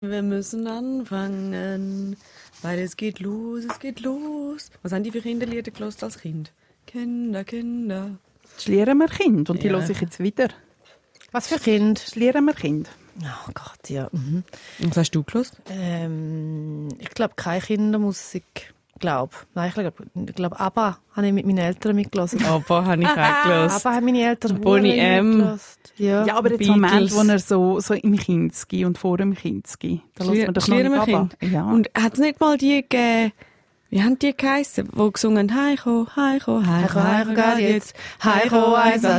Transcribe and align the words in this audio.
Wir 0.00 0.22
müssen 0.22 0.68
anfangen, 0.68 2.16
weil 2.62 2.78
es 2.78 2.96
geht 2.96 3.18
los, 3.18 3.64
es 3.68 3.80
geht 3.80 3.98
los. 4.00 4.70
Was 4.84 4.92
haben 4.92 5.02
die 5.02 5.10
für 5.10 5.20
Kinderlieder 5.20 5.72
gelost 5.72 6.04
als 6.04 6.20
Kind? 6.20 6.52
Kinder, 6.86 7.42
Kinder. 7.42 8.16
Das 8.54 8.68
lernen 8.68 8.98
wir 8.98 9.08
Kind 9.08 9.50
und 9.50 9.60
die 9.60 9.66
Ja. 9.66 9.72
höre 9.80 9.90
ich 9.90 10.00
jetzt 10.00 10.20
wieder. 10.20 10.50
Was 11.32 11.48
für 11.48 11.58
Kind? 11.58 12.00
Das 12.06 12.14
lernen 12.14 12.44
wir 12.44 12.54
Kind. 12.54 12.88
Oh 13.20 13.50
Gott, 13.52 13.90
ja. 13.90 14.08
Mhm. 14.12 14.44
Was 14.78 14.98
hast 14.98 15.10
du 15.16 15.24
gelost? 15.24 15.56
Ähm, 15.68 16.88
ich 17.00 17.10
glaube, 17.10 17.34
keine 17.34 17.60
Kindermusik. 17.60 18.72
Glaub. 18.98 19.46
Nein, 19.54 19.68
ich 19.68 19.74
glaube, 19.74 19.92
ich 20.26 20.34
glaub, 20.34 20.60
ABBA 20.60 20.98
habe 21.12 21.26
ich 21.26 21.32
mit 21.32 21.46
meinen 21.46 21.58
Eltern 21.58 21.96
mitgelassen. 21.96 22.44
Aber 22.44 22.84
habe 22.84 23.02
ich 23.02 23.08
auch 23.08 23.14
gelost. 23.44 23.76
ABBA 23.86 23.94
haben 23.96 24.04
meine 24.04 24.22
Eltern 24.22 24.64
hure 24.64 24.78
M. 24.92 25.28
mitgelassen. 25.30 25.78
Ja. 25.96 26.26
Ja, 26.26 26.36
aber 26.36 26.50
jetzt 26.50 26.58
Beatles. 26.58 26.76
Moment, 26.76 27.14
wo 27.14 27.32
er 27.32 27.38
so, 27.38 27.80
so 27.80 27.94
im 27.94 28.16
Kinski 28.16 28.84
und 28.84 28.98
vor 28.98 29.18
dem 29.18 29.34
Kinski. 29.34 30.02
Da 30.14 30.24
hört 30.24 30.44
man 30.46 30.54
doch 30.54 30.68
noch 30.68 30.76
nicht 30.76 30.92
ABBA. 30.92 31.28
Kind. 31.38 31.52
Ja. 31.52 31.64
Und 31.64 31.90
hat 31.96 32.14
es 32.14 32.20
nicht 32.20 32.40
mal 32.40 32.56
die 32.56 32.82
gegeben, 32.82 33.32
wie 33.90 34.02
haben 34.02 34.18
die 34.18 34.36
geheissen, 34.36 34.90
die 34.94 35.12
gesungen 35.12 35.54
Heiko, 35.54 36.06
Heiko, 36.14 36.60
Heiko, 36.66 37.00
Heiko, 37.02 37.30
Heiko, 37.30 37.56
geht 37.56 37.68
jetzt. 37.70 37.94
Heiko, 38.22 38.76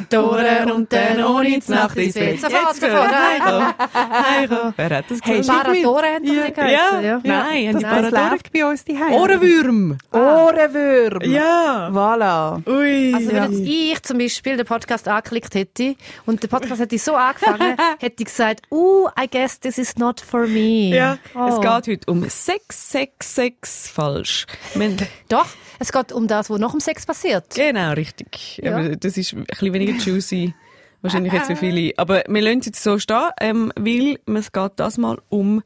Tore 0.10 0.74
und 0.74 0.94
dann 0.94 1.24
ohne 1.24 1.58
Nacht 1.68 1.98
ins 1.98 2.14
Bett. 2.14 2.40
Jetzt 2.40 2.46
Heiko, 2.46 3.64
Heiko. 3.94 4.74
Wer 4.76 4.90
hat 4.98 5.06
das 5.10 5.20
Hey, 5.24 5.38
gesungen? 5.38 5.62
Paratore 5.62 6.06
haben 6.14 6.24
die 6.24 6.36
Ja, 6.36 6.50
geheißen, 6.50 7.04
ja. 7.04 7.20
Nein, 7.24 7.68
haben 7.68 7.82
das, 7.82 7.82
die 7.82 8.12
das 8.12 8.32
läuft 8.32 8.54
bei 8.54 8.66
uns 8.66 8.86
die 8.86 8.94
Ohrenwürm. 9.12 9.98
Ohrenwürm. 10.12 11.22
Ja. 11.24 11.90
Voilà. 11.92 12.62
Ui. 12.70 13.14
Also 13.16 13.32
ja. 13.32 13.44
wenn 13.46 13.52
jetzt 13.54 13.68
ich 13.68 14.04
zum 14.04 14.18
Beispiel 14.20 14.56
den 14.58 14.66
Podcast 14.68 15.08
angeklickt 15.08 15.56
hätte 15.56 15.96
und 16.28 16.44
der 16.44 16.48
Podcast 16.48 16.80
hätte 16.80 16.96
so 17.04 17.16
angefangen, 17.16 17.76
hätte 18.00 18.16
ich 18.22 18.26
gesagt, 18.26 18.68
uh, 18.72 19.08
I 19.20 19.28
guess 19.28 19.60
this 19.60 19.80
is 19.80 19.98
not 19.98 20.22
for 20.22 20.46
me. 20.46 20.90
Ja, 20.96 21.18
Oh. 21.36 21.48
es 21.48 21.60
geht 21.60 21.88
heute 21.88 22.12
um 22.12 22.24
666 22.28 23.92
falsch. 23.92 24.46
Doch, 25.30 25.48
es 25.80 25.92
geht 25.92 26.12
um 26.12 26.28
das, 26.28 26.50
was 26.50 26.60
nach 26.60 26.72
dem 26.72 26.80
Sex 26.80 27.06
passiert. 27.06 27.56
genau, 27.56 27.92
richtig. 27.94 28.60
Ja. 28.64 28.76
Aber 28.78 28.96
das 28.96 29.18
ist 29.18 29.34
ein 29.34 29.46
bisschen 29.46 29.74
weniger 29.74 29.94
juicy. 29.94 30.54
Wahrscheinlich 31.02 31.32
jetzt 31.32 31.48
für 31.48 31.56
viele. 31.56 31.94
Aber 31.98 32.24
wir 32.28 32.42
lassen 32.42 32.60
es 32.60 32.66
jetzt 32.66 32.84
so 32.84 33.00
stehen, 33.00 33.30
ähm, 33.40 33.72
weil 33.78 34.20
es 34.36 34.52
geht 34.52 34.72
das 34.76 34.98
mal 34.98 35.18
um 35.30 35.64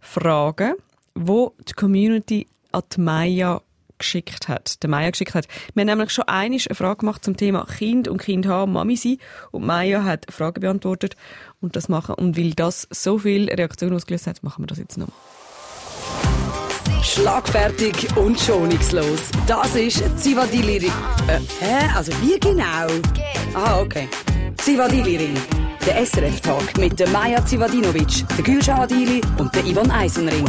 Fragen, 0.00 0.74
wo 1.14 1.54
die 1.68 1.74
Community 1.74 2.48
an 2.72 2.82
die 2.92 3.00
Maya 3.00 3.62
geschickt 3.98 4.48
hat. 4.48 4.82
Der 4.82 4.90
Maya 4.90 5.10
geschickt 5.10 5.34
hat. 5.34 5.46
Wir 5.74 5.82
haben 5.82 5.86
nämlich 5.86 6.10
schon 6.10 6.26
einmal 6.26 6.58
eine 6.66 6.74
Frage 6.74 6.96
gemacht 6.98 7.24
zum 7.24 7.36
Thema 7.36 7.64
Kind 7.66 8.08
und 8.08 8.18
Kind 8.18 8.46
haben, 8.46 8.72
Mami 8.72 8.96
sein. 8.96 9.18
Und 9.52 9.64
Maya 9.64 10.02
hat 10.02 10.26
Fragen 10.32 10.60
beantwortet 10.60 11.14
und 11.60 11.76
das 11.76 11.88
machen. 11.88 12.16
Und 12.16 12.36
weil 12.36 12.52
das 12.52 12.88
so 12.90 13.18
viele 13.18 13.56
Reaktionen 13.56 13.94
ausgelöst 13.94 14.26
hat, 14.26 14.42
machen 14.42 14.64
wir 14.64 14.66
das 14.66 14.78
jetzt 14.78 14.98
noch. 14.98 15.08
Schlagfertig 17.02 18.16
und 18.16 18.38
schonungslos. 18.38 19.30
Das 19.46 19.74
ist 19.74 20.02
Zivadili 20.18 20.78
Ring. 20.78 20.92
Äh, 21.26 21.40
hä? 21.60 21.90
Also 21.96 22.12
wie 22.22 22.38
genau? 22.38 22.86
Ah, 23.54 23.80
okay. 23.80 24.08
Zivadili 24.58 25.16
Ring. 25.16 25.36
Der 25.84 26.06
SRF-Talk 26.06 26.78
mit 26.78 26.98
der 27.00 27.08
Maja 27.08 27.44
Zivadinovic, 27.44 28.24
der 28.38 28.44
Gülşah 28.44 28.82
Adili 28.82 29.20
und 29.38 29.52
der 29.54 29.64
Ivan 29.64 29.90
Eisenring. 29.90 30.48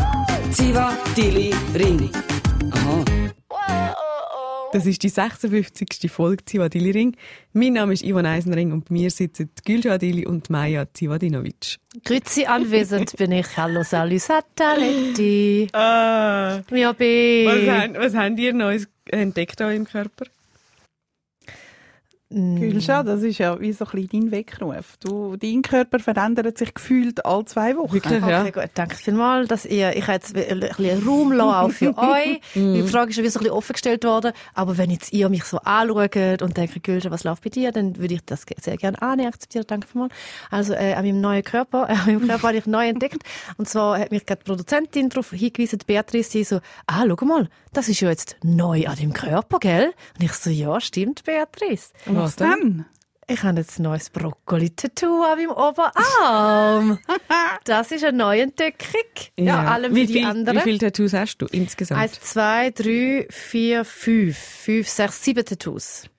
Zivadili 0.52 1.56
Ring. 1.74 2.12
Aha. 2.72 3.04
Das 4.74 4.88
ist 4.88 5.04
die 5.04 5.10
56. 5.10 6.12
Folge 6.12 6.44
Zivadili 6.46 6.90
Ring. 6.92 7.16
Mein 7.54 7.74
Name 7.74 7.94
ist 7.94 8.04
Ivan 8.04 8.26
Eisenring 8.26 8.72
und 8.72 8.90
bei 8.90 8.94
mir 8.96 9.12
sitzen 9.12 9.50
Gülşah 9.66 9.94
Adili 9.94 10.26
und 10.26 10.50
Maja 10.50 10.88
Zivadinovic. 10.92 11.78
Grüezi 12.04 12.48
anwesend 12.48 13.16
bin 13.18 13.32
ich. 13.32 13.56
Hallo, 13.56 13.84
salut, 13.84 14.22
sataletti. 14.22 15.68
Ah, 15.74 16.62
Ja, 16.72 16.90
was, 16.98 18.02
was 18.02 18.16
habt 18.16 18.40
ihr 18.40 18.54
Neues 18.54 18.88
entdeckt 19.12 19.62
an 19.62 19.68
eurem 19.68 19.86
Körper? 19.86 20.26
Gülscha, 22.34 23.04
das 23.04 23.22
ist 23.22 23.38
ja 23.38 23.60
wie 23.60 23.72
so 23.74 23.86
ein 23.86 23.92
bisschen 23.92 24.10
dein 24.22 24.32
Weckruf. 24.32 24.98
Du, 25.00 25.36
dein 25.36 25.62
Körper 25.62 26.00
verändert 26.00 26.58
sich 26.58 26.74
gefühlt 26.74 27.26
alle 27.26 27.46
zwei 27.46 27.78
Wochen. 27.78 27.94
Wirklich, 27.94 28.26
ja. 28.26 28.42
Okay, 28.42 28.52
gut. 28.52 28.70
Danke 28.74 28.96
vielmals, 28.96 29.48
dass 29.48 29.66
ihr, 29.66 29.96
ich 29.96 30.04
habe 30.04 30.14
jetzt 30.14 30.36
ein 30.36 30.60
bisschen 30.60 31.08
Raum 31.08 31.32
lassen, 31.32 31.50
auch 31.50 31.72
für 31.72 31.98
euch. 31.98 32.42
Die 32.56 32.84
Frage 32.84 33.10
ist 33.10 33.16
schon 33.16 33.24
wieder 33.24 33.32
so 33.32 33.40
ein 33.40 33.44
bisschen 33.44 33.58
offen 33.58 33.74
gestellt 33.74 34.04
worden. 34.04 34.32
Aber 34.54 34.78
wenn 34.78 34.90
jetzt 34.90 35.14
ihr 35.14 35.30
mich 35.30 35.44
so 35.44 35.60
anschaut 35.60 36.42
und 36.42 36.58
denkt, 36.58 36.84
Gülscha, 36.84 37.12
was 37.12 37.24
läuft 37.24 37.44
bei 37.44 37.50
dir, 37.50 37.72
dann 37.72 37.98
würde 37.98 38.16
ich 38.16 38.26
das 38.26 38.46
sehr 38.62 38.78
gerne 38.78 39.02
annehmen, 39.02 39.30
akzeptieren. 39.30 39.66
Danke 39.68 39.88
vielmals. 39.88 40.14
Also, 40.50 40.74
äh, 40.74 40.94
an 40.94 41.06
meinem 41.06 41.22
neuen 41.22 41.44
Körper, 41.44 41.90
äh, 41.90 41.94
an 41.94 42.06
meinem 42.06 42.28
Körper 42.28 42.48
habe 42.48 42.58
ich 42.58 42.66
neu 42.66 42.88
entdeckt. 42.88 43.24
Und 43.58 43.70
zwar 43.70 44.00
hat 44.00 44.12
mich 44.12 44.26
gerade 44.26 44.42
die 44.44 44.50
Produzentin 44.50 45.10
darauf 45.10 45.32
hingewiesen, 45.32 45.80
die 45.80 45.86
Beatrice, 45.86 46.32
die 46.32 46.44
so, 46.44 46.60
ah, 46.88 47.04
schau 47.08 47.26
mal, 47.26 47.50
das 47.74 47.90
ist 47.90 48.02
ja 48.02 48.10
jetzt 48.10 48.38
neu 48.44 48.88
an 48.88 48.96
deinem 48.96 49.14
Körper, 49.14 49.60
gell? 49.60 49.94
Und 50.18 50.24
ich 50.24 50.34
so, 50.34 50.50
ja, 50.50 50.80
stimmt, 50.80 51.24
Beatrice. 51.24 51.92
Was 52.24 52.36
Dann? 52.38 52.86
Ich 53.28 53.42
habe 53.44 53.60
jetzt 53.60 53.80
ein 53.80 53.84
neues 53.84 54.10
Brokkoli-Tattoo 54.10 55.24
an 55.24 55.38
meinem 55.38 55.52
Oberarm. 55.52 57.00
das 57.64 57.92
ist 57.92 58.04
eine 58.04 58.18
neue 58.18 58.42
Entdeckung. 58.44 59.02
Ja, 59.38 59.64
allem 59.64 59.96
wie, 59.96 60.08
viel, 60.08 60.26
anderen. 60.26 60.58
wie 60.58 60.62
viele 60.62 60.80
Tattoos 60.80 61.14
hast 61.14 61.38
du 61.38 61.46
insgesamt? 61.46 62.02
Eins, 62.02 62.20
zwei, 62.20 62.72
drei, 62.72 63.26
vier, 63.30 63.86
fünf. 63.86 64.38
Fünf, 64.38 64.90
sechs, 64.90 65.24
sieben 65.24 65.46
Tattoos. 65.46 66.10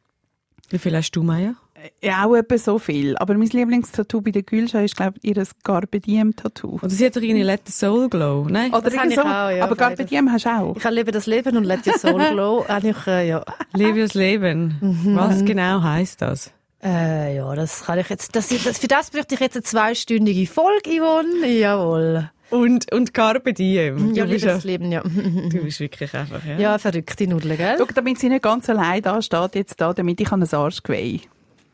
wie 0.71 0.79
viel 0.79 0.97
hast 0.97 1.11
du, 1.13 1.23
Maja? 1.23 1.55
Ja, 2.03 2.25
auch 2.27 2.35
etwa 2.35 2.57
so 2.59 2.79
viel. 2.79 3.17
Aber 3.19 3.35
mein 3.35 3.49
Lieblingstattoo 3.49 4.21
bei 4.21 4.31
der 4.31 4.43
Gülscha 4.43 4.81
ist, 4.81 4.97
glaube 4.97 5.19
ich, 5.23 5.37
ihr 5.37 5.47
Carpe 5.63 6.01
Diem-Tattoo. 6.01 6.79
Oder 6.83 6.91
sie 6.91 7.07
hat 7.07 7.17
doch 7.17 7.21
irgendwie 7.23 7.43
Let 7.43 7.63
the 7.67 7.73
Soul 7.73 8.09
Glow, 8.09 8.47
nein? 8.49 8.73
Oder 8.73 8.83
das 8.83 8.97
habe 8.97 9.09
ich 9.09 9.15
so. 9.15 9.21
auch, 9.21 9.51
ja, 9.51 9.65
Aber 9.65 9.77
Carpe 9.77 9.97
beides. 9.97 10.11
Diem 10.11 10.31
hast 10.33 10.47
du 10.47 10.51
auch. 10.51 10.77
Ich 10.77 10.91
lebe 10.91 11.13
das 11.13 11.27
Leben 11.27 11.57
und 11.57 11.65
let 11.65 11.87
your 11.87 11.99
soul 11.99 12.23
glow. 12.33 12.65
Habe 12.69 12.89
ich, 12.89 13.07
äh, 13.07 13.29
ja. 13.29 13.45
Lebe 13.75 14.01
das 14.01 14.15
Leben. 14.15 14.77
Mhm. 14.81 15.17
Was 15.17 15.45
genau 15.45 15.83
heisst 15.83 16.23
das? 16.23 16.53
Äh, 16.83 17.37
ja, 17.37 17.55
das 17.55 17.85
kann 17.85 17.99
ich 17.99 18.09
jetzt, 18.11 18.37
das, 18.37 18.49
das, 18.49 18.79
für 18.79 18.89
das 18.89 19.11
bräuchte 19.11 19.35
ich 19.35 19.41
jetzt 19.41 19.57
eine 19.57 19.63
zweistündige 19.63 20.47
Folge, 20.47 20.91
Yvonne. 20.91 21.47
Jawohl. 21.49 22.31
Und, 22.51 22.93
und 22.93 23.15
Carpe 23.15 23.53
Diem. 23.53 24.15
Ja, 24.15 24.25
Du 24.25 24.31
bist, 24.31 24.45
liebe 24.45 24.47
ja, 24.47 24.55
das 24.55 24.65
Leben, 24.65 24.93
ja. 24.93 25.03
du 25.03 25.65
bist 25.65 25.81
wirklich 25.81 26.15
einfach, 26.15 26.45
ja. 26.47 26.59
Ja, 26.59 26.79
verrückte 26.79 27.27
Nudeln, 27.27 27.57
gell? 27.57 27.77
Schau, 27.79 27.87
damit 27.95 28.19
sie 28.19 28.29
nicht 28.29 28.43
ganz 28.43 28.69
allein 28.69 29.03
da 29.03 29.21
steht, 29.23 29.55
jetzt 29.55 29.81
da, 29.81 29.93
damit 29.93 30.21
ich 30.21 30.31
an 30.31 30.43
ein 30.43 30.49
Arschgeweih. 30.55 31.21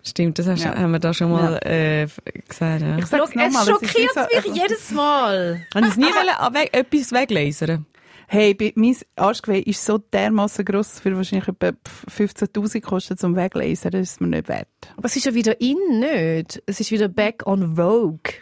Stimmt, 0.02 0.38
das 0.38 0.46
hast, 0.46 0.64
Ja. 0.64 0.74
haben 0.76 0.92
wir 0.92 0.98
da 0.98 1.12
schon 1.12 1.30
mal 1.30 1.58
äh, 1.64 2.06
gesagt. 2.48 2.82
Ja. 2.82 2.96
Ich 2.98 3.06
Schau, 3.06 3.18
sag's 3.18 3.34
nochmal, 3.34 3.62
es 3.62 3.68
schockiert 3.68 3.94
wie 3.94 4.40
so- 4.42 4.50
mich 4.52 4.60
jedes 4.62 4.90
Mal. 4.92 5.66
Haben 5.74 5.84
Sie 5.84 5.90
es 5.90 5.96
nie 5.96 6.04
wollen, 6.04 6.34
ah, 6.38 6.50
etwas 6.72 7.12
weglasern? 7.12 7.86
Hey, 8.32 8.56
mein 8.76 8.96
Arschgeweih 9.16 9.58
ist 9.62 9.84
so 9.84 9.98
dermassen 9.98 10.64
gross, 10.64 10.90
dass 10.92 11.00
für 11.00 11.16
wahrscheinlich 11.16 11.48
etwa 11.48 11.72
15'000 12.08 12.80
kostet 12.80 13.18
zum 13.18 13.34
Weglasen. 13.34 13.90
Das 13.90 14.00
ist 14.02 14.20
mir 14.20 14.28
nicht 14.28 14.48
wert. 14.48 14.68
Aber 14.96 15.06
es 15.06 15.16
ist 15.16 15.26
ja 15.26 15.34
wieder 15.34 15.60
in, 15.60 15.76
nicht? 15.98 16.62
Es 16.66 16.78
ist 16.78 16.92
wieder 16.92 17.08
back 17.08 17.42
on 17.46 17.74
Vogue. 17.74 18.32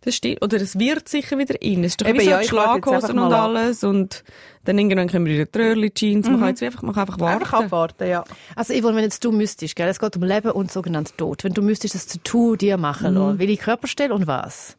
Das 0.00 0.16
stimmt. 0.16 0.42
Oder 0.42 0.56
es 0.60 0.78
wird 0.78 1.08
sicher 1.08 1.38
wieder 1.38 1.60
in. 1.62 1.84
Es 1.84 1.92
ist 1.92 2.00
doch 2.00 2.08
Eben, 2.08 2.18
wie 2.18 2.24
so 2.24 2.30
ja, 2.30 2.42
Schlaghosen 2.42 3.18
und 3.18 3.32
alles. 3.32 3.84
Und 3.84 4.24
dann 4.64 4.78
irgendwann 4.78 5.08
kommen 5.08 5.26
wieder 5.26 5.44
die 5.44 5.50
Trörli-Jeans. 5.50 6.28
Man 6.28 6.40
kann 6.40 6.48
jetzt 6.48 6.62
einfach, 6.62 6.82
man 6.82 6.94
kann 6.94 7.02
einfach 7.02 7.20
warten. 7.20 7.42
Einfach 7.42 7.64
abwarten, 7.64 8.08
ja. 8.08 8.24
Also 8.56 8.74
Yvonne, 8.74 8.96
wenn 8.96 9.04
jetzt 9.04 9.24
du 9.24 9.32
müsstest, 9.32 9.76
gell? 9.76 9.88
es 9.88 10.00
geht 10.00 10.16
um 10.16 10.22
Leben 10.22 10.50
und 10.50 10.72
sogenannt 10.72 11.16
Tod. 11.18 11.44
Wenn 11.44 11.52
du 11.52 11.62
müsstest 11.62 11.94
das 11.94 12.06
Tattoo 12.06 12.56
dir 12.56 12.76
machen 12.76 13.14
lassen, 13.14 13.38
welche 13.38 13.56
Körperstelle 13.56 14.14
und 14.14 14.26
was? 14.26 14.76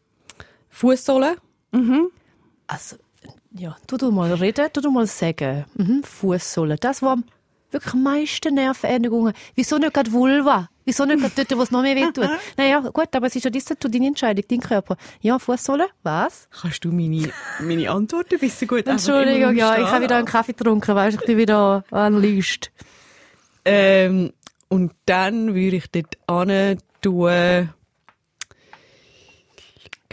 Fußsohlen? 0.69 1.35
Also, 2.67 2.95
ja, 3.55 3.75
tu 3.87 3.97
du 3.97 4.11
mal 4.11 4.33
reden, 4.33 4.67
tu 4.73 4.81
du 4.81 4.91
mal 4.91 5.07
sagen. 5.07 5.65
Mhm, 5.75 6.03
Fußsohle. 6.03 6.77
Das, 6.77 7.01
was 7.01 7.11
am 7.11 7.23
wirklich 7.73 7.93
am 7.93 8.03
meisten 8.03 8.53
Nervenänderungen. 8.55 9.33
Wieso 9.55 9.77
nicht 9.77 9.93
gerade 9.93 10.11
Vulva? 10.11 10.69
Wieso 10.85 11.05
nicht 11.05 11.19
gerade 11.19 11.33
dort, 11.35 11.57
wo 11.57 11.63
es 11.63 11.71
noch 11.71 11.81
mehr 11.81 11.95
wehtut? 11.95 12.29
naja, 12.57 12.79
gut, 12.79 13.07
aber 13.13 13.27
es 13.27 13.35
ist 13.35 13.45
ja 13.45 13.49
das 13.49 13.65
Tattoo, 13.65 13.87
deine 13.89 14.07
Entscheidung, 14.07 14.43
dein 14.47 14.59
Körper. 14.59 14.97
Ja, 15.21 15.39
Fußsohle, 15.39 15.87
was? 16.03 16.47
Kannst 16.61 16.83
du 16.85 16.91
meine, 16.91 17.31
meine 17.59 17.89
Antworten 17.89 18.35
ein 18.35 18.39
bisschen 18.39 18.67
gut 18.67 18.87
Entschuldigung, 18.87 19.55
ja, 19.55 19.77
ich 19.77 19.87
habe 19.87 20.03
wieder 20.03 20.17
einen 20.17 20.27
Kaffee 20.27 20.53
getrunken, 20.53 20.95
weißt 20.95 21.17
du, 21.17 21.21
ich 21.21 21.25
bin 21.27 21.37
wieder 21.37 21.83
Analyst. 21.91 22.71
Ähm, 23.65 24.33
und 24.67 24.91
dann 25.05 25.55
würde 25.55 25.77
ich 25.77 25.89
dort 25.91 26.17
hin 26.49 26.77
tun, 27.01 27.69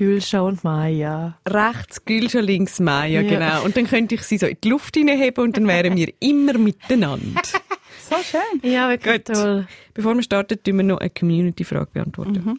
Gülscha 0.00 0.40
und 0.40 0.64
Maya. 0.64 1.36
rechts 1.46 2.02
Gülscha, 2.06 2.40
links 2.40 2.80
Maya, 2.80 3.20
Ja. 3.20 3.28
genau. 3.28 3.64
Und 3.66 3.76
dann 3.76 3.86
könnte 3.86 4.14
ich 4.14 4.22
sie 4.22 4.38
so 4.38 4.46
in 4.46 4.56
die 4.64 4.70
Luft 4.70 4.96
hineinheben 4.96 5.44
und 5.44 5.58
dann 5.58 5.68
wären 5.68 5.94
wir 5.94 6.10
immer 6.20 6.56
miteinander. 6.56 7.42
So 8.08 8.16
schön. 8.24 8.68
Ja, 8.72 8.88
wirklich 8.88 9.24
Gut. 9.24 9.36
toll. 9.36 9.68
Bevor 9.94 10.16
wir 10.16 10.22
starten, 10.24 10.58
tun 10.64 10.78
wir 10.78 10.82
noch 10.84 10.98
eine 10.98 11.10
Community-Frage 11.10 11.90
beantworten. 11.92 12.58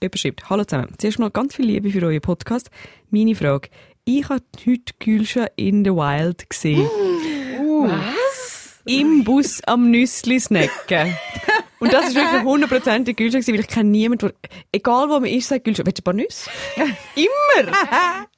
Jemand 0.00 0.18
schreibt, 0.18 0.48
hallo 0.48 0.64
zusammen. 0.64 0.92
Zuerst 0.98 1.18
mal 1.18 1.30
ganz 1.30 1.56
viel 1.56 1.64
Liebe 1.64 1.90
für 1.90 2.02
euren 2.06 2.20
Podcast. 2.20 2.70
Meine 3.10 3.34
Frage. 3.34 3.68
Ich 4.04 4.28
habe 4.28 4.44
heute 4.64 4.92
Gülscha 5.00 5.46
in 5.56 5.84
the 5.84 5.90
Wild 5.90 6.48
gesehen. 6.48 6.86
Was? 7.58 8.80
Im 8.84 9.24
Bus 9.24 9.60
am 9.64 9.90
Nüssli 9.90 10.38
snacken. 10.38 11.16
Und 11.82 11.92
das 11.92 12.10
ist 12.10 12.14
wirklich 12.14 12.44
hundertprozentig 12.44 13.16
Gülscha 13.16 13.38
gewesen, 13.38 13.54
weil 13.54 13.60
ich 13.60 13.66
kenne 13.66 13.90
niemanden, 13.90 14.28
der, 14.28 14.50
egal 14.70 15.08
wo 15.08 15.18
man 15.18 15.24
ist, 15.24 15.48
sagt 15.48 15.64
Gülscha, 15.64 15.84
willst 15.84 15.98
du 15.98 16.02
ein 16.02 16.04
paar 16.04 16.14
Nüsse? 16.14 16.48
Immer! 17.16 17.72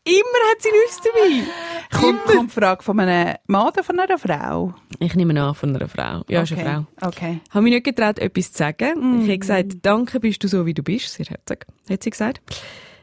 Immer 0.06 0.40
hat 0.50 0.60
sie 0.62 0.70
Nüsse 0.70 1.00
dabei. 1.04 2.00
Kommt, 2.00 2.24
kommt 2.24 2.50
die 2.50 2.54
Frage 2.54 2.82
von 2.82 3.00
einem 3.00 3.36
Mann 3.46 3.68
oder 3.68 3.84
von 3.84 4.00
einer 4.00 4.16
Frau? 4.16 4.74
Ich 4.98 5.14
nehme 5.14 5.38
an, 5.42 5.54
von 5.54 5.76
einer 5.76 5.88
Frau. 5.88 6.22
Ja, 6.26 6.40
ist 6.40 6.52
eine 6.52 6.86
Frau. 6.98 7.08
Okay. 7.08 7.40
habe 7.50 7.62
mich 7.62 7.74
nicht 7.74 7.84
getraut, 7.84 8.18
etwas 8.18 8.52
zu 8.52 8.58
sagen. 8.58 9.20
Ich 9.20 9.28
habe 9.28 9.38
gesagt, 9.38 9.72
danke, 9.82 10.20
bist 10.20 10.42
du 10.42 10.48
so, 10.48 10.64
wie 10.64 10.72
du 10.72 10.82
bist. 10.82 11.10
Sehr 11.10 11.26
herzig, 11.26 11.66
hat 11.90 12.02
sie 12.02 12.10
gesagt. 12.10 12.40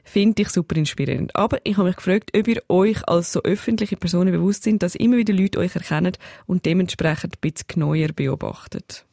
Finde 0.04 0.42
ich 0.42 0.50
super 0.50 0.76
inspirierend. 0.76 1.36
Aber 1.36 1.60
ich 1.64 1.78
habe 1.78 1.88
mich 1.88 1.98
gefragt, 1.98 2.32
ob 2.36 2.48
ihr 2.48 2.64
euch 2.68 3.08
als 3.08 3.32
so 3.32 3.44
öffentliche 3.44 3.96
Personen 3.96 4.32
bewusst 4.32 4.64
sind, 4.64 4.82
dass 4.82 4.96
immer 4.96 5.18
wieder 5.18 5.36
Leute 5.36 5.60
euch 5.60 5.76
erkennen 5.76 6.14
und 6.48 6.66
dementsprechend 6.66 7.36
ein 7.36 7.42
bisschen 7.42 7.68
genauer 7.68 8.08
beobachtet. 8.16 9.06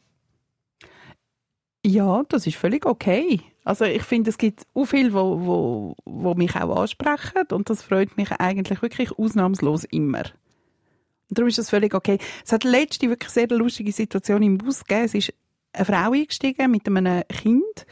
Ja, 1.85 2.23
das 2.27 2.45
ist 2.45 2.57
völlig 2.57 2.85
okay. 2.85 3.41
Also 3.63 3.85
ich 3.85 4.03
finde, 4.03 4.29
es 4.31 4.37
gibt 4.37 4.63
auch 4.73 4.85
viele, 4.85 5.13
wo, 5.13 5.45
wo, 5.45 5.95
wo 6.05 6.33
mich 6.33 6.55
auch 6.55 6.75
ansprechen 6.81 7.43
und 7.51 7.69
das 7.69 7.83
freut 7.83 8.17
mich 8.17 8.31
eigentlich 8.31 8.81
wirklich 8.81 9.11
ausnahmslos 9.17 9.85
immer. 9.85 10.23
Und 11.29 11.37
darum 11.37 11.47
ist 11.47 11.57
das 11.57 11.69
völlig 11.69 11.93
okay. 11.93 12.17
Es 12.43 12.51
hat 12.51 12.63
letzte 12.63 13.09
wirklich 13.09 13.29
sehr 13.29 13.47
lustige 13.49 13.91
Situation 13.91 14.41
im 14.41 14.57
Bus 14.57 14.83
gegeben. 14.83 15.05
Es 15.05 15.13
ist 15.13 15.33
eine 15.71 15.85
Frau 15.85 16.11
eingestiegen 16.11 16.71
mit 16.71 16.87
einem 16.87 17.23
Kind 17.29 17.85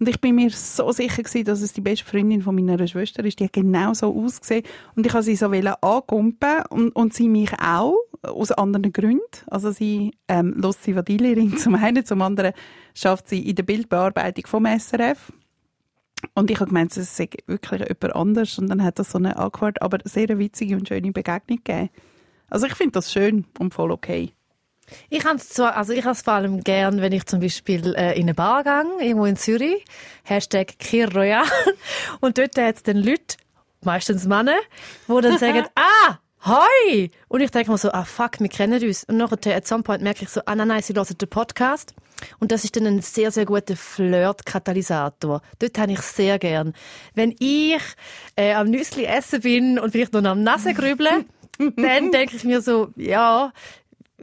und 0.00 0.08
ich 0.08 0.18
bin 0.18 0.34
mir 0.34 0.48
so 0.50 0.90
sicher 0.92 1.22
gewesen, 1.22 1.44
dass 1.44 1.60
es 1.60 1.74
die 1.74 1.82
beste 1.82 2.06
Freundin 2.06 2.40
von 2.40 2.54
meiner 2.54 2.88
Schwester 2.88 3.22
ist. 3.22 3.38
Die 3.38 3.44
hat 3.44 3.52
genau 3.52 3.92
so 3.92 4.16
ausgesehen 4.16 4.64
und 4.96 5.04
ich 5.04 5.12
habe 5.12 5.22
sie 5.22 5.36
so 5.36 5.46
angumpen 5.46 6.62
und, 6.70 6.96
und 6.96 7.12
sie 7.12 7.28
mich 7.28 7.52
auch 7.62 7.96
aus 8.22 8.50
anderen 8.50 8.94
Gründen. 8.94 9.20
Also 9.48 9.72
sie 9.72 10.12
ähm, 10.26 10.54
lässt 10.58 10.84
sie 10.84 10.96
Vadillerin 10.96 11.56
zum 11.58 11.74
einen, 11.74 12.06
zum 12.06 12.22
anderen 12.22 12.54
schafft 12.94 13.28
sie 13.28 13.46
in 13.46 13.56
der 13.56 13.62
Bildbearbeitung 13.62 14.46
vom 14.46 14.64
SRF. 14.64 15.34
Und 16.34 16.50
ich 16.50 16.60
habe 16.60 16.68
gemeint, 16.68 16.96
es 16.96 17.16
sei 17.16 17.28
wirklich 17.46 17.80
jemand 17.80 18.16
anders 18.16 18.58
und 18.58 18.68
dann 18.68 18.82
hat 18.82 18.98
das 18.98 19.10
so 19.10 19.18
eine 19.18 19.36
awkward, 19.36 19.82
aber 19.82 19.98
sehr 20.04 20.38
witzige 20.38 20.76
und 20.76 20.88
schöne 20.88 21.12
Begegnung 21.12 21.60
gegeben. 21.62 21.90
Also 22.48 22.66
ich 22.66 22.74
finde 22.74 22.92
das 22.92 23.12
schön 23.12 23.44
und 23.58 23.74
voll 23.74 23.90
okay. 23.90 24.32
Ich 25.08 25.24
habe 25.24 25.36
es 25.36 25.48
zwar, 25.48 25.76
also 25.76 25.92
ich 25.92 26.04
vor 26.04 26.32
allem 26.32 26.62
gern, 26.62 27.00
wenn 27.00 27.12
ich 27.12 27.26
zum 27.26 27.40
Beispiel 27.40 27.94
äh, 27.94 28.14
in 28.14 28.22
eine 28.22 28.34
Bar 28.34 28.64
gehe, 28.64 29.06
irgendwo 29.06 29.26
in 29.26 29.36
Zürich, 29.36 29.84
Hashtag 30.24 30.78
Kir 30.78 31.14
Royal, 31.14 31.44
und 32.20 32.38
dort 32.38 32.56
hat 32.58 32.76
es 32.76 32.82
dann 32.82 32.96
Leute, 32.96 33.36
meistens 33.82 34.26
Männer, 34.26 34.58
die 35.08 35.20
dann 35.20 35.38
sagen, 35.38 35.64
ah, 35.74 36.18
Hoi! 36.42 37.10
Und 37.28 37.42
ich 37.42 37.50
denke 37.50 37.70
mir 37.70 37.76
so, 37.76 37.92
ah 37.92 38.04
fuck, 38.04 38.40
wir 38.40 38.48
kennen 38.48 38.82
uns. 38.82 39.04
Und 39.04 39.18
nachher, 39.18 39.54
at 39.54 39.66
some 39.66 39.82
point 39.82 40.02
merke 40.02 40.22
ich 40.22 40.30
so, 40.30 40.40
ah 40.46 40.54
nein, 40.54 40.68
nein, 40.68 40.82
sie 40.82 40.94
hören 40.94 41.18
den 41.18 41.28
Podcast. 41.28 41.94
Und 42.38 42.50
das 42.50 42.64
ist 42.64 42.76
dann 42.76 42.86
ein 42.86 43.02
sehr, 43.02 43.30
sehr 43.30 43.44
guter 43.44 43.76
Flirt-Katalysator. 43.76 45.42
Dort 45.58 45.78
habe 45.78 45.92
ich 45.92 46.00
sehr 46.00 46.38
gern. 46.38 46.72
Wenn 47.14 47.34
ich 47.38 47.82
äh, 48.36 48.54
am 48.54 48.70
Nüssli 48.70 49.04
essen 49.04 49.42
bin 49.42 49.78
und 49.78 49.90
vielleicht 49.90 50.14
noch 50.14 50.24
am 50.24 50.42
Nase 50.42 50.72
grüble, 50.72 51.26
dann 51.58 52.10
denke 52.10 52.36
ich 52.36 52.44
mir 52.44 52.62
so, 52.62 52.88
ja, 52.96 53.52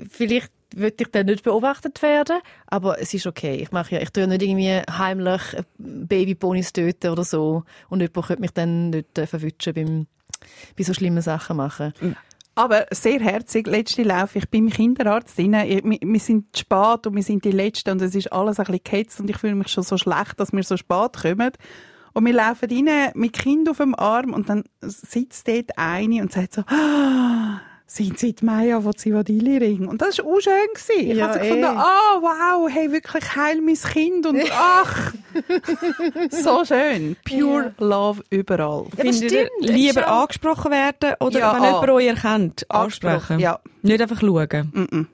vielleicht 0.10 0.52
würde 0.78 0.96
ich 1.00 1.12
dann 1.12 1.26
nicht 1.26 1.44
beobachtet 1.44 2.02
werden, 2.02 2.40
aber 2.68 3.02
es 3.02 3.14
ist 3.14 3.28
okay. 3.28 3.56
Ich 3.56 3.72
mache 3.72 3.96
ja, 3.96 4.02
ich 4.02 4.12
tue 4.12 4.28
nicht 4.28 4.42
irgendwie 4.42 4.82
heimlich 4.90 5.42
Babyponys 5.78 6.74
töten 6.74 7.12
oder 7.12 7.24
so 7.24 7.64
und 7.90 8.02
jemand 8.02 8.28
könnte 8.28 8.42
mich 8.42 8.52
dann 8.52 8.92
nicht 8.92 9.18
äh, 9.18 9.28
verwutschen 9.28 9.74
beim, 9.74 10.08
bei 10.78 10.84
so 10.84 10.94
schlimmen 10.94 11.22
Sachen 11.22 11.58
machen. 11.58 11.94
Aber 12.56 12.88
sehr 12.90 13.20
herzig, 13.20 13.68
letzte 13.68 14.02
Lauf, 14.02 14.36
ich 14.36 14.50
bin 14.50 14.66
im 14.66 14.74
Kinderarzt 14.74 15.38
drin, 15.38 15.54
wir, 15.54 16.20
sind 16.20 16.58
spät 16.58 17.06
und 17.06 17.16
wir 17.16 17.22
sind 17.22 17.46
die 17.46 17.52
Letzten 17.52 17.92
und 17.92 18.02
es 18.02 18.16
ist 18.16 18.34
alles 18.34 18.60
ein 18.60 18.66
bisschen 18.66 18.84
gehetzt 18.84 19.20
und 19.20 19.30
ich 19.30 19.38
fühle 19.38 19.54
mich 19.54 19.68
schon 19.68 19.84
so 19.84 19.96
schlecht, 19.96 20.40
dass 20.40 20.52
wir 20.52 20.64
so 20.64 20.76
spät 20.76 21.14
kommen. 21.22 21.52
Und 22.14 22.26
wir 22.26 22.34
laufen 22.34 22.68
rein 22.68 23.12
mit 23.14 23.34
Kind 23.34 23.70
auf 23.70 23.78
dem 23.78 23.94
Arm 23.94 24.34
und 24.34 24.50
dann 24.50 24.64
sitzt 24.82 25.48
dort 25.48 25.78
eine 25.78 26.24
und 26.24 26.32
sagt 26.32 26.56
so, 26.56 26.62
ah, 26.62 27.62
sind 27.90 28.20
Sie 28.20 28.34
die 28.34 28.44
Maya 28.46 28.82
von 28.82 28.96
Zivadili 28.96 29.58
Ring? 29.58 29.88
Und 29.88 30.02
das 30.02 30.18
war 30.18 30.26
auch 30.26 30.40
schön. 30.42 30.54
Gewesen. 30.74 31.10
Ich 31.12 31.18
Ja, 31.18 31.28
habe 31.30 31.34
so 31.36 31.40
gefunden, 31.40 31.64
ah, 31.66 32.18
wow, 32.20 32.70
hey, 32.70 32.92
wirklich 32.92 33.36
heil 33.36 33.62
mein 33.62 33.76
Kind 33.76 34.26
und 34.26 34.42
ach, 34.52 35.14
so 36.30 36.66
schön. 36.66 37.16
Pure 37.26 37.74
Love 37.80 38.24
überall. 38.30 38.86
Ja, 38.98 39.04
das 39.06 39.18
Findet 39.20 39.32
ihr 39.32 39.46
stimmt, 39.48 39.70
lieber 39.78 40.08
auch- 40.12 40.22
angesprochen 40.24 40.72
werden 40.72 41.14
oder 41.20 41.40
Ja, 41.40 41.56
wenn 41.56 41.62
ah. 41.64 41.66
jemand 41.68 41.90
euch 41.90 42.06
erkennt, 42.08 42.66
ansprechen? 42.70 43.08
Angesprochen, 43.14 43.40
ja. 43.40 43.60
Nicht 43.82 44.02
einfach 44.02 44.20
schauen. 44.20 45.08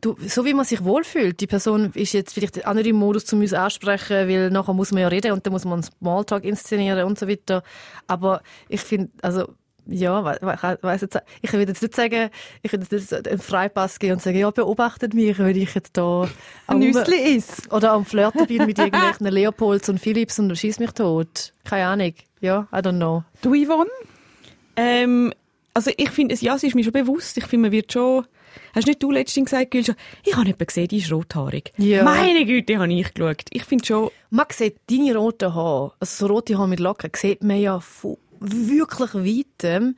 Du, 0.00 0.16
so 0.26 0.44
wie 0.44 0.52
man 0.52 0.66
sich 0.66 0.84
wohlfühlt. 0.84 1.40
Die 1.40 1.46
Person 1.46 1.90
ist 1.94 2.12
jetzt 2.12 2.34
vielleicht 2.34 2.66
auch 2.66 2.74
nicht 2.74 2.86
im 2.86 2.96
Modus, 2.96 3.32
um 3.32 3.40
uns 3.40 3.54
ansprechen, 3.54 4.28
weil 4.28 4.50
nachher 4.50 4.74
muss 4.74 4.92
man 4.92 5.00
ja 5.00 5.08
reden 5.08 5.32
und 5.32 5.46
dann 5.46 5.52
muss 5.54 5.64
man 5.64 5.74
einen 5.74 5.82
Smalltalk 5.84 6.44
inszenieren 6.44 7.04
und 7.04 7.18
so 7.18 7.26
weiter. 7.26 7.62
Aber 8.06 8.42
ich 8.68 8.82
finde, 8.82 9.10
also, 9.22 9.48
ja, 9.86 10.34
ich 10.34 10.82
weiss 10.82 11.00
jetzt, 11.02 11.18
ich 11.42 11.52
will 11.52 11.60
jetzt 11.68 11.82
nicht 11.82 11.94
sagen, 11.94 12.30
ich 12.62 12.72
will 12.72 12.80
jetzt 12.80 12.92
nicht 13.12 13.28
einen 13.28 13.38
Freipass 13.38 13.98
geben 13.98 14.14
und 14.14 14.22
sagen, 14.22 14.38
ja, 14.38 14.50
beobachtet 14.50 15.14
mich, 15.14 15.38
wenn 15.38 15.56
ich 15.56 15.74
jetzt 15.74 15.96
da 15.96 16.28
Ein 16.66 16.78
Nüssli 16.78 17.16
ist. 17.36 17.72
oder 17.72 17.92
am 17.92 18.04
Flirten 18.04 18.46
bin 18.46 18.64
mit 18.66 18.78
irgendwelchen 18.78 19.26
Leopolds 19.30 19.88
und 19.88 19.98
Philips 20.00 20.38
und 20.38 20.56
schieß 20.56 20.78
mich 20.78 20.92
tot. 20.92 21.52
Keine 21.64 21.86
Ahnung. 21.86 22.14
Ja, 22.40 22.66
I 22.72 22.76
don't 22.76 22.96
know. 22.96 23.24
Du, 23.42 23.54
Yvonne? 23.54 23.90
Ähm, 24.76 25.32
also 25.72 25.90
ich 25.96 26.10
finde, 26.10 26.34
es- 26.34 26.40
ja, 26.40 26.54
es 26.54 26.62
ist 26.62 26.74
mir 26.74 26.84
schon 26.84 26.92
bewusst. 26.92 27.36
Ich 27.36 27.46
finde, 27.46 27.68
man 27.68 27.72
wird 27.72 27.92
schon... 27.92 28.24
Hast 28.72 28.86
nicht 28.86 29.02
du 29.02 29.10
letztens 29.10 29.50
gesagt, 29.50 29.72
Gülscha, 29.72 29.94
ich 30.24 30.32
habe 30.34 30.46
jemanden 30.46 30.66
gesehen, 30.66 30.86
die 30.88 30.98
ist 30.98 31.10
rothaarig. 31.10 31.72
Ja. 31.76 32.04
Meine 32.04 32.44
Güte, 32.44 32.78
habe 32.78 32.92
ich 32.92 33.12
geschaut. 33.14 33.42
Ich 33.50 33.64
finde 33.64 33.84
schon... 33.84 34.10
Man 34.30 34.46
sieht 34.52 34.76
deine 34.90 35.16
roten 35.16 35.54
Haare, 35.54 35.92
also 36.00 36.26
so 36.26 36.32
rote 36.32 36.56
Haare 36.56 36.68
mit 36.68 36.80
Locken, 36.80 37.10
sieht 37.16 37.42
man 37.42 37.58
ja 37.60 37.80
wirklich 38.52 39.14
weitem. 39.14 39.96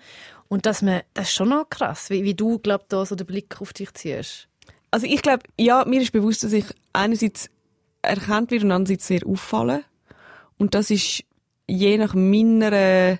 Und 0.49 0.67
dass 0.67 0.83
man, 0.83 1.03
das 1.15 1.29
ist 1.29 1.35
schon 1.35 1.49
noch 1.49 1.69
krass, 1.69 2.11
wie, 2.11 2.23
wie 2.23 2.35
du, 2.35 2.59
glaub, 2.59 2.89
da 2.89 3.05
so 3.05 3.17
den 3.17 3.27
Blick 3.27 3.61
auf 3.61 3.73
dich 3.73 3.93
ziehst. 3.95 4.49
Also 4.91 5.07
ich 5.07 5.23
glaube, 5.23 5.43
ja, 5.59 5.85
mir 5.87 6.01
ist 6.01 6.13
bewusst, 6.13 6.45
dass 6.45 6.53
ich 6.53 6.67
einerseits 6.93 7.51
erkannt 8.03 8.51
werde 8.51 8.65
und 8.65 8.73
andererseits 8.73 9.09
sehr 9.09 9.27
auffallen. 9.27 9.85
Und 10.59 10.75
das 10.75 10.91
ist 10.91 11.25
je 11.67 11.99
nach 11.99 12.15
meiner, 12.15 13.19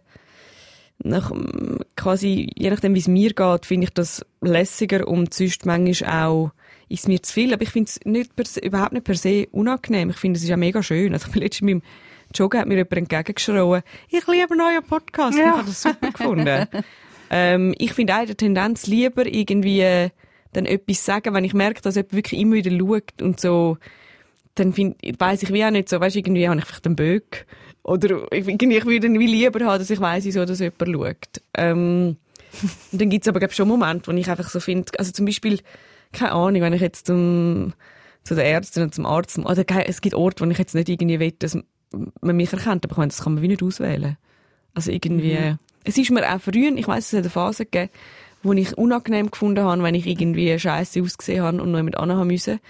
nach, 0.99 1.33
quasi, 1.97 2.51
je 2.55 2.71
nachdem 2.71 2.95
wie 2.95 3.01
es 3.01 3.09
mir 3.09 3.33
geht, 3.33 3.67
finde 3.67 3.85
ich 3.85 3.93
das 3.93 4.25
lässiger 4.41 5.07
und 5.07 5.35
sonst 5.35 5.67
manchmal 5.67 6.27
auch 6.27 6.53
ist 6.89 7.09
mir 7.09 7.23
zu 7.23 7.33
viel. 7.33 7.53
Aber 7.53 7.63
ich 7.63 7.71
finde 7.71 7.91
es 8.37 8.57
überhaupt 8.57 8.93
nicht 8.93 9.05
per 9.05 9.17
se 9.17 9.49
unangenehm. 9.51 10.11
Ich 10.11 10.17
finde 10.17 10.37
es 10.39 10.45
ist 10.45 10.49
ja 10.49 10.57
mega 10.57 10.83
schön. 10.83 11.13
Also 11.13 11.27
ich 11.27 11.33
bin 11.35 11.43
letztens 11.43 11.71
beim 11.71 11.83
Joggen 12.35 12.61
hat 12.61 12.69
mir 12.69 12.77
jemand 12.77 12.93
entgegengeschrien, 12.93 13.83
ich 14.09 14.27
liebe 14.27 14.55
euren 14.55 14.85
Podcast. 14.87 15.39
Ja. 15.39 15.45
Ich 15.45 15.51
habe 15.53 15.65
das 15.67 15.83
super 15.83 16.11
gefunden. 16.11 16.67
ähm, 17.31 17.75
ich 17.79 17.93
finde 17.93 18.15
auch 18.15 18.21
in 18.21 18.27
der 18.27 18.37
Tendenz 18.37 18.87
lieber 18.87 19.27
irgendwie 19.27 19.81
äh, 19.81 20.11
dann 20.53 20.67
etwas 20.67 21.05
sagen, 21.05 21.35
wenn 21.35 21.45
ich 21.45 21.55
merke, 21.55 21.83
dass 21.83 21.97
jemand 21.97 22.15
wirklich 22.15 22.41
immer 22.41 22.55
wieder 22.55 22.71
schaut 22.71 23.23
und 23.23 23.41
so, 23.41 23.79
dann 24.55 24.75
weiss 24.77 25.43
ich 25.43 25.53
wie 25.53 25.65
auch 25.65 25.71
nicht 25.71 25.89
so, 25.89 26.01
weißt, 26.01 26.17
irgendwie 26.17 26.49
habe 26.49 26.59
ich 26.59 26.65
vielleicht 26.65 26.87
einen 26.87 26.97
Böck. 26.97 27.47
Oder 27.83 28.33
ich, 28.33 28.49
irgendwie, 28.49 28.79
ich 28.79 28.85
würde 28.85 29.13
wie 29.13 29.27
lieber 29.27 29.65
haben, 29.65 29.79
dass 29.79 29.91
ich 29.91 30.01
weiss, 30.01 30.25
so, 30.25 30.45
dass 30.45 30.61
jemand 30.61 30.81
schaut. 30.81 31.43
Ähm, 31.57 32.17
und 32.93 33.01
dann 33.01 33.11
gibt's 33.11 33.29
aber 33.29 33.39
glaub, 33.39 33.53
schon 33.53 33.69
Momente, 33.69 34.11
wo 34.11 34.17
ich 34.17 34.31
einfach 34.31 34.49
so 34.49 34.61
finde, 34.61 34.93
also 34.99 35.13
zum 35.13 35.27
Beispiel, 35.27 35.61
keine 36.13 36.33
Ahnung, 36.33 36.63
wenn 36.63 36.73
ich 36.73 36.81
jetzt 36.81 37.07
zum, 37.07 37.75
zu 38.25 38.35
der 38.35 38.47
Ärztin 38.47 38.85
und 38.85 38.95
zum 38.95 39.05
Arzt, 39.07 39.39
oder 39.39 39.65
es 39.87 40.01
gibt 40.01 40.15
Orte, 40.15 40.45
wo 40.45 40.51
ich 40.51 40.59
jetzt 40.59 40.75
nicht 40.75 40.89
irgendwie 40.89 41.21
will, 41.21 41.33
dass 41.33 41.59
man 42.21 42.37
mich 42.37 42.53
erkennt, 42.53 42.85
aber 42.85 42.93
ich 42.93 42.99
meine, 42.99 43.09
das 43.09 43.23
kann 43.23 43.35
man 43.35 43.43
wie 43.43 43.49
nicht 43.49 43.63
auswählen. 43.63 44.17
Also 44.75 44.91
irgendwie, 44.91 45.57
es 45.85 45.97
ist 45.97 46.11
mir 46.11 46.35
auch 46.35 46.41
früher, 46.41 46.75
ich 46.77 46.87
weiss, 46.89 47.07
es 47.07 47.13
hat 47.13 47.21
eine 47.21 47.31
Phase 47.31 47.65
gegeben, 47.65 47.91
wo 48.43 48.53
ich 48.53 48.77
unangenehm 48.77 49.31
gefunden 49.31 49.65
habe, 49.65 49.83
wenn 49.83 49.95
ich 49.95 50.07
irgendwie 50.07 50.59
scheiße 50.59 51.01
ausgesehen 51.03 51.43
habe 51.43 51.63
und 51.63 51.71
noch 51.71 51.79
jemand 51.79 51.97
anhaben 51.99 52.27
müssen. 52.29 52.61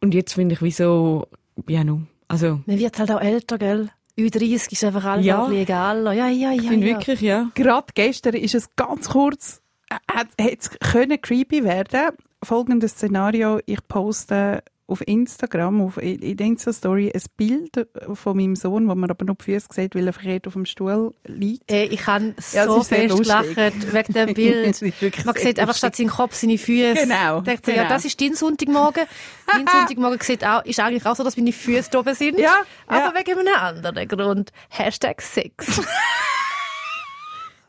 Und 0.00 0.14
jetzt 0.14 0.34
finde 0.34 0.54
ich, 0.54 0.62
wieso, 0.62 1.28
ja, 1.68 1.84
nu. 1.84 2.02
Also, 2.28 2.60
Man 2.66 2.78
wird 2.78 2.98
halt 2.98 3.10
auch 3.12 3.20
älter, 3.20 3.58
gell? 3.58 3.90
Ü30 4.18 4.72
ist 4.72 4.84
einfach 4.84 5.04
alles 5.04 5.24
Ja. 5.26 5.50
egaler. 5.50 6.12
Ja, 6.12 6.28
ja, 6.28 6.50
ja. 6.50 6.62
ich 6.62 6.68
finde 6.68 6.88
ja. 6.88 6.96
wirklich, 6.96 7.20
ja. 7.20 7.50
Gerade 7.54 7.86
gestern 7.94 8.34
ist 8.34 8.54
es 8.54 8.74
ganz 8.76 9.08
kurz, 9.10 9.62
äh, 9.90 9.94
hat 10.12 10.28
es 10.36 10.70
können 10.80 11.20
creepy 11.20 11.64
werden. 11.64 12.16
Folgendes 12.42 12.92
Szenario: 12.92 13.60
Ich 13.64 13.86
poste 13.88 14.62
auf 14.92 15.06
Instagram, 15.06 15.80
auf, 15.80 15.96
in 15.96 16.36
der 16.36 16.46
Insta-Story, 16.46 17.10
ein 17.14 17.22
Bild 17.36 17.86
von 18.14 18.36
meinem 18.36 18.56
Sohn, 18.56 18.88
wo 18.88 18.94
man 18.94 19.10
aber 19.10 19.24
nur 19.24 19.34
die 19.36 19.44
Füße 19.44 19.68
sieht, 19.70 19.94
weil 19.94 20.06
er 20.06 20.12
verkehrt 20.12 20.46
auf 20.46 20.52
dem 20.52 20.66
Stuhl 20.66 21.14
liegt. 21.24 21.70
Ey, 21.70 21.86
ich 21.86 22.00
kann 22.00 22.34
Ja, 22.52 22.66
so 22.66 22.82
fest 22.82 23.24
lachen 23.26 23.56
wegen 23.56 24.12
dem 24.12 24.34
Bild. 24.34 24.82
Man 25.24 25.34
sieht 25.36 25.58
einfach 25.58 25.76
statt 25.76 25.96
seinen 25.96 26.10
Kopf 26.10 26.34
seine 26.34 26.58
Füße. 26.58 27.02
Genau, 27.02 27.40
Denkt 27.40 27.66
so, 27.66 27.72
ja, 27.72 27.82
genau. 27.82 27.94
das 27.94 28.04
ist 28.04 28.20
dein 28.20 28.34
Sonntagmorgen. 28.34 29.04
mein 29.46 29.66
Sonntagmorgen 29.66 30.20
sieht 30.20 30.44
auch, 30.44 30.64
ist 30.64 30.78
eigentlich 30.80 31.06
auch 31.06 31.16
so, 31.16 31.24
dass 31.24 31.36
meine 31.36 31.52
Füße 31.52 31.98
oben 31.98 32.14
sind. 32.14 32.38
Ja, 32.38 32.54
Aber 32.86 32.98
ja. 32.98 33.14
wegen 33.14 33.38
einem 33.38 33.54
anderen 33.54 34.08
Grund. 34.08 34.52
Hashtag 34.68 35.20
Sex. 35.22 35.80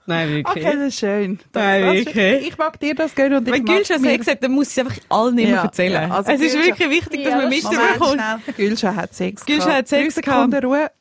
Nein, 0.06 0.30
wirklich. 0.30 0.66
Okay, 0.66 0.76
das 0.78 0.88
ist 0.88 1.00
schön. 1.00 1.40
Das, 1.54 1.64
Nein, 1.64 2.04
das 2.06 2.14
ist-. 2.16 2.48
Ich 2.48 2.58
mag 2.58 2.80
dir 2.80 2.94
das 2.96 3.16
gönnen 3.16 3.38
und 3.38 3.48
ich 3.48 3.54
Wenn 3.54 3.64
mag 3.64 3.76
Gülscha 3.78 3.96
es 3.96 4.18
gesagt, 4.18 4.44
dann 4.44 4.52
muss 4.52 4.74
sie 4.74 4.82
es 4.82 4.88
einfach 4.88 5.00
allen 5.10 5.38
immer 5.38 5.50
Ja, 5.50 5.64
erzählen. 5.64 5.94
ja, 6.10 6.16
also 6.16 6.32
es 6.32 6.42
ist 6.42 6.56
Gülscha- 6.56 6.66
wirklich 6.68 6.90
wichtig, 6.90 7.24
dass 7.24 7.32
Ja, 7.32 7.38
man 7.38 7.52
das 7.52 7.64
mitbekommt. 7.72 8.58
Gülscha 8.58 8.96
hat 8.96 9.14
Sex 9.14 9.46
Gülscha 9.46 9.72
hat 9.74 9.88
Sex 9.88 10.16
gehabt. 10.16 10.52
Sekunden 10.52 10.66
Ruhe. 10.66 10.92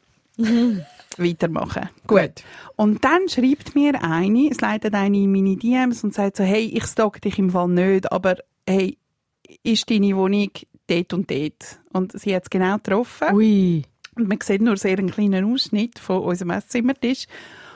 Weitermachen. 1.18 1.88
Gut. 2.06 2.30
Und 2.76 3.04
dann 3.04 3.28
schreibt 3.28 3.75
mir 3.75 4.02
eine, 4.02 4.49
es 4.50 4.61
leitet 4.61 4.94
eine 4.94 5.18
in 5.18 5.30
meine 5.30 5.56
DMs 5.56 6.02
und 6.04 6.14
sagt 6.14 6.37
so, 6.37 6.44
hey, 6.44 6.64
ich 6.75 6.85
stalk 6.85 7.21
dich 7.21 7.38
im 7.38 7.50
Fall 7.50 7.68
nicht, 7.68 8.11
aber 8.11 8.37
hey, 8.66 8.97
ist 9.62 9.90
deine 9.90 10.16
Wohnung 10.16 10.50
dort 10.87 11.12
und 11.12 11.30
dort? 11.30 11.80
Und 11.92 12.18
sie 12.18 12.35
hat 12.35 12.44
es 12.44 12.50
genau 12.50 12.76
getroffen. 12.76 13.35
Ui. 13.35 13.82
Und 14.16 14.28
man 14.28 14.38
sieht 14.42 14.62
nur 14.62 14.76
sehr 14.78 14.99
einen 14.99 15.11
kleinen 15.11 15.52
Ausschnitt 15.52 15.99
von 15.99 16.21
unserem 16.23 16.50
Esszimmertisch. 16.50 17.26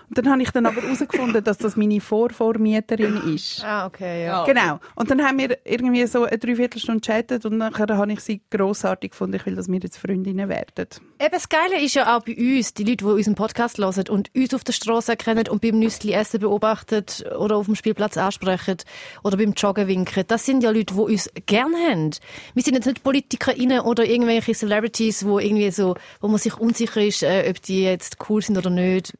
Und 0.08 0.18
dann 0.18 0.30
habe 0.30 0.42
ich 0.42 0.50
dann 0.50 0.66
aber 0.66 0.82
herausgefunden, 0.82 1.42
dass 1.42 1.58
das 1.58 1.76
meine 1.76 2.00
Vorvormieterin 2.00 3.34
ist. 3.34 3.64
Ah, 3.64 3.86
okay, 3.86 4.24
ja. 4.24 4.44
Genau. 4.44 4.78
Und 4.94 5.10
dann 5.10 5.22
haben 5.22 5.38
wir 5.38 5.58
irgendwie 5.64 6.06
so 6.06 6.24
eine 6.24 6.38
Dreiviertelstunde 6.38 7.00
chattet 7.00 7.44
und 7.44 7.56
nachher 7.58 7.88
habe 7.96 8.12
ich 8.12 8.20
sie 8.20 8.40
grossartig 8.50 9.10
gefunden. 9.10 9.36
Ich 9.36 9.46
will, 9.46 9.56
dass 9.56 9.68
wir 9.68 9.80
jetzt 9.80 9.98
Freundinnen 9.98 10.48
werden. 10.48 10.86
Eben 11.18 11.30
das 11.32 11.48
Geile 11.48 11.80
ist 11.80 11.94
ja 11.94 12.16
auch 12.16 12.22
bei 12.22 12.36
uns, 12.36 12.74
die 12.74 12.84
Leute, 12.84 13.04
die 13.04 13.10
unseren 13.10 13.34
Podcast 13.34 13.78
hören 13.78 14.04
und 14.08 14.30
uns 14.34 14.54
auf 14.54 14.64
der 14.64 14.72
Straße 14.72 15.12
erkennen 15.12 15.48
und 15.48 15.60
beim 15.60 15.78
Nüssli 15.78 16.12
essen 16.12 16.40
beobachten 16.40 17.04
oder 17.38 17.56
auf 17.56 17.66
dem 17.66 17.74
Spielplatz 17.74 18.16
ansprechen 18.16 18.76
oder 19.24 19.36
beim 19.36 19.52
Joggen 19.52 19.88
winken. 19.88 20.24
Das 20.28 20.46
sind 20.46 20.62
ja 20.62 20.70
Leute, 20.70 20.94
die 20.94 21.00
uns 21.00 21.30
gern 21.46 21.74
haben. 21.74 22.10
Wir 22.54 22.62
sind 22.62 22.74
jetzt 22.74 22.86
nicht 22.86 23.02
PolitikerInnen 23.02 23.80
oder 23.80 24.04
irgendwelche 24.04 24.54
Celebrities, 24.54 25.26
wo 25.26 25.38
irgendwie 25.38 25.70
so, 25.70 25.96
wo 26.20 26.28
man 26.28 26.38
sich 26.38 26.56
unsicher 26.58 27.02
ist, 27.02 27.22
äh, 27.22 27.46
ob 27.48 27.60
die 27.62 27.82
jetzt 27.82 28.18
cool 28.28 28.42
sind 28.42 28.56
oder 28.58 28.70
nicht. 28.70 29.14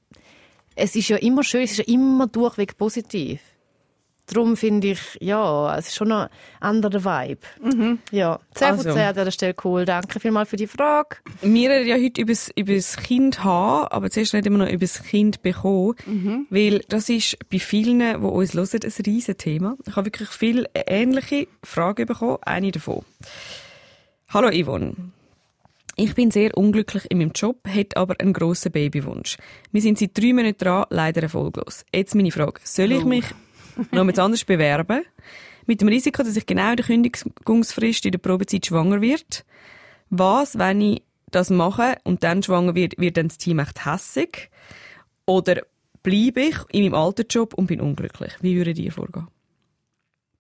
Es 0.77 0.95
ist 0.95 1.09
ja 1.09 1.17
immer 1.17 1.43
schön, 1.43 1.63
es 1.63 1.73
ist 1.73 1.79
ja 1.79 1.85
immer 1.93 2.27
durchweg 2.27 2.77
positiv. 2.77 3.41
Darum 4.29 4.57
finde 4.57 4.89
ich, 4.89 5.01
ja, 5.21 5.79
es 5.79 5.87
ist 5.87 5.95
schon 5.95 6.11
ein 6.11 6.29
anderer 6.59 7.05
Vibe. 7.05 8.01
Ja, 8.11 8.41
10 8.55 8.67
Also. 8.67 8.83
von 8.83 8.93
10 8.93 9.03
an 9.03 9.15
dieser 9.15 9.31
Stelle 9.31 9.55
cool. 9.65 9.85
Danke 9.85 10.19
vielmals 10.19 10.49
für 10.51 10.57
die 10.57 10.67
Frage. 10.67 11.19
Wir 11.43 11.71
reden 11.71 11.89
ja 11.89 11.95
heute 11.97 12.23
über 12.57 12.75
das 12.75 12.97
Kind 12.97 13.45
haben, 13.45 13.87
aber 13.87 14.11
zuerst 14.11 14.35
reden 14.35 14.53
wir 14.53 14.59
noch 14.65 14.69
über 14.73 14.81
das 14.81 15.03
Kind 15.03 15.43
bekommen, 15.43 15.95
weil 16.51 16.81
das 16.89 17.09
ist 17.09 17.39
bei 17.51 17.61
vielen, 17.61 18.01
die 18.01 18.27
uns 18.27 18.55
hören, 18.55 18.81
ein 18.83 18.93
riesen 19.07 19.39
Thema. 19.39 19.77
Ich 19.87 19.95
habe 19.95 20.07
wirklich 20.07 20.29
viele 20.31 20.69
ähnliche 20.75 21.47
Fragen 21.63 22.07
bekommen, 22.07 22.39
eine 22.43 22.73
davon. 22.73 23.05
Hallo 24.29 24.51
Yvonne. 24.51 24.95
Ich 25.99 26.15
bin 26.15 26.31
sehr 26.31 26.55
unglücklich 26.59 27.11
in 27.11 27.17
meinem 27.17 27.33
Job, 27.35 27.67
hätte 27.67 27.97
aber 27.97 28.17
einen 28.21 28.35
grossen 28.35 28.71
Babywunsch. 28.71 29.39
Wir 29.73 29.81
sind 29.81 29.99
seit 29.99 30.17
drei 30.17 30.35
Monaten 30.35 30.59
dran, 30.59 30.85
leider 30.91 31.23
erfolglos. 31.23 31.87
Jetzt 31.91 32.15
meine 32.15 32.31
Frage. 32.31 32.61
Soll 32.65 32.93
ich 32.93 33.05
mich 33.05 33.25
noch 33.93 34.05
mit 34.05 34.19
anders 34.19 34.45
bewerben? 34.45 35.05
Mit 35.65 35.81
dem 35.81 35.89
Risiko, 35.89 36.23
dass 36.23 36.37
ich 36.37 36.45
genau 36.45 36.71
in 36.71 36.77
der 36.77 36.85
Kündigungsfrist 36.85 38.05
in 38.05 38.13
der 38.13 38.19
Probezeit 38.19 38.67
schwanger 38.67 39.01
wird? 39.01 39.47
Was, 40.11 40.59
wenn 40.59 40.83
ich 40.83 41.03
das 41.31 41.49
mache 41.49 41.97
und 42.05 42.23
dann 42.23 42.43
schwanger 42.43 42.75
wird, 42.75 42.99
wird 42.99 43.17
dann 43.17 43.29
das 43.29 43.39
Team 43.39 43.59
echt 43.59 43.87
hässig? 43.87 44.51
Oder 45.25 45.63
bleibe 46.03 46.43
ich 46.43 46.57
in 46.73 46.83
meinem 46.85 46.95
alten 46.95 47.25
Job 47.27 47.55
und 47.55 47.69
bin 47.69 47.81
unglücklich? 47.81 48.35
Wie 48.43 48.55
würdet 48.55 48.79
ihr 48.79 48.93
vorgehen? 48.93 49.29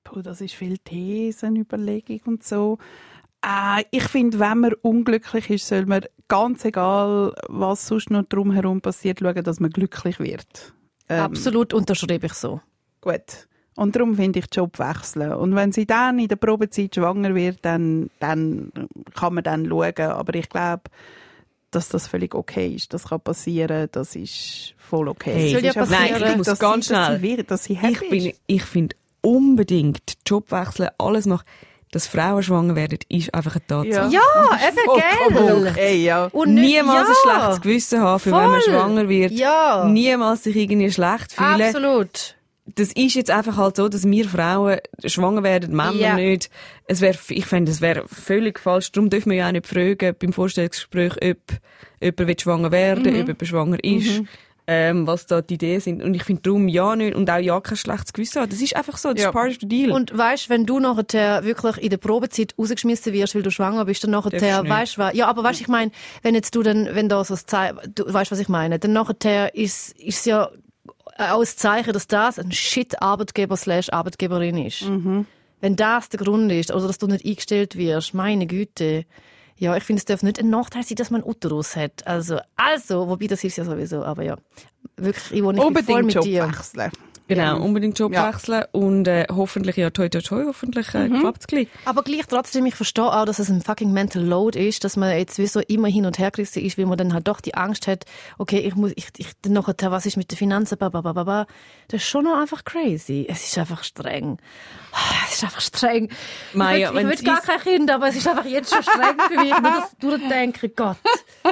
Puh, 0.04 0.20
das 0.20 0.40
ist 0.40 0.54
viel 0.54 0.78
Thesenüberlegung 0.78 2.20
und 2.26 2.44
so. 2.44 2.78
Äh, 3.47 3.85
ich 3.91 4.05
finde, 4.05 4.38
wenn 4.41 4.59
man 4.59 4.73
unglücklich 4.83 5.50
ist, 5.50 5.69
soll 5.69 5.87
man 5.87 6.05
ganz 6.29 6.65
egal, 6.65 7.33
was 7.49 7.87
sonst 7.87 8.11
noch 8.11 8.25
drumherum 8.25 8.81
passiert, 8.81 9.21
schauen, 9.21 9.45
dass 9.45 9.61
man 9.61 9.71
glücklich 9.71 10.19
wird. 10.19 10.75
Ähm, 11.09 11.21
Absolut 11.21 11.73
unterschreibe 11.73 12.26
ich 12.26 12.33
so. 12.35 12.61
Gut. 13.00 13.47
Und 13.76 13.95
darum 13.95 14.17
finde 14.17 14.38
ich 14.41 14.47
Job 14.53 14.79
wechseln. 14.79 15.33
Und 15.35 15.55
wenn 15.55 15.71
sie 15.71 15.87
dann 15.87 16.19
in 16.19 16.29
der 16.29 16.37
Probezeit 16.37 16.95
schwanger 16.95 17.35
wird, 17.35 17.59
dann, 17.62 18.11
dann 18.21 18.73
kann 19.15 19.35
man 19.35 19.45
dann 19.45 19.67
schauen. 19.69 19.93
Aber 20.00 20.35
ich 20.35 20.49
glaube, 20.49 20.85
dass 21.71 21.91
das 21.91 22.09
völlig 22.09 22.35
okay 22.35 22.75
ist. 22.75 22.95
Das 22.95 23.05
kann 23.09 23.21
passieren. 23.21 23.88
Das 23.93 24.17
ist 24.17 24.75
voll 24.79 25.09
okay. 25.09 25.35
Hey, 25.35 25.53
soll 25.53 25.65
ja 25.65 25.75
passieren. 25.75 26.21
Nein, 26.21 26.31
ich 26.31 26.37
muss 26.38 26.47
dass 26.47 26.59
ganz 26.59 26.88
sie, 26.88 26.95
dass 26.95 27.07
schnell. 27.07 27.21
sie, 27.21 27.23
wird, 27.37 27.50
dass 27.50 27.65
sie 27.65 27.75
happy 27.75 27.93
Ich, 28.05 28.11
bin, 28.11 28.26
ist. 28.31 28.41
ich 28.47 28.62
finde 28.62 28.97
unbedingt 29.21 30.15
Job 30.26 30.50
wechseln, 30.50 30.88
alles 30.99 31.26
machen. 31.26 31.45
Dass 31.93 32.09
Frauen 32.09 32.43
schwanger 32.43 32.75
werden, 32.75 32.99
ist 33.09 33.33
einfach 33.33 33.55
eine 33.57 33.66
Tatsache. 33.66 34.12
Ja, 34.12 34.59
eben, 34.69 34.76
Vollkommen 34.85 35.62
gell? 35.64 35.71
okay, 35.73 36.05
ja. 36.05 36.26
Und 36.26 36.55
nicht- 36.55 36.64
Niemals 36.76 37.09
ja. 37.09 37.31
ein 37.33 37.38
schlechtes 37.40 37.61
Gewissen 37.62 38.00
haben, 38.00 38.21
für 38.21 38.33
wenn 38.33 38.50
man 38.50 38.61
schwanger 38.61 39.09
wird. 39.09 39.33
Ja. 39.33 39.85
Niemals 39.88 40.43
sich 40.43 40.57
irgendwie 40.57 40.90
schlecht 40.90 41.33
fühlen. 41.33 41.62
Absolut. 41.62 42.35
Das 42.75 42.88
ist 42.93 43.14
jetzt 43.14 43.31
einfach 43.31 43.57
halt 43.57 43.76
so, 43.76 43.88
dass 43.88 44.05
wir 44.05 44.28
Frauen 44.28 44.78
schwanger 45.05 45.45
werden, 45.45 45.75
Männer 45.76 45.93
Ja. 45.95 46.14
nicht. 46.16 46.50
Es 46.87 47.00
wär, 47.00 47.14
ich 47.28 47.47
finde, 47.47 47.71
es 47.71 47.81
wäre 47.81 48.05
völlig 48.09 48.59
falsch. 48.59 48.90
Darum 48.90 49.09
dürfen 49.09 49.31
wir 49.31 49.38
ja 49.38 49.49
auch 49.49 49.52
nicht 49.52 49.69
fragen 49.69 50.16
beim 50.21 50.33
Vorstellungsgespräch, 50.33 51.12
ob 51.23 51.38
jemand 52.00 52.19
will 52.28 52.38
schwanger 52.40 52.73
werden 52.73 53.05
Mhm. 53.05 53.21
ob 53.21 53.26
jemand 53.28 53.47
schwanger 53.47 53.85
ist. 53.85 54.23
Ähm, 54.68 55.06
was 55.06 55.26
da 55.26 55.42
die 55.42 55.54
Ideen 55.54 55.80
sind. 55.80 56.02
Und 56.02 56.14
ich 56.14 56.25
finde 56.25 56.42
darum 56.42 56.66
ja 56.66 56.96
nicht 56.96 57.14
und 57.14 57.30
auch 57.30 57.38
ja 57.38 57.61
kein 57.61 57.76
schlechtes 57.76 58.12
Gewissen 58.12 58.42
haben. 58.42 58.50
Das 58.50 58.61
ist 58.61 58.75
einfach 58.75 58.96
so, 58.96 59.12
das 59.12 59.23
Ja. 59.23 59.28
ist 59.28 59.32
part 59.32 59.50
of 59.50 59.56
the 59.61 59.68
deal. 59.68 59.92
Und 59.92 60.16
weißt, 60.18 60.50
wenn 60.50 60.66
du 60.66 60.80
nachher 60.80 61.44
wirklich 61.44 61.78
in 61.78 61.90
der 61.90 61.99
Probezeit 61.99 62.52
rausgeschmissen 62.58 63.12
wirst, 63.12 63.37
weil 63.37 63.42
du 63.44 63.52
schwanger 63.52 63.85
bist, 63.85 64.02
dann 64.02 64.11
nachher, 64.11 64.32
weißt 64.68 64.99
was? 64.99 65.14
Ja, 65.14 65.28
aber 65.28 65.44
weißt, 65.44 65.61
ich 65.61 65.68
meine, 65.68 65.92
wenn 66.23 66.35
jetzt 66.35 66.52
du 66.56 66.64
dann, 66.64 66.88
wenn 66.96 67.08
da 67.08 67.23
so 67.25 67.35
ein 67.35 67.40
Zeichen, 67.46 67.78
du 67.94 68.12
weißt, 68.12 68.32
was 68.32 68.40
ich 68.40 68.49
meine, 68.49 68.80
dann 68.80 68.92
nachher 68.92 69.54
ist, 69.54 69.92
ist 70.00 70.18
es 70.18 70.25
ja 70.25 70.50
auch 71.16 71.40
ein 71.40 71.46
Zeichen, 71.46 71.92
dass 71.92 72.08
das 72.08 72.40
ein 72.40 72.50
shit 72.50 73.00
Arbeitgeber 73.00 73.56
slash 73.56 73.90
Arbeitgeberin 73.92 74.58
ist. 74.58 74.82
Wenn 75.61 75.76
das 75.76 76.08
der 76.08 76.18
Grund 76.18 76.50
ist, 76.50 76.73
oder 76.75 76.88
dass 76.88 76.99
du 76.99 77.06
nicht 77.06 77.25
eingestellt 77.25 77.76
wirst, 77.76 78.14
meine 78.14 78.49
Güte. 78.49 79.04
Ja, 79.58 79.76
ich 79.76 79.84
finde, 79.84 80.00
es 80.00 80.04
darf 80.04 80.22
nicht 80.22 80.38
ein 80.38 80.50
Nachteil 80.50 80.82
sein, 80.82 80.96
dass 80.96 81.10
man 81.10 81.22
einen 81.22 81.30
Uterus 81.30 81.76
hat. 81.76 82.06
Also, 82.06 82.38
also, 82.56 83.08
wobei 83.08 83.26
das 83.26 83.42
ist 83.42 83.56
ja 83.56 83.64
sowieso, 83.64 84.04
aber 84.04 84.22
ja. 84.22 84.36
Wirklich, 84.96 85.32
ich 85.32 85.42
wohne 85.42 85.58
ich 85.58 85.64
bin 85.64 85.84
voll 85.84 85.94
Unbedingt 85.94 86.06
mit 86.06 86.14
Job 86.14 86.25
dir. 86.25 86.48
wechseln. 86.48 86.90
Genau, 87.28 87.61
unbedingt 87.61 87.99
Job 87.99 88.12
Ja. 88.12 88.28
wechseln 88.33 88.64
und 88.71 89.09
äh, 89.09 89.26
hoffentlich, 89.33 89.76
ja, 89.76 89.90
toi 89.90 90.09
toi 90.09 90.21
toi, 90.21 90.45
hoffentlich 90.47 90.95
äh, 90.95 91.09
klappt's 91.09 91.47
gleich. 91.49 91.66
Aber 91.85 92.02
gleich 92.04 92.26
trotzdem, 92.28 92.66
ich 92.66 92.76
verstehe 92.76 93.04
auch, 93.04 93.25
dass 93.25 93.40
es 93.40 93.49
ein 93.49 93.62
fucking 93.62 93.92
mental 93.92 94.23
load 94.23 94.56
ist, 94.59 94.85
dass 94.85 94.97
man 94.97 95.11
jetzt 95.16 95.38
wie 95.38 95.47
so 95.49 95.59
immer 95.61 95.88
hin 95.88 96.06
und 96.06 96.18
her 96.21 96.30
gerissen 96.30 96.62
ist, 96.64 96.78
weil 96.78 96.87
man 96.87 96.97
dann 96.99 97.12
halt 97.12 97.26
doch 97.26 97.40
die 97.40 97.54
Angst 97.54 97.88
hat, 97.88 98.04
okay, 98.38 98.59
ich 98.61 98.76
muss, 98.76 98.92
ich, 98.95 99.09
ich, 99.16 99.28
dann 99.42 99.54
nachher, 99.54 99.90
was 99.90 100.06
ist 100.06 100.16
mit 100.16 100.30
den 100.30 100.37
Finanzen, 100.37 100.78
ba, 100.78 100.88
ba, 100.88 101.00
ba, 101.00 101.12
ba, 101.12 101.25
ba. 101.25 101.47
Das 101.88 102.00
ist 102.02 102.09
schon 102.09 102.25
noch 102.25 102.38
einfach 102.40 102.64
crazy. 102.64 103.26
Es 103.28 103.45
ist 103.45 103.59
einfach 103.59 103.83
streng. 103.83 104.38
Ah, 104.92 104.99
Es 105.28 105.35
ist 105.37 105.45
einfach 105.45 105.61
streng. 105.61 106.09
Maja, 106.54 106.90
ich 106.90 106.95
will, 106.97 107.11
ich 107.11 107.18
will 107.18 107.25
gar 107.26 107.40
kein 107.40 107.61
Kind, 107.61 107.90
aber 107.90 108.09
es 108.09 108.16
ist 108.16 108.28
einfach 108.28 108.45
jetzt 108.47 108.73
schon 108.73 108.83
streng 108.85 109.18
für 109.28 109.40
mich. 109.40 109.50
Nur 109.50 109.71
das 109.73 109.97
durchdenken, 110.00 110.71
Gott. 110.76 110.97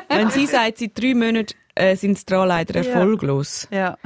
Wenn 0.08 0.30
sie 0.30 0.46
sagt, 0.46 0.78
seit 0.78 0.96
drei 0.96 1.14
Monaten 1.14 1.54
äh, 1.74 1.96
sind 1.96 2.16
sie 2.18 2.24
dran 2.26 2.46
leider 2.48 2.80
Ja. 2.80 2.88
erfolglos. 2.90 3.66
Ja. 3.72 3.98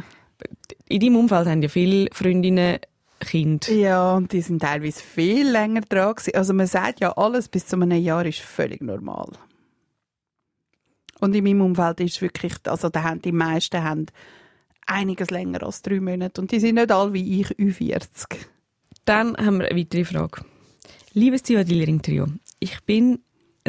In 0.89 1.01
deinem 1.01 1.17
Umfeld 1.17 1.47
haben 1.47 1.63
ja 1.63 1.69
viele 1.69 2.09
Freundinnen 2.13 2.79
Kinder. 3.21 3.71
Ja, 3.73 4.15
und 4.15 4.33
die 4.33 4.41
sind 4.41 4.63
teilweise 4.63 5.03
viel 5.03 5.49
länger 5.51 5.81
dran 5.81 6.15
gewesen. 6.15 6.37
Also 6.37 6.55
man 6.55 6.67
sagt 6.67 7.01
ja, 7.01 7.13
alles 7.13 7.49
bis 7.49 7.67
zu 7.67 7.77
einem 7.77 8.01
Jahr 8.01 8.25
ist 8.25 8.41
völlig 8.41 8.81
normal. 8.81 9.29
Und 11.21 11.35
in 11.35 11.45
meinem 11.45 11.63
Umfeld 11.63 12.01
ist 12.01 12.23
wirklich, 12.23 12.55
also 12.65 12.89
da 12.89 13.03
haben 13.03 13.21
die 13.21 13.33
meisten 13.33 13.83
haben 13.83 14.07
einiges 14.87 15.31
länger 15.31 15.65
als 15.65 15.83
drei 15.83 16.01
Monate. 16.01 16.41
Und 16.41 16.53
die 16.53 16.61
sind 16.61 16.77
nicht 16.77 16.93
alle 16.93 17.13
wie 17.13 17.41
ich, 17.41 17.49
Ü40. 17.49 18.37
Dann 19.05 19.37
haben 19.37 19.59
wir 19.59 19.69
eine 19.69 19.79
weitere 19.79 20.05
Frage. 20.05 20.43
Liebes 21.13 21.43
Zivadillering 21.43 22.03
Trio, 22.03 22.27
ich 22.61 22.81
bin 22.85 23.21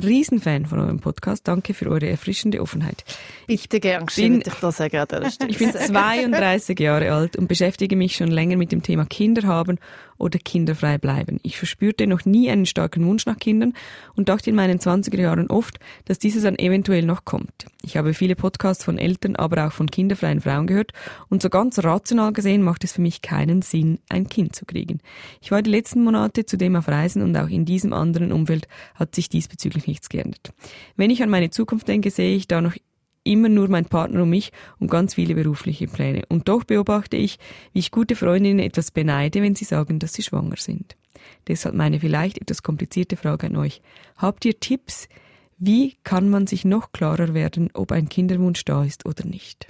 Riesenfan 0.03 0.65
von 0.65 0.79
eurem 0.79 0.99
Podcast. 0.99 1.47
Danke 1.47 1.73
für 1.73 1.87
eure 1.89 2.07
erfrischende 2.09 2.61
Offenheit. 2.61 3.03
Bitte 3.47 3.79
gern, 3.79 4.05
bin- 4.15 4.41
ich 4.41 4.53
das 4.61 4.77
sagen 4.77 4.97
an 4.97 5.07
dieser 5.09 5.31
Stelle. 5.31 5.49
Ich 5.51 5.57
bin 5.57 5.71
32 5.71 6.79
Jahre 6.79 7.11
alt 7.11 7.35
und 7.35 7.47
beschäftige 7.47 7.95
mich 7.95 8.15
schon 8.15 8.29
länger 8.29 8.57
mit 8.57 8.71
dem 8.71 8.83
Thema 8.83 9.05
Kinder 9.05 9.47
haben 9.47 9.77
oder 10.17 10.37
kinderfrei 10.37 10.97
bleiben. 10.97 11.39
Ich 11.43 11.57
verspürte 11.57 12.05
noch 12.05 12.25
nie 12.25 12.49
einen 12.49 12.65
starken 12.65 13.05
Wunsch 13.05 13.25
nach 13.25 13.37
Kindern 13.37 13.73
und 14.15 14.27
dachte 14.27 14.49
in 14.49 14.55
meinen 14.57 14.79
20er 14.79 15.17
Jahren 15.19 15.47
oft, 15.47 15.79
dass 16.05 16.19
dieses 16.19 16.43
dann 16.43 16.59
eventuell 16.59 17.03
noch 17.03 17.23
kommt. 17.23 17.67
Ich 17.83 17.95
habe 17.95 18.13
viele 18.13 18.35
Podcasts 18.35 18.83
von 18.83 18.97
Eltern, 18.97 19.37
aber 19.37 19.65
auch 19.65 19.71
von 19.71 19.89
kinderfreien 19.89 20.41
Frauen 20.41 20.67
gehört 20.67 20.91
und 21.29 21.41
so 21.41 21.49
ganz 21.49 21.79
rational 21.79 22.33
gesehen 22.33 22.63
macht 22.63 22.83
es 22.83 22.91
für 22.91 23.01
mich 23.01 23.21
keinen 23.21 23.61
Sinn, 23.61 23.99
ein 24.09 24.27
Kind 24.27 24.55
zu 24.57 24.65
kriegen. 24.65 24.99
Ich 25.39 25.51
war 25.51 25.61
die 25.61 25.71
letzten 25.71 26.03
Monate 26.03 26.45
zudem 26.45 26.75
auf 26.75 26.89
Reisen 26.89 27.21
und 27.21 27.35
auch 27.37 27.47
in 27.47 27.63
diesem 27.63 27.93
anderen 27.93 28.33
Umfeld 28.33 28.67
hat 28.95 29.15
sich 29.15 29.29
diesbezüglich 29.29 29.87
nichts 29.89 30.09
geändert. 30.09 30.53
Wenn 30.95 31.09
ich 31.09 31.21
an 31.21 31.29
meine 31.29 31.49
Zukunft 31.49 31.87
denke, 31.87 32.11
sehe 32.11 32.35
ich 32.35 32.47
da 32.47 32.61
noch 32.61 32.75
immer 33.23 33.49
nur 33.49 33.67
mein 33.69 33.85
Partner 33.85 34.23
und 34.23 34.29
mich 34.29 34.51
und 34.79 34.89
ganz 34.89 35.15
viele 35.15 35.35
berufliche 35.35 35.87
Pläne. 35.87 36.23
Und 36.29 36.47
doch 36.47 36.63
beobachte 36.63 37.17
ich, 37.17 37.37
wie 37.73 37.79
ich 37.79 37.91
gute 37.91 38.15
Freundinnen 38.15 38.59
etwas 38.59 38.91
beneide, 38.91 39.41
wenn 39.41 39.55
sie 39.55 39.65
sagen, 39.65 39.99
dass 39.99 40.13
sie 40.13 40.23
schwanger 40.23 40.57
sind. 40.57 40.95
Deshalb 41.47 41.75
meine 41.75 41.99
vielleicht 41.99 42.39
etwas 42.39 42.63
komplizierte 42.63 43.17
Frage 43.17 43.47
an 43.47 43.57
euch. 43.57 43.81
Habt 44.15 44.45
ihr 44.45 44.59
Tipps, 44.59 45.09
wie 45.57 45.95
kann 46.03 46.29
man 46.29 46.47
sich 46.47 46.63
noch 46.63 46.91
klarer 46.91 47.33
werden, 47.33 47.69
ob 47.73 47.91
ein 47.91 48.09
Kinderwunsch 48.09 48.63
da 48.65 48.83
ist 48.83 49.05
oder 49.05 49.25
nicht? 49.25 49.67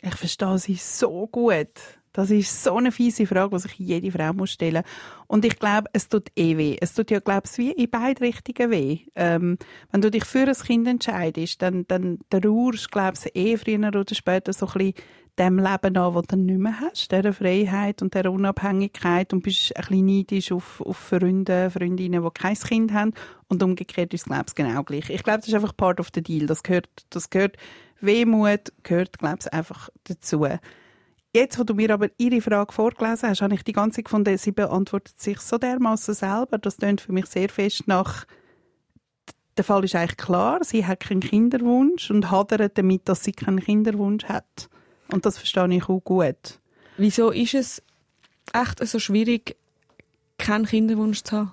Ich 0.00 0.14
verstehe 0.14 0.58
sie 0.58 0.76
so 0.76 1.26
gut. 1.26 1.68
Das 2.12 2.30
ist 2.30 2.62
so 2.62 2.76
eine 2.76 2.92
fiese 2.92 3.26
Frage, 3.26 3.56
die 3.56 3.62
sich 3.62 3.74
jede 3.78 4.10
Frau 4.10 4.32
muss 4.32 4.52
stellen 4.52 4.82
Und 5.26 5.44
ich 5.44 5.58
glaube, 5.58 5.88
es 5.92 6.08
tut 6.08 6.28
eh 6.36 6.56
weh. 6.58 6.76
Es 6.80 6.92
tut 6.92 7.10
ja, 7.10 7.20
glaube 7.20 7.42
ich, 7.50 7.58
wie 7.58 7.72
in 7.72 7.90
beide 7.90 8.20
Richtungen 8.20 8.70
weh. 8.70 9.00
Ähm, 9.14 9.56
wenn 9.90 10.00
du 10.02 10.10
dich 10.10 10.24
für 10.24 10.46
ein 10.46 10.54
Kind 10.54 10.86
entscheidest, 10.86 11.62
dann, 11.62 11.86
dann 11.88 12.18
trauerst, 12.28 12.90
glaube 12.90 13.16
ich, 13.24 13.34
eh 13.34 13.56
früher 13.56 13.88
oder 13.88 14.14
später 14.14 14.52
so 14.52 14.66
ein 14.66 14.72
bisschen 14.72 14.94
dem 15.38 15.58
Leben 15.58 15.96
an, 15.96 16.14
das 16.14 16.26
du 16.26 16.36
nicht 16.36 16.58
mehr 16.58 16.80
hast, 16.80 17.10
dieser 17.10 17.32
Freiheit 17.32 18.02
und 18.02 18.14
dieser 18.14 18.30
Unabhängigkeit 18.30 19.32
und 19.32 19.42
bist 19.42 19.74
ein 19.74 19.82
bisschen 19.82 20.04
neidisch 20.06 20.52
auf, 20.52 20.80
auf 20.82 20.96
Freunde, 20.98 21.70
Freundinnen, 21.70 22.22
die 22.22 22.30
kein 22.34 22.54
Kind 22.54 22.92
haben 22.92 23.14
und 23.48 23.62
umgekehrt 23.62 24.12
ist 24.12 24.22
es, 24.22 24.26
glaube 24.26 24.44
ich, 24.48 24.54
genau 24.54 24.82
gleich. 24.82 25.08
Ich 25.08 25.22
glaube, 25.22 25.38
das 25.38 25.48
ist 25.48 25.54
einfach 25.54 25.76
part 25.76 26.00
of 26.00 26.10
the 26.14 26.22
deal. 26.22 26.46
Das 26.46 26.62
gehört, 26.62 26.88
das 27.10 27.30
gehört, 27.30 27.56
Wehmut 28.00 28.72
gehört, 28.82 29.18
glaube 29.18 29.38
ich, 29.40 29.52
einfach 29.52 29.88
dazu. 30.04 30.46
Jetzt, 31.34 31.58
wo 31.58 31.64
du 31.64 31.74
mir 31.74 31.90
aber 31.90 32.08
Ihre 32.18 32.42
Frage 32.42 32.72
vorgelesen 32.74 33.30
hast, 33.30 33.40
habe 33.40 33.54
ich 33.54 33.64
die 33.64 33.72
ganze 33.72 34.02
gefunden, 34.02 34.36
sie 34.36 34.52
beantwortet 34.52 35.18
sich 35.18 35.40
so 35.40 35.56
dermaßen 35.56 36.12
selber. 36.12 36.58
Das 36.58 36.76
klingt 36.76 37.00
für 37.00 37.12
mich 37.12 37.26
sehr 37.26 37.48
fest 37.48 37.84
nach, 37.86 38.26
der 39.56 39.64
Fall 39.64 39.84
ist 39.84 39.94
eigentlich 39.94 40.18
klar, 40.18 40.60
sie 40.62 40.86
hat 40.86 41.00
keinen 41.00 41.20
Kinderwunsch 41.20 42.10
und 42.10 42.30
hadert 42.30 42.76
damit, 42.76 43.08
dass 43.08 43.24
sie 43.24 43.32
keinen 43.32 43.60
Kinderwunsch 43.60 44.24
hat. 44.24 44.68
Und 45.10 45.24
das 45.24 45.38
verstehe 45.38 45.74
ich 45.74 45.88
auch 45.88 46.00
gut. 46.00 46.60
Wieso 46.98 47.30
ist 47.30 47.54
es 47.54 47.82
echt 48.52 48.86
so 48.86 48.98
schwierig, 48.98 49.56
keinen 50.38 50.66
Kinderwunsch 50.66 51.22
zu 51.22 51.36
haben? 51.36 51.52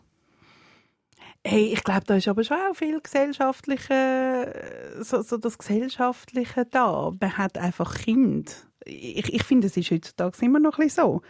Hey, 1.46 1.72
ich 1.74 1.84
glaube, 1.84 2.03
da 2.05 2.15
ist 2.15 2.27
aber 2.27 2.43
schon 2.43 2.58
auch 2.58 2.75
viel 2.75 3.00
gesellschaftliche, 3.00 4.53
so, 5.01 5.22
so 5.22 5.38
das 5.38 5.58
Gesellschaftliche 5.58 6.65
da. 6.65 7.12
Man 7.19 7.38
hat 7.38 7.58
einfach 7.58 7.96
Kind. 7.96 8.67
Ich, 8.86 9.34
ich 9.34 9.43
finde, 9.43 9.67
es 9.67 9.77
ist 9.77 9.89
heutzutage 9.91 10.46
immer 10.46 10.60
noch 10.60 10.79
ein 10.79 10.89
so. 10.89 11.22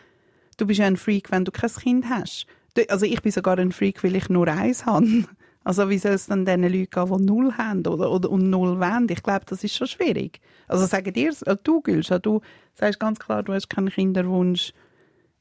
Du 0.57 0.67
bist 0.67 0.79
ja 0.79 0.87
ein 0.87 0.97
Freak, 0.97 1.31
wenn 1.31 1.45
du 1.45 1.51
kein 1.51 1.71
Kind 1.71 2.09
hast. 2.09 2.47
Also 2.89 3.05
ich 3.05 3.21
bin 3.21 3.31
sogar 3.31 3.59
ein 3.59 3.71
Freak, 3.71 4.03
weil 4.03 4.15
ich 4.15 4.29
nur 4.29 4.47
eins 4.47 4.85
habe. 4.85 5.07
Also 5.65 5.89
wie 5.89 5.99
soll 5.99 6.13
es 6.13 6.27
dann 6.27 6.45
den 6.45 6.63
Leuten 6.63 6.89
gehen, 6.89 7.17
die 7.19 7.25
null 7.25 7.53
haben 7.57 7.85
oder, 7.85 8.11
oder 8.11 8.31
und 8.31 8.49
null 8.49 8.79
wollen? 8.79 9.07
Ich 9.11 9.23
glaube, 9.23 9.45
das 9.45 9.63
ist 9.63 9.75
schon 9.77 9.87
schwierig. 9.87 10.41
Also 10.67 10.87
sagen 10.87 11.13
dir, 11.13 11.31
äh, 11.45 11.57
du 11.63 11.81
Gülscha, 11.81 12.19
du 12.19 12.41
sagst 12.75 12.99
ganz 12.99 13.19
klar, 13.19 13.43
du 13.43 13.53
hast 13.53 13.69
keinen 13.69 13.89
Kinderwunsch. 13.91 14.73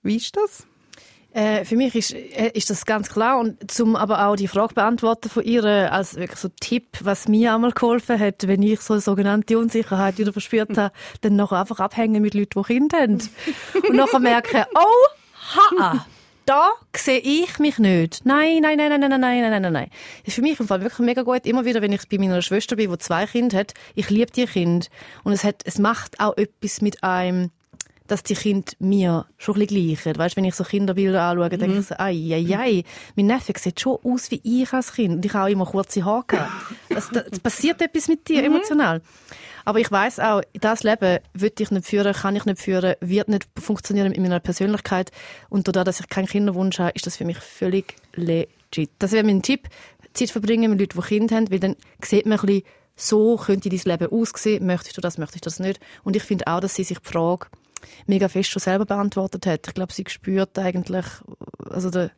Wie 0.03 0.17
ist 0.17 0.37
das? 0.37 0.68
Äh, 1.39 1.65
für 1.65 1.77
mich 1.77 1.95
ist, 1.95 2.13
äh, 2.13 2.51
ist 2.55 2.69
das 2.69 2.85
ganz 2.85 3.11
klar 3.11 3.39
und 3.39 3.71
zum 3.71 3.95
aber 3.95 4.27
auch 4.27 4.35
die 4.35 4.49
Frage 4.49 4.75
beantworten 4.75 5.29
von 5.29 5.45
ihr 5.45 5.65
als 5.93 6.17
wirklich 6.17 6.41
so 6.41 6.49
Tipp, 6.49 6.99
was 7.03 7.29
mir 7.29 7.55
einmal 7.55 7.71
geholfen 7.71 8.19
hat, 8.19 8.49
wenn 8.49 8.61
ich 8.61 8.81
so 8.81 8.95
eine 8.95 9.01
sogenannte 9.01 9.57
Unsicherheit 9.57 10.19
wieder 10.19 10.33
verspürt 10.33 10.77
habe, 10.77 10.93
dann 11.21 11.37
noch 11.37 11.53
einfach 11.53 11.79
abhängen 11.79 12.23
mit 12.23 12.35
Leuten, 12.35 12.61
die 12.61 12.67
Kinder 12.67 12.99
haben 12.99 13.19
und 13.89 13.95
nachher 13.95 14.19
merken, 14.19 14.65
oh, 14.75 15.77
ha, 15.79 16.05
da 16.45 16.71
sehe 16.97 17.21
ich 17.21 17.61
mich 17.61 17.79
nicht. 17.79 18.27
Nein, 18.27 18.59
nein, 18.63 18.77
nein, 18.77 18.89
nein, 18.89 18.99
nein, 18.99 19.11
nein, 19.11 19.21
nein, 19.21 19.51
nein, 19.51 19.63
nein, 19.63 19.73
nein. 19.73 19.91
Das 20.25 20.29
ist 20.29 20.35
für 20.35 20.43
mich 20.43 20.59
im 20.59 20.67
Fall 20.67 20.81
wirklich 20.81 21.07
mega 21.07 21.23
gut. 21.23 21.47
Immer 21.47 21.65
wieder, 21.65 21.81
wenn 21.83 21.93
ich 21.93 22.09
bei 22.09 22.19
meiner 22.19 22.43
Schwester 22.43 22.75
bin, 22.75 22.91
die 22.91 22.99
zwei 22.99 23.27
Kinder 23.27 23.59
hat, 23.59 23.75
ich 23.95 24.11
liebe 24.11 24.33
die 24.33 24.47
Kind 24.47 24.89
und 25.23 25.33
es 25.33 25.45
hat, 25.45 25.63
es 25.67 25.79
macht 25.79 26.19
auch 26.19 26.37
etwas 26.37 26.81
mit 26.81 27.05
einem 27.05 27.53
dass 28.09 28.23
die 28.23 28.35
Kinder 28.35 28.73
mir 28.81 29.27
schon 29.37 29.55
ein 29.55 29.67
bisschen 29.67 29.87
gleichen. 29.87 30.19
Weißt, 30.19 30.37
wenn 30.37 30.45
ich 30.45 30.55
so 30.55 30.65
Kinderbilder 30.65 31.23
anschaue, 31.23 31.51
denke 31.51 31.69
mhm. 31.69 31.81
ich 31.81 31.87
so, 31.87 31.95
ai, 31.99 32.33
ai, 32.33 32.57
ai, 32.57 32.85
mein 33.15 33.27
Neffe 33.27 33.53
sieht 33.57 33.81
schon 33.81 33.99
aus 34.03 34.31
wie 34.31 34.41
ich 34.43 34.73
als 34.73 34.95
Kind. 34.95 35.15
Und 35.15 35.25
ich 35.25 35.33
habe 35.33 35.45
auch 35.45 35.53
immer 35.53 35.67
kurze 35.67 36.05
Haare. 36.05 36.49
Das, 36.89 37.11
das 37.11 37.39
passiert 37.41 37.81
etwas 37.81 38.09
mit 38.09 38.27
dir, 38.29 38.41
mhm. 38.41 38.57
emotional. 38.57 39.03
Aber 39.65 39.81
ich 39.81 39.93
weiß 39.93 40.21
auch, 40.21 40.41
das 40.55 40.83
Leben 40.83 41.19
will 41.35 41.53
ich 41.59 41.71
nicht 41.71 41.87
führen, 41.87 42.15
kann 42.15 42.35
ich 42.35 42.47
nicht 42.47 42.59
führen, 42.59 42.95
wird 43.01 43.29
nicht 43.29 43.47
funktionieren 43.61 44.09
mit 44.09 44.19
meiner 44.19 44.41
Persönlichkeit. 44.41 45.13
Und 45.51 45.69
dadurch, 45.69 45.85
dass 45.85 46.01
ich 46.01 46.09
keinen 46.09 46.27
Kinderwunsch 46.27 46.79
habe, 46.79 46.93
ist 46.95 47.07
das 47.07 47.19
für 47.19 47.27
mich 47.27 47.39
völlig 47.39 47.95
legit. 48.15 48.91
Das 48.99 49.13
wäre 49.13 49.25
mein 49.25 49.43
Tipp. 49.43 49.69
Zeit 50.15 50.31
verbringen 50.31 50.71
mit 50.71 50.81
Leuten, 50.81 50.99
die 50.99 51.07
Kinder 51.07 51.37
haben, 51.37 51.51
weil 51.51 51.61
dann 51.61 51.77
sieht 52.03 52.25
man 52.25 52.41
ein 52.41 52.47
bisschen, 52.47 52.63
so 52.97 53.37
könnte 53.37 53.69
dein 53.69 53.81
Leben 53.85 54.13
aussehen. 54.13 54.67
Möchtest 54.67 54.97
du 54.97 55.01
das, 55.01 55.19
möchtest 55.19 55.45
du 55.45 55.51
das 55.51 55.61
nicht? 55.61 55.81
Und 56.03 56.17
ich 56.17 56.23
finde 56.23 56.47
auch, 56.47 56.61
dass 56.61 56.75
sie 56.75 56.85
sich 56.85 56.99
die 56.99 57.09
Frage 57.09 57.47
mega 58.07 58.29
fest 58.29 58.51
schon 58.51 58.61
selber 58.61 58.87
beantwortet 58.87 59.47
hat. 59.47 59.67
Ich 59.67 59.75
glaube, 59.75 59.93
sie 59.93 60.05
spürt 60.09 60.59
eigentlich, 60.59 61.07
also 61.69 61.91
der, 61.91 62.11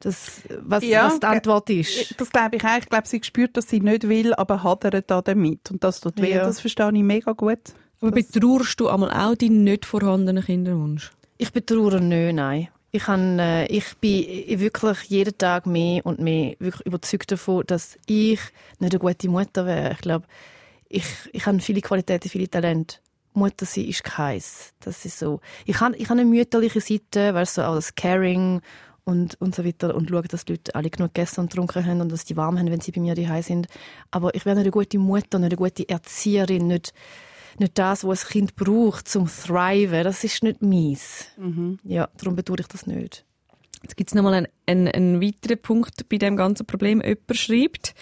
das, 0.00 0.42
was, 0.60 0.84
ja, 0.84 1.06
was 1.06 1.20
die 1.20 1.26
Antwort 1.26 1.70
ist. 1.70 2.20
Das 2.20 2.30
glaube 2.30 2.56
ich 2.56 2.64
auch. 2.64 2.78
Ich 2.78 2.88
glaube, 2.88 3.06
sie 3.06 3.20
spürt, 3.22 3.56
dass 3.56 3.68
sie 3.68 3.80
nicht 3.80 4.08
will, 4.08 4.34
aber 4.34 4.62
hadert 4.62 5.10
da 5.10 5.22
damit. 5.22 5.70
Und 5.70 5.84
das 5.84 6.00
tut 6.00 6.20
weh. 6.20 6.34
Ja. 6.34 6.44
Das 6.44 6.60
verstehe 6.60 6.90
ich 6.92 7.02
mega 7.02 7.32
gut. 7.32 7.60
Aber 8.00 8.10
das 8.10 8.26
betrauerst 8.32 8.80
du 8.80 8.88
einmal 8.88 9.10
auch 9.12 9.36
deinen 9.36 9.62
nicht 9.62 9.86
vorhandenen 9.86 10.44
Kinderwunsch? 10.44 11.12
Ich 11.38 11.52
betrauere 11.52 12.00
nicht, 12.00 12.34
nein. 12.34 12.68
Ich, 12.90 13.06
han, 13.06 13.38
äh, 13.38 13.66
ich 13.66 13.96
bin 13.98 14.60
wirklich 14.60 15.02
jeden 15.04 15.38
Tag 15.38 15.66
mehr 15.66 16.04
und 16.04 16.18
mehr 16.18 16.56
wirklich 16.58 16.86
überzeugt 16.86 17.32
davon, 17.32 17.64
dass 17.66 17.96
ich 18.06 18.40
nicht 18.80 18.92
eine 18.92 18.98
gute 18.98 19.28
Mutter 19.28 19.64
wäre. 19.64 19.92
Ich 19.92 19.98
glaube, 19.98 20.26
ich, 20.88 21.06
ich 21.32 21.46
habe 21.46 21.58
viele 21.60 21.80
Qualitäten, 21.80 22.28
viele 22.28 22.50
Talente. 22.50 22.96
Mutter 23.34 23.66
sein 23.66 23.84
ist 23.84 24.04
keins. 24.04 24.72
Das 24.80 25.04
ist 25.04 25.18
so. 25.18 25.40
Ich 25.66 25.80
habe 25.80 25.96
ich 25.96 26.04
hab 26.04 26.12
eine 26.12 26.24
mütterliche 26.24 26.80
Seite, 26.80 27.34
weißt 27.34 27.58
du, 27.58 27.62
so 27.62 27.66
auch 27.66 27.74
das 27.74 27.94
Caring 27.94 28.60
und, 29.04 29.40
und 29.40 29.54
so 29.54 29.64
weiter 29.64 29.94
und 29.94 30.10
schaue, 30.10 30.22
dass 30.22 30.44
die 30.44 30.52
Leute 30.52 30.74
alle 30.74 30.90
genug 30.90 31.14
gegessen 31.14 31.40
und 31.40 31.50
getrunken 31.50 31.84
haben 31.84 32.00
und 32.00 32.12
dass 32.12 32.24
die 32.24 32.36
warm 32.36 32.58
haben, 32.58 32.70
wenn 32.70 32.80
sie 32.80 32.92
bei 32.92 33.00
mir 33.00 33.14
daheim 33.14 33.42
sind. 33.42 33.66
Aber 34.10 34.34
ich 34.34 34.44
wäre 34.44 34.56
nicht 34.56 34.64
eine 34.64 34.70
gute 34.70 34.98
Mutter, 34.98 35.38
nicht 35.38 35.52
eine 35.52 35.56
gute 35.56 35.88
Erzieherin, 35.88 36.68
nicht, 36.68 36.92
nicht 37.58 37.78
das, 37.78 38.04
was 38.04 38.24
ein 38.24 38.28
Kind 38.28 38.56
braucht 38.56 39.08
zum 39.08 39.26
Thriven. 39.26 40.04
Das 40.04 40.22
ist 40.24 40.42
nicht 40.42 40.62
meins. 40.62 41.26
Mhm. 41.36 41.78
Ja, 41.84 42.08
darum 42.18 42.36
bedauere 42.36 42.60
ich 42.60 42.68
das 42.68 42.86
nicht. 42.86 43.24
Jetzt 43.82 43.96
gibt 43.96 44.10
es 44.10 44.14
nochmal 44.14 44.34
einen, 44.34 44.48
einen, 44.66 44.88
einen 44.88 45.20
weiteren 45.20 45.60
Punkt 45.60 46.08
bei 46.08 46.18
dem 46.18 46.36
ganzen 46.36 46.66
Problem. 46.66 47.00
Jemand 47.00 47.36
schreibt, 47.36 47.94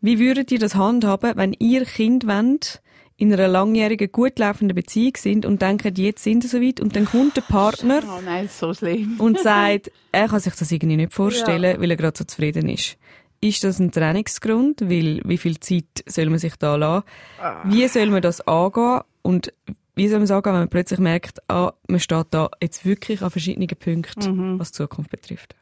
wie 0.00 0.18
würdet 0.18 0.52
ihr 0.52 0.60
das 0.60 0.76
handhaben, 0.76 1.32
wenn 1.36 1.52
ihr 1.58 1.84
Kind 1.84 2.26
wollt, 2.26 2.80
in 3.20 3.32
einer 3.34 3.48
langjährigen, 3.48 4.10
gut 4.10 4.38
laufenden 4.38 4.74
Beziehung 4.74 5.12
sind 5.16 5.44
und 5.44 5.60
denken, 5.60 5.94
jetzt 5.94 6.24
sind 6.24 6.42
sie 6.42 6.48
soweit 6.48 6.80
und 6.80 6.96
dann 6.96 7.04
kommt 7.04 7.36
der 7.36 7.42
Partner 7.42 8.02
oh 8.18 8.20
nein, 8.24 8.48
so 8.48 8.72
schlimm. 8.72 9.16
und 9.18 9.38
sagt, 9.42 9.92
er 10.10 10.26
kann 10.26 10.40
sich 10.40 10.54
das 10.54 10.72
irgendwie 10.72 10.96
nicht 10.96 11.12
vorstellen, 11.12 11.74
ja. 11.74 11.80
weil 11.80 11.90
er 11.90 11.96
gerade 11.98 12.16
so 12.16 12.24
zufrieden 12.24 12.68
ist. 12.68 12.96
Ist 13.42 13.62
das 13.62 13.78
ein 13.78 13.90
Trainingsgrund? 13.90 14.82
Weil, 14.82 15.20
wie 15.24 15.38
viel 15.38 15.60
Zeit 15.60 15.84
soll 16.06 16.30
man 16.30 16.38
sich 16.38 16.56
da 16.56 16.76
lassen? 16.76 17.04
Ah. 17.40 17.62
Wie 17.64 17.86
soll 17.88 18.06
man 18.06 18.22
das 18.22 18.40
angehen? 18.46 19.00
Und 19.22 19.52
wie 19.94 20.08
soll 20.08 20.18
man 20.18 20.24
es 20.24 20.30
angehen, 20.30 20.52
wenn 20.52 20.60
man 20.60 20.68
plötzlich 20.68 20.98
merkt, 20.98 21.38
ah, 21.48 21.72
man 21.88 22.00
steht 22.00 22.26
da 22.30 22.50
jetzt 22.62 22.84
wirklich 22.86 23.22
an 23.22 23.30
verschiedenen 23.30 23.68
Punkten, 23.68 24.54
mhm. 24.54 24.58
was 24.58 24.72
die 24.72 24.76
Zukunft 24.76 25.10
betrifft? 25.10 25.54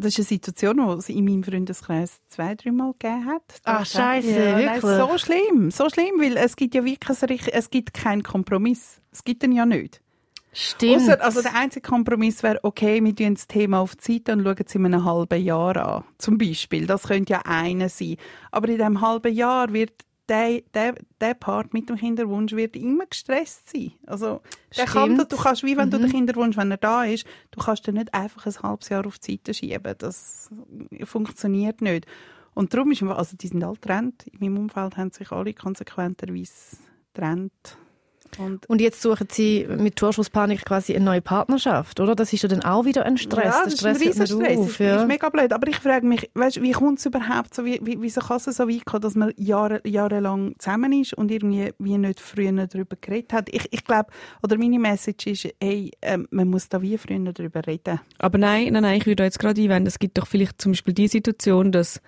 Das 0.00 0.12
ist 0.12 0.18
eine 0.18 0.26
Situation, 0.26 0.76
die 0.76 0.98
es 0.98 1.08
in 1.08 1.24
meinem 1.24 1.42
Freundeskreis 1.42 2.20
zwei, 2.28 2.54
dreimal 2.54 2.92
gegeben 2.92 3.26
hat. 3.26 3.42
Ach, 3.64 3.84
scheiße, 3.84 4.30
ja, 4.30 4.58
wirklich? 4.58 4.82
Nein, 4.84 5.08
so 5.08 5.18
schlimm, 5.18 5.70
so 5.72 5.90
schlimm, 5.90 6.20
weil 6.20 6.36
es 6.36 6.54
gibt 6.54 6.76
ja 6.76 6.84
wirklich, 6.84 7.52
es 7.52 7.70
gibt 7.70 7.94
keinen 7.94 8.22
Kompromiss. 8.22 9.00
Es 9.10 9.24
gibt 9.24 9.42
den 9.42 9.50
ja 9.50 9.66
nicht. 9.66 10.00
Stimmt. 10.52 11.02
Ausser, 11.02 11.22
also 11.22 11.42
der 11.42 11.54
einzige 11.56 11.88
Kompromiss 11.88 12.42
wäre, 12.42 12.60
okay, 12.62 13.02
wir 13.02 13.14
tun 13.14 13.34
das 13.34 13.48
Thema 13.48 13.80
auf 13.80 13.96
die 13.96 14.14
Seite 14.14 14.32
und 14.32 14.44
schauen 14.44 14.56
es 14.64 14.74
in 14.74 14.86
einem 14.86 15.04
halben 15.04 15.42
Jahr 15.42 15.76
an. 15.76 16.04
Zum 16.18 16.38
Beispiel. 16.38 16.86
Das 16.86 17.02
könnte 17.04 17.32
ja 17.32 17.42
einer 17.44 17.88
sein. 17.88 18.16
Aber 18.50 18.68
in 18.68 18.78
diesem 18.78 19.00
halben 19.00 19.34
Jahr 19.34 19.72
wird 19.72 19.92
der, 20.28 20.60
der, 20.74 20.94
der 21.20 21.34
Part 21.34 21.72
mit 21.72 21.88
dem 21.88 21.96
Kinderwunsch 21.96 22.52
wird 22.52 22.76
immer 22.76 23.06
gestresst 23.06 23.70
sein. 23.70 23.92
Also, 24.06 24.40
der 24.76 24.86
kann, 24.86 25.16
du 25.16 25.36
kannst, 25.36 25.64
wie 25.64 25.76
wenn 25.76 25.86
mhm. 25.88 25.92
du 25.92 25.98
den 25.98 26.10
Kinderwunsch, 26.10 26.56
wenn 26.56 26.70
er 26.70 26.76
da 26.76 27.04
ist, 27.04 27.26
du 27.50 27.60
kannst 27.60 27.86
den 27.86 27.94
nicht 27.94 28.12
einfach 28.12 28.46
ein 28.46 28.62
halbes 28.62 28.88
Jahr 28.88 29.06
auf 29.06 29.18
die 29.18 29.32
Seite 29.32 29.54
schieben. 29.54 29.94
Das 29.98 30.50
funktioniert 31.04 31.80
nicht. 31.80 32.06
Und 32.54 32.74
darum 32.74 32.90
ist, 32.90 33.02
also 33.02 33.36
die 33.36 33.48
sind 33.48 33.62
alle 33.62 33.74
getrennt. 33.74 34.26
In 34.26 34.40
meinem 34.40 34.58
Umfeld 34.58 34.96
haben 34.96 35.12
sich 35.12 35.30
alle 35.30 35.54
konsequenterweise 35.54 36.76
getrennt. 37.12 37.78
Und, 38.38 38.68
und, 38.68 38.80
jetzt 38.80 39.02
suchen 39.02 39.26
Sie 39.30 39.66
mit 39.68 39.96
Torschusspanik 39.96 40.64
quasi 40.64 40.94
eine 40.94 41.04
neue 41.04 41.20
Partnerschaft, 41.20 42.00
oder? 42.00 42.14
Das 42.14 42.32
ist 42.32 42.42
ja 42.42 42.48
dann 42.48 42.62
auch 42.62 42.84
wieder 42.84 43.04
ein 43.04 43.16
Stress. 43.16 43.44
Ja, 43.44 43.64
das, 43.64 43.74
ist 43.74 43.86
ein 43.86 44.26
Stress. 44.26 44.58
Auf, 44.58 44.78
ja. 44.78 44.92
Das 44.92 45.02
ist 45.02 45.08
mega 45.08 45.28
blöd. 45.28 45.52
Aber 45.52 45.66
ich 45.68 45.76
frage 45.76 46.06
mich, 46.06 46.30
weißt, 46.34 46.62
wie 46.62 46.72
kommt 46.72 46.98
es 46.98 47.06
überhaupt 47.06 47.54
so, 47.54 47.64
wie, 47.64 47.80
wie, 47.82 48.00
wieso 48.00 48.20
kann 48.20 48.36
es 48.36 48.44
so 48.44 48.68
weit 48.68 48.84
kommen, 48.84 49.02
dass 49.02 49.14
man 49.14 49.32
Jahre, 49.36 49.80
jahrelang 49.84 50.54
zusammen 50.58 50.92
ist 50.92 51.14
und 51.14 51.30
irgendwie 51.30 51.72
wie 51.78 51.98
nicht 51.98 52.20
früher 52.20 52.66
darüber 52.66 52.96
geredet 53.00 53.32
hat? 53.32 53.48
Ich, 53.50 53.68
ich 53.72 53.84
glaube, 53.84 54.10
oder 54.42 54.56
meine 54.58 54.78
Message 54.78 55.26
ist, 55.26 55.48
hey, 55.60 55.90
äh, 56.00 56.18
man 56.30 56.48
muss 56.48 56.68
da 56.68 56.82
wie 56.82 56.98
früher 56.98 57.32
darüber 57.32 57.66
reden. 57.66 58.00
Aber 58.18 58.38
nein, 58.38 58.72
nein, 58.72 58.82
nein, 58.82 58.98
ich 58.98 59.06
würde 59.06 59.24
jetzt 59.24 59.38
gerade 59.38 59.60
einwenden, 59.60 59.88
es 59.88 59.98
gibt 59.98 60.18
doch 60.18 60.26
vielleicht 60.26 60.60
zum 60.60 60.72
Beispiel 60.72 60.94
die 60.94 61.08
Situation, 61.08 61.72
dass 61.72 62.00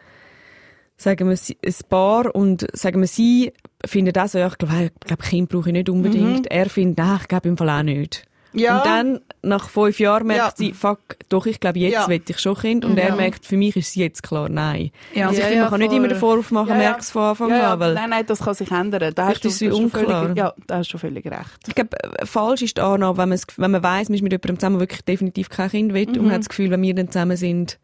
sagen 1.00 1.28
wir, 1.30 1.36
ein 1.36 1.74
Paar 1.88 2.34
und 2.34 2.66
sagen 2.74 3.00
wir, 3.00 3.08
sie 3.08 3.52
findet 3.86 4.18
auch 4.18 4.28
so, 4.28 4.38
ja, 4.38 4.48
ich 4.48 4.58
glaube, 4.58 4.90
glaub, 5.06 5.22
Kind 5.22 5.48
brauche 5.48 5.70
ich 5.70 5.72
nicht 5.72 5.88
unbedingt. 5.88 6.40
Mhm. 6.40 6.50
Er 6.50 6.68
findet, 6.68 6.98
nein, 6.98 7.18
ich 7.22 7.28
glaube 7.28 7.48
im 7.48 7.56
Fall 7.56 7.70
auch 7.70 7.82
nicht. 7.82 8.24
Ja. 8.52 8.78
Und 8.78 8.86
dann 8.86 9.20
nach 9.42 9.70
fünf 9.70 10.00
Jahren 10.00 10.26
merkt 10.26 10.42
Ja. 10.42 10.52
sie, 10.56 10.72
fuck, 10.72 10.98
doch, 11.28 11.46
ich 11.46 11.60
glaube, 11.60 11.78
jetzt 11.78 11.92
Ja. 11.92 12.08
will 12.08 12.20
ich 12.28 12.38
schon 12.40 12.56
Kind. 12.56 12.84
Und 12.84 12.98
er 12.98 13.14
merkt, 13.14 13.46
für 13.46 13.56
mich 13.56 13.76
ist 13.76 13.88
es 13.90 13.94
jetzt 13.94 14.22
klar, 14.24 14.48
nein. 14.48 14.90
Ja. 15.14 15.28
Also 15.28 15.38
ich 15.38 15.44
Ja, 15.44 15.50
finde, 15.50 15.62
man 15.62 15.64
ja, 15.64 15.70
kann 15.70 15.80
nicht 15.80 15.92
immer 15.96 16.08
den 16.08 16.18
voll. 16.18 16.30
Vorwurf 16.30 16.50
machen, 16.50 16.68
Ja, 16.70 16.74
ja. 16.74 16.80
merkt 16.80 17.02
es 17.02 17.10
von 17.12 17.22
Anfang 17.22 17.48
ja, 17.50 17.58
ja, 17.58 17.72
an. 17.74 17.80
Weil 17.80 17.94
nein, 17.94 18.10
nein, 18.10 18.26
das 18.26 18.40
kann 18.40 18.54
sich 18.54 18.70
ändern. 18.72 19.12
Da 19.14 19.26
hast 19.28 19.44
du, 19.44 19.48
ist 19.48 19.58
sie 19.58 19.70
unklar. 19.70 20.22
völlig, 20.24 20.36
ja, 20.36 20.52
da 20.66 20.78
hast 20.78 20.92
du 20.92 20.98
völlig 20.98 21.24
recht. 21.26 21.58
ich 21.68 21.74
glaube, 21.76 21.90
äh, 22.18 22.26
falsch 22.26 22.62
ist 22.62 22.76
die 22.76 22.80
Annahme, 22.82 23.16
wenn, 23.18 23.40
wenn 23.56 23.70
man 23.70 23.82
weiss, 23.84 24.08
man 24.08 24.16
ist 24.16 24.22
mit 24.22 24.32
jemandem 24.32 24.58
zusammen, 24.58 24.80
wirklich 24.80 25.02
definitiv 25.02 25.48
kein 25.48 25.70
Kind 25.70 25.94
will 25.94 26.08
Mhm. 26.08 26.18
und 26.24 26.32
hat 26.32 26.40
das 26.40 26.48
Gefühl, 26.48 26.70
wenn 26.70 26.82
wir 26.82 26.94
dann 26.94 27.06
zusammen 27.08 27.36
sind, 27.36 27.78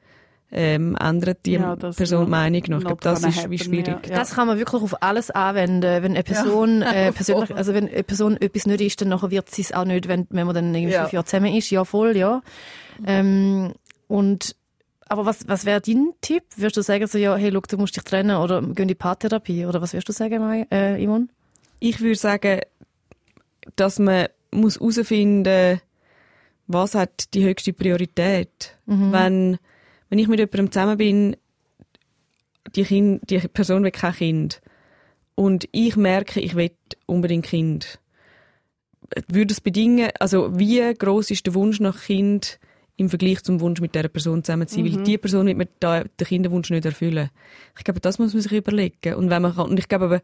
ähm, 0.52 0.96
ändert 1.00 1.44
die 1.44 1.52
Ja, 1.54 1.74
das 1.76 1.96
Person 1.96 2.30
Meinung 2.30 2.62
noch. 2.68 2.78
Ich 2.78 2.84
glaube, 2.84 3.00
das 3.02 3.22
kann 3.22 3.30
ist 3.30 3.36
wie 3.36 3.40
happen, 3.42 3.58
schwierig. 3.58 3.86
ja, 3.88 4.00
ja. 4.10 4.14
Das 4.14 4.34
kann 4.34 4.46
man 4.46 4.58
wirklich 4.58 4.82
auf 4.82 5.02
alles 5.02 5.30
anwenden. 5.30 5.82
Wenn 6.02 6.12
eine 6.12 6.22
Person, 6.22 6.82
äh, 6.82 7.12
persönlich, 7.12 7.50
also 7.56 7.74
wenn 7.74 7.88
eine 7.88 8.02
Person 8.04 8.36
etwas 8.40 8.66
nicht 8.66 8.80
ist, 8.80 9.00
dann 9.00 9.08
nachher 9.08 9.30
wird 9.30 9.50
sie 9.50 9.62
es 9.62 9.72
auch 9.72 9.84
nicht, 9.84 10.06
wenn, 10.08 10.26
wenn 10.30 10.46
man 10.46 10.54
dann 10.54 10.74
irgendwie 10.74 10.92
Ja. 10.94 11.02
fünf 11.02 11.12
Jahre 11.14 11.24
zusammen 11.26 11.54
ist. 11.54 11.70
Ja, 11.70 11.84
voll, 11.84 12.16
ja. 12.16 12.42
Ähm, 13.04 13.72
und, 14.08 14.54
aber 15.08 15.26
was, 15.26 15.48
was 15.48 15.64
wäre 15.64 15.80
dein 15.80 16.10
Tipp? 16.20 16.44
Würdest 16.56 16.76
du 16.76 16.82
sagen, 16.82 17.06
so, 17.06 17.18
ja, 17.18 17.36
hey, 17.36 17.50
look, 17.50 17.66
du 17.68 17.76
musst 17.76 17.96
dich 17.96 18.04
trennen 18.04 18.36
oder 18.36 18.62
geh 18.62 18.82
in 18.82 18.88
die 18.88 18.94
Paartherapie? 18.94 19.66
Oder 19.66 19.82
was 19.82 19.92
würdest 19.92 20.08
du 20.08 20.12
sagen, 20.12 20.38
Mai, 20.40 20.66
äh, 20.70 21.04
Yvonne? 21.04 21.26
Ich 21.80 22.00
würde 22.00 22.14
sagen, 22.16 22.60
dass 23.74 23.98
man 23.98 24.26
muss 24.52 24.78
herausfinden 24.78 25.80
was 26.68 26.94
hat 26.96 27.32
die 27.34 27.44
höchste 27.44 27.72
Priorität. 27.72 28.76
Wenn, 28.86 29.58
wenn 30.08 30.18
ich 30.18 30.28
mit 30.28 30.38
jemandem 30.38 30.70
zusammen 30.70 30.96
bin, 30.96 31.36
die, 32.74 32.84
kind, 32.84 33.28
die 33.30 33.38
Person 33.38 33.84
will 33.84 33.90
kein 33.90 34.14
Kind. 34.14 34.60
Und 35.34 35.68
ich 35.72 35.96
merke, 35.96 36.40
ich 36.40 36.54
will 36.54 36.70
unbedingt 37.06 37.46
Kind, 37.46 37.98
würde 39.28 39.52
es 39.52 39.60
bedingen, 39.60 40.10
also 40.18 40.58
wie 40.58 40.94
groß 40.94 41.30
ist 41.30 41.46
der 41.46 41.54
Wunsch 41.54 41.78
nach 41.80 42.02
Kind 42.04 42.58
im 42.96 43.10
Vergleich 43.10 43.42
zum 43.42 43.60
Wunsch 43.60 43.80
mit 43.80 43.94
dieser 43.94 44.08
Person 44.08 44.42
zusammen 44.42 44.66
zu 44.66 44.76
sein, 44.76 44.84
weil 44.86 45.02
die 45.04 45.18
Person 45.18 45.46
wird 45.46 45.58
mir 45.58 45.68
da 45.80 46.02
den 46.02 46.26
Kinderwunsch 46.26 46.70
nicht 46.70 46.86
erfüllen. 46.86 47.28
Ich 47.76 47.84
glaube, 47.84 48.00
das 48.00 48.18
muss 48.18 48.32
man 48.32 48.40
sich 48.42 48.52
überlegen. 48.52 49.14
Und 49.14 49.28
wenn 49.28 49.42
man 49.42 49.54
kann, 49.54 49.68
und 49.68 49.78
ich 49.78 49.88
glaube 49.88 50.06
aber, 50.06 50.22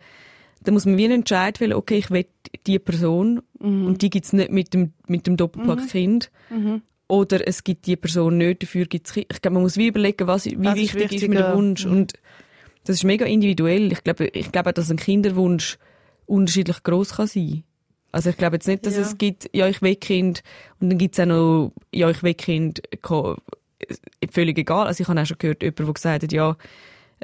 da 0.64 0.72
muss 0.72 0.86
man 0.86 0.96
wie 0.96 1.04
einen 1.04 1.20
Entscheid 1.20 1.60
wählen, 1.60 1.74
okay, 1.74 1.98
ich 1.98 2.10
will 2.10 2.24
die 2.66 2.78
Person 2.78 3.42
und 3.58 4.00
die 4.00 4.08
gibt's 4.08 4.32
nicht 4.32 4.50
mit 4.50 4.72
dem, 4.72 4.94
mit 5.06 5.26
dem 5.26 5.36
Doppelpack 5.36 5.80
Kind. 5.90 6.30
Oder 7.08 7.46
es 7.46 7.62
gibt 7.64 7.86
die 7.86 7.96
Person 7.96 8.38
nicht, 8.38 8.62
dafür 8.62 8.86
Kind. 8.86 9.12
Ich 9.16 9.42
glaube, 9.42 9.54
man 9.54 9.62
muss 9.64 9.76
wie 9.76 9.88
überlegen, 9.88 10.26
was, 10.26 10.46
wie 10.46 10.56
Was 10.64 10.78
ist 10.78 10.94
wichtig 10.94 11.22
ist 11.22 11.28
mir 11.28 11.36
der? 11.36 11.56
Wunsch. 11.56 11.84
Und 11.84 12.14
das 12.84 12.96
ist 12.96 13.04
mega 13.04 13.26
individuell. 13.26 13.92
Ich 13.92 14.02
glaube, 14.02 14.26
ich 14.28 14.50
glaube, 14.50 14.70
auch, 14.70 14.74
dass 14.74 14.90
ein 14.90 14.96
Kinderwunsch 14.96 15.78
unterschiedlich 16.26 16.82
groß 16.82 17.16
kann 17.16 17.26
sein. 17.26 17.64
Also 18.12 18.30
ich 18.30 18.36
glaube 18.36 18.56
jetzt 18.56 18.66
nicht, 18.68 18.86
dass 18.86 18.96
Ja. 18.96 19.02
es 19.02 19.18
gibt, 19.18 19.50
ja, 19.54 19.68
ich 19.68 19.80
will 19.82 19.96
Kind 19.96 20.42
und 20.80 20.90
dann 20.90 20.98
gibt's 20.98 21.18
auch 21.20 21.26
noch, 21.26 21.72
ja, 21.92 22.10
ich 22.10 22.22
will 22.22 22.34
Kind, 22.34 22.82
völlig 24.30 24.58
egal. 24.58 24.86
Also 24.86 25.02
ich 25.02 25.08
habe 25.08 25.20
auch 25.20 25.26
schon 25.26 25.38
gehört, 25.38 25.62
jemand, 25.62 25.78
der 25.78 25.92
gesagt 25.92 26.22
hat, 26.22 26.32
ja, 26.32 26.56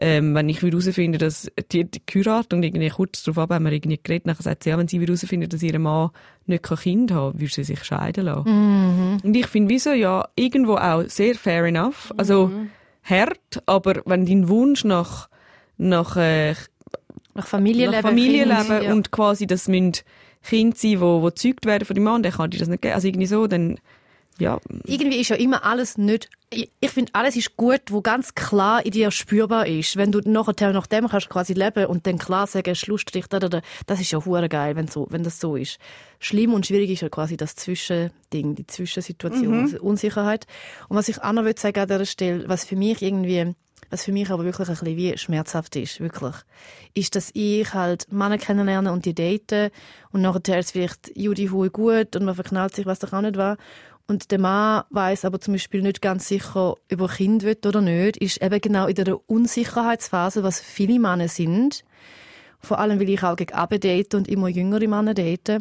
ähm, 0.01 0.35
wenn 0.35 0.49
ich 0.49 0.63
herausfinde, 0.63 1.19
dass 1.19 1.51
die, 1.73 1.85
die 1.85 2.01
geheiratet 2.07 2.55
und 2.55 2.63
irgendwie 2.63 2.89
kurz 2.89 3.25
darauf 3.25 3.39
ab 3.39 3.51
haben 3.51 3.65
wir 3.65 3.73
irgendwie 3.73 4.01
geredet, 4.03 4.27
nachher 4.27 4.43
sagt 4.43 4.63
sie, 4.63 4.71
ja, 4.71 4.79
wenn 4.79 4.89
sie 4.89 5.01
herausfindet, 5.01 5.53
dass 5.53 5.63
ihr 5.63 5.79
Mann 5.79 6.11
nicht 6.47 6.63
kein 6.63 6.79
Kind 6.79 7.13
haben 7.13 7.39
würde 7.39 7.53
sie 7.53 7.65
sich 7.65 7.83
scheiden 7.83 8.27
lassen. 8.27 9.21
Und 9.25 9.37
ich 9.37 9.47
finde, 9.47 9.71
wieso, 9.71 9.93
ja, 9.93 10.29
irgendwo 10.37 10.77
auch 10.77 11.03
sehr 11.09 11.35
fair 11.35 11.65
enough, 11.65 12.13
also 12.17 12.51
hart, 13.03 13.63
aber 13.67 14.03
wenn 14.05 14.25
dein 14.27 14.49
Wunsch 14.49 14.85
nach, 14.85 15.29
nach, 15.79 16.17
äh, 16.17 16.55
Nach 17.35 17.47
Familienleben? 17.47 17.95
nach 17.95 18.09
Familienleben 18.09 18.67
Kind, 18.67 18.85
ja. 18.85 18.93
und 18.93 19.11
quasi, 19.11 19.47
das 19.47 19.67
müssen 19.69 19.93
Kinder 20.43 20.77
sein, 20.77 21.01
wo, 21.01 21.23
wo 21.23 21.27
gezeugt 21.27 21.67
werden 21.67 21.85
von 21.85 21.95
dem 21.95 22.05
Mann, 22.05 22.23
der 22.23 22.33
kann 22.33 22.51
dir 22.51 22.59
das 22.59 22.69
nicht 22.69 22.83
geben. 22.83 22.95
Also 22.95 23.09
irgendwie 23.09 23.27
so, 23.27 23.47
dann, 23.47 23.79
ja, 24.39 24.61
irgendwie 24.85 25.21
ist 25.21 25.31
ja 25.31 25.37
immer 25.37 25.65
alles 25.65 25.99
nicht. 25.99 26.31
Ich, 26.51 26.71
ich 26.81 26.91
finde, 26.91 27.13
alles 27.15 27.37
ist 27.37 27.57
gut, 27.57 27.81
wo 27.91 28.01
ganz 28.01 28.35
klar 28.35 28.85
in 28.87 28.93
dir 28.93 29.11
spürbar 29.11 29.67
ist. 29.67 29.97
Wenn 29.97 30.13
du 30.13 30.21
nachher 30.25 30.73
nach 30.73 30.87
dem 30.87 31.09
kannst 31.09 31.29
quasi 31.29 31.55
leben 31.55 31.87
und 31.87 32.07
dann 32.07 32.19
klar 32.19 32.47
sagen, 32.47 32.75
Schlussstrich, 32.75 33.27
da, 33.27 33.41
da, 33.41 33.49
da, 33.49 33.61
das 33.87 34.01
ist 34.01 34.13
ja 34.13 34.25
hure 34.25 34.49
geil, 34.49 34.77
wenn, 34.77 34.87
so, 34.87 35.09
wenn 35.11 35.25
das 35.25 35.41
so 35.41 35.57
ist. 35.57 35.79
Schlimm 36.21 36.55
und 36.55 36.67
schwierig 36.67 36.91
ist 36.91 37.03
ja 37.03 37.09
quasi 37.09 37.37
das 37.37 37.57
Zwischending, 37.57 38.55
die 38.55 38.67
Zwischensituation, 38.67 39.61
also 39.63 39.81
Unsicherheit. 39.81 40.47
Und 40.89 40.97
was 40.97 41.09
ich 41.09 41.21
auch 41.23 41.33
noch 41.33 41.45
will 41.45 41.59
sagen 41.59 41.81
an 41.81 41.89
dieser 41.89 42.07
Stelle, 42.07 42.49
was 42.49 42.65
für 42.65 42.77
mich 42.77 43.03
irgendwie, 43.03 43.55
was 43.91 44.05
für 44.05 44.13
mich 44.13 44.31
aber 44.31 44.45
wirklich 44.45 44.69
ein 44.69 44.75
bisschen 44.75 44.97
wie 44.97 45.19
schmerzhaft 45.19 45.75
ist, 45.75 46.01
wirklich, 46.01 46.35
ist, 46.95 47.17
dass 47.17 47.31
ich 47.35 47.75
halt 47.75 48.11
Männer 48.13 48.39
kennenlerne 48.39 48.93
und 48.93 49.05
die 49.05 49.15
daten 49.15 49.71
und 50.13 50.23
nachher 50.23 50.59
ist 50.59 50.73
vielleicht 50.73 51.11
Judy 51.17 51.49
hui 51.49 51.71
gut 51.71 52.15
und 52.15 52.25
man 52.25 52.37
verknallt 52.37 52.75
sich, 52.75 52.87
was 52.87 53.01
doch 53.01 53.13
auch 53.13 53.21
nicht 53.21 53.37
war. 53.37 53.57
Und 54.09 54.31
der 54.31 54.41
Mann 54.41 54.85
weiß 54.89 55.27
aber 55.27 55.39
zum 55.39 55.53
Beispiel 55.53 55.83
nicht 55.83 56.01
ganz 56.01 56.29
sicher, 56.29 56.73
ob 56.73 57.01
er 57.01 57.09
Kind 57.09 57.43
will 57.43 57.59
oder 57.67 57.83
nicht, 57.83 58.17
ist 58.17 58.43
eben 58.43 58.59
genau 58.59 58.87
in 58.87 58.95
der 58.95 59.31
Unsicherheitsphase, 59.31 60.43
was 60.43 60.61
viele 60.61 60.99
Männer 60.99 61.29
sind. 61.29 61.85
Vor 62.59 62.79
allem, 62.79 62.99
weil 62.99 63.11
ich 63.11 63.23
auch 63.23 63.37
gegen 63.37 63.53
Abend 63.53 63.85
date 63.85 64.15
und 64.15 64.27
immer 64.27 64.49
jüngere 64.49 64.89
Männer 64.89 65.13
date. 65.13 65.61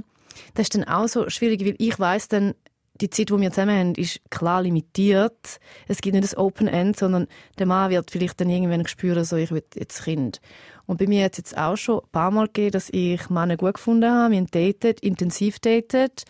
Das 0.53 0.63
ist 0.63 0.75
dann 0.75 0.85
auch 0.85 1.09
so 1.09 1.29
schwierig, 1.29 1.65
weil 1.65 1.75
ich 1.77 1.99
weiß 1.99 2.29
dann, 2.29 2.53
die 3.01 3.09
Zeit, 3.09 3.29
die 3.29 3.39
wir 3.39 3.51
zusammen 3.51 3.77
haben, 3.77 3.95
ist 3.95 4.21
klar 4.29 4.61
limitiert. 4.61 5.59
Es 5.89 5.99
gibt 5.99 6.13
nicht 6.13 6.23
das 6.23 6.37
Open 6.37 6.67
End, 6.67 6.97
sondern 6.97 7.27
der 7.59 7.65
Mann 7.65 7.91
wird 7.91 8.09
vielleicht 8.11 8.39
dann 8.39 8.49
irgendwann 8.49 8.87
spüren, 8.87 9.25
so, 9.25 9.35
ich 9.35 9.51
will 9.51 9.63
jetzt 9.75 10.05
Kind. 10.05 10.39
Und 10.85 10.99
bei 10.99 11.05
mir 11.07 11.25
hat 11.25 11.33
es 11.33 11.37
jetzt 11.39 11.57
auch 11.57 11.75
schon 11.75 11.99
ein 11.99 12.09
paar 12.13 12.31
Mal 12.31 12.45
gegeben, 12.47 12.71
dass 12.71 12.89
ich 12.91 13.29
Männer 13.29 13.57
gut 13.57 13.73
gefunden 13.73 14.09
habe, 14.09 14.31
wir 14.31 14.37
haben 14.37 14.47
datet, 14.47 15.01
intensiv 15.01 15.59
datet, 15.59 16.23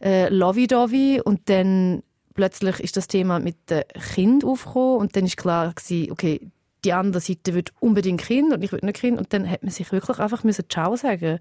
äh, 0.00 0.28
lovey-dovey 0.28 1.20
und 1.22 1.48
dann 1.48 2.02
plötzlich 2.34 2.80
ist 2.80 2.96
das 2.96 3.08
Thema 3.08 3.38
mit 3.38 3.56
dem 3.70 3.82
Kind 4.14 4.44
aufgekommen 4.44 4.98
und 4.98 5.16
dann 5.16 5.26
ist 5.26 5.36
klar 5.36 5.72
gewesen, 5.74 6.10
okay, 6.12 6.40
die 6.84 6.92
andere 6.94 7.20
Seite 7.20 7.54
will 7.54 7.64
unbedingt 7.80 8.22
Kind 8.22 8.52
und 8.52 8.62
ich 8.62 8.72
will 8.72 8.80
nicht 8.82 9.00
Kind 9.00 9.18
und 9.18 9.32
dann 9.32 9.48
hat 9.48 9.62
man 9.62 9.70
sich 9.70 9.92
wirklich 9.92 10.18
einfach 10.18 10.44
müssen 10.44 10.64
Ciao 10.70 10.96
sagen. 10.96 11.38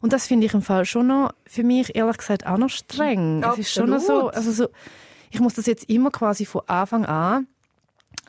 Und 0.00 0.12
das 0.12 0.26
finde 0.26 0.46
ich 0.46 0.54
im 0.54 0.62
Fall 0.62 0.84
schon 0.84 1.08
noch, 1.08 1.32
für 1.44 1.64
mich 1.64 1.96
ehrlich 1.96 2.18
gesagt 2.18 2.46
auch 2.46 2.58
noch 2.58 2.68
streng. 2.68 3.42
Es 3.42 3.58
ist 3.58 3.72
schon 3.72 3.90
noch 3.90 3.98
so, 3.98 4.28
Absolut. 4.28 4.34
also 4.36 4.52
so, 4.52 4.68
ich 5.32 5.40
muss 5.40 5.54
das 5.54 5.66
jetzt 5.66 5.90
immer 5.90 6.10
quasi 6.10 6.44
von 6.44 6.62
Anfang 6.68 7.04
an, 7.06 7.48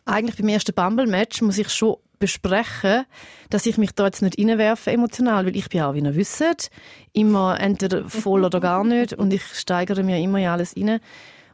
eigentlich 0.05 0.37
beim 0.37 0.49
ersten 0.49 0.73
Bumble-Match 0.73 1.41
muss 1.43 1.57
ich 1.57 1.69
schon 1.69 1.97
besprechen, 2.21 3.05
dass 3.49 3.65
ich 3.65 3.77
mich 3.77 3.91
da 3.91 4.05
jetzt 4.05 4.21
nicht 4.21 4.39
reinwerfe 4.39 4.91
emotional, 4.91 5.45
weil 5.45 5.57
ich 5.57 5.67
bin 5.67 5.81
auch, 5.81 5.93
wie 5.93 5.99
ihr 5.99 6.15
wisst, 6.15 6.71
immer 7.11 7.59
entweder 7.59 8.07
voll 8.07 8.45
oder 8.45 8.61
gar 8.61 8.85
nicht 8.85 9.11
und 9.13 9.33
ich 9.33 9.43
steigere 9.43 10.03
mir 10.03 10.17
immer 10.19 10.39
in 10.39 10.47
alles 10.47 10.77
rein. 10.77 11.01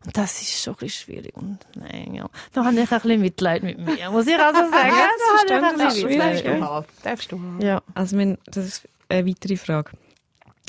Und 0.05 0.15
das 0.15 0.41
ist 0.41 0.63
schon 0.63 0.75
ein 0.75 0.77
bisschen 0.77 1.05
schwierig. 1.05 1.35
Und 1.35 1.57
nein, 1.75 2.13
ja. 2.13 2.29
Da 2.53 2.63
habe 2.63 2.79
ich 2.79 2.91
ein 2.91 2.99
bisschen 2.99 3.19
Mitleid 3.19 3.63
mit 3.63 3.79
mir, 3.79 4.11
muss 4.11 4.27
ich 4.27 4.37
also 4.39 4.59
sagen. 4.59 4.71
das 4.71 5.41
ist 5.41 5.49
da 5.49 5.55
habe 5.55 5.65
ich 5.65 5.71
ein 5.71 5.77
verständlich, 5.77 5.87
bisschen 5.87 6.09
schwierig, 6.09 6.43
Mitleid. 6.43 6.59
ja. 6.59 6.67
haben. 6.67 6.85
Darfst 7.03 7.31
du 7.31 7.35
haben. 7.37 7.61
Ja. 7.61 7.81
Also, 7.95 8.17
wenn, 8.17 8.37
das 8.45 8.65
ist 8.65 8.87
eine 9.09 9.25
weitere 9.27 9.57
Frage 9.57 9.91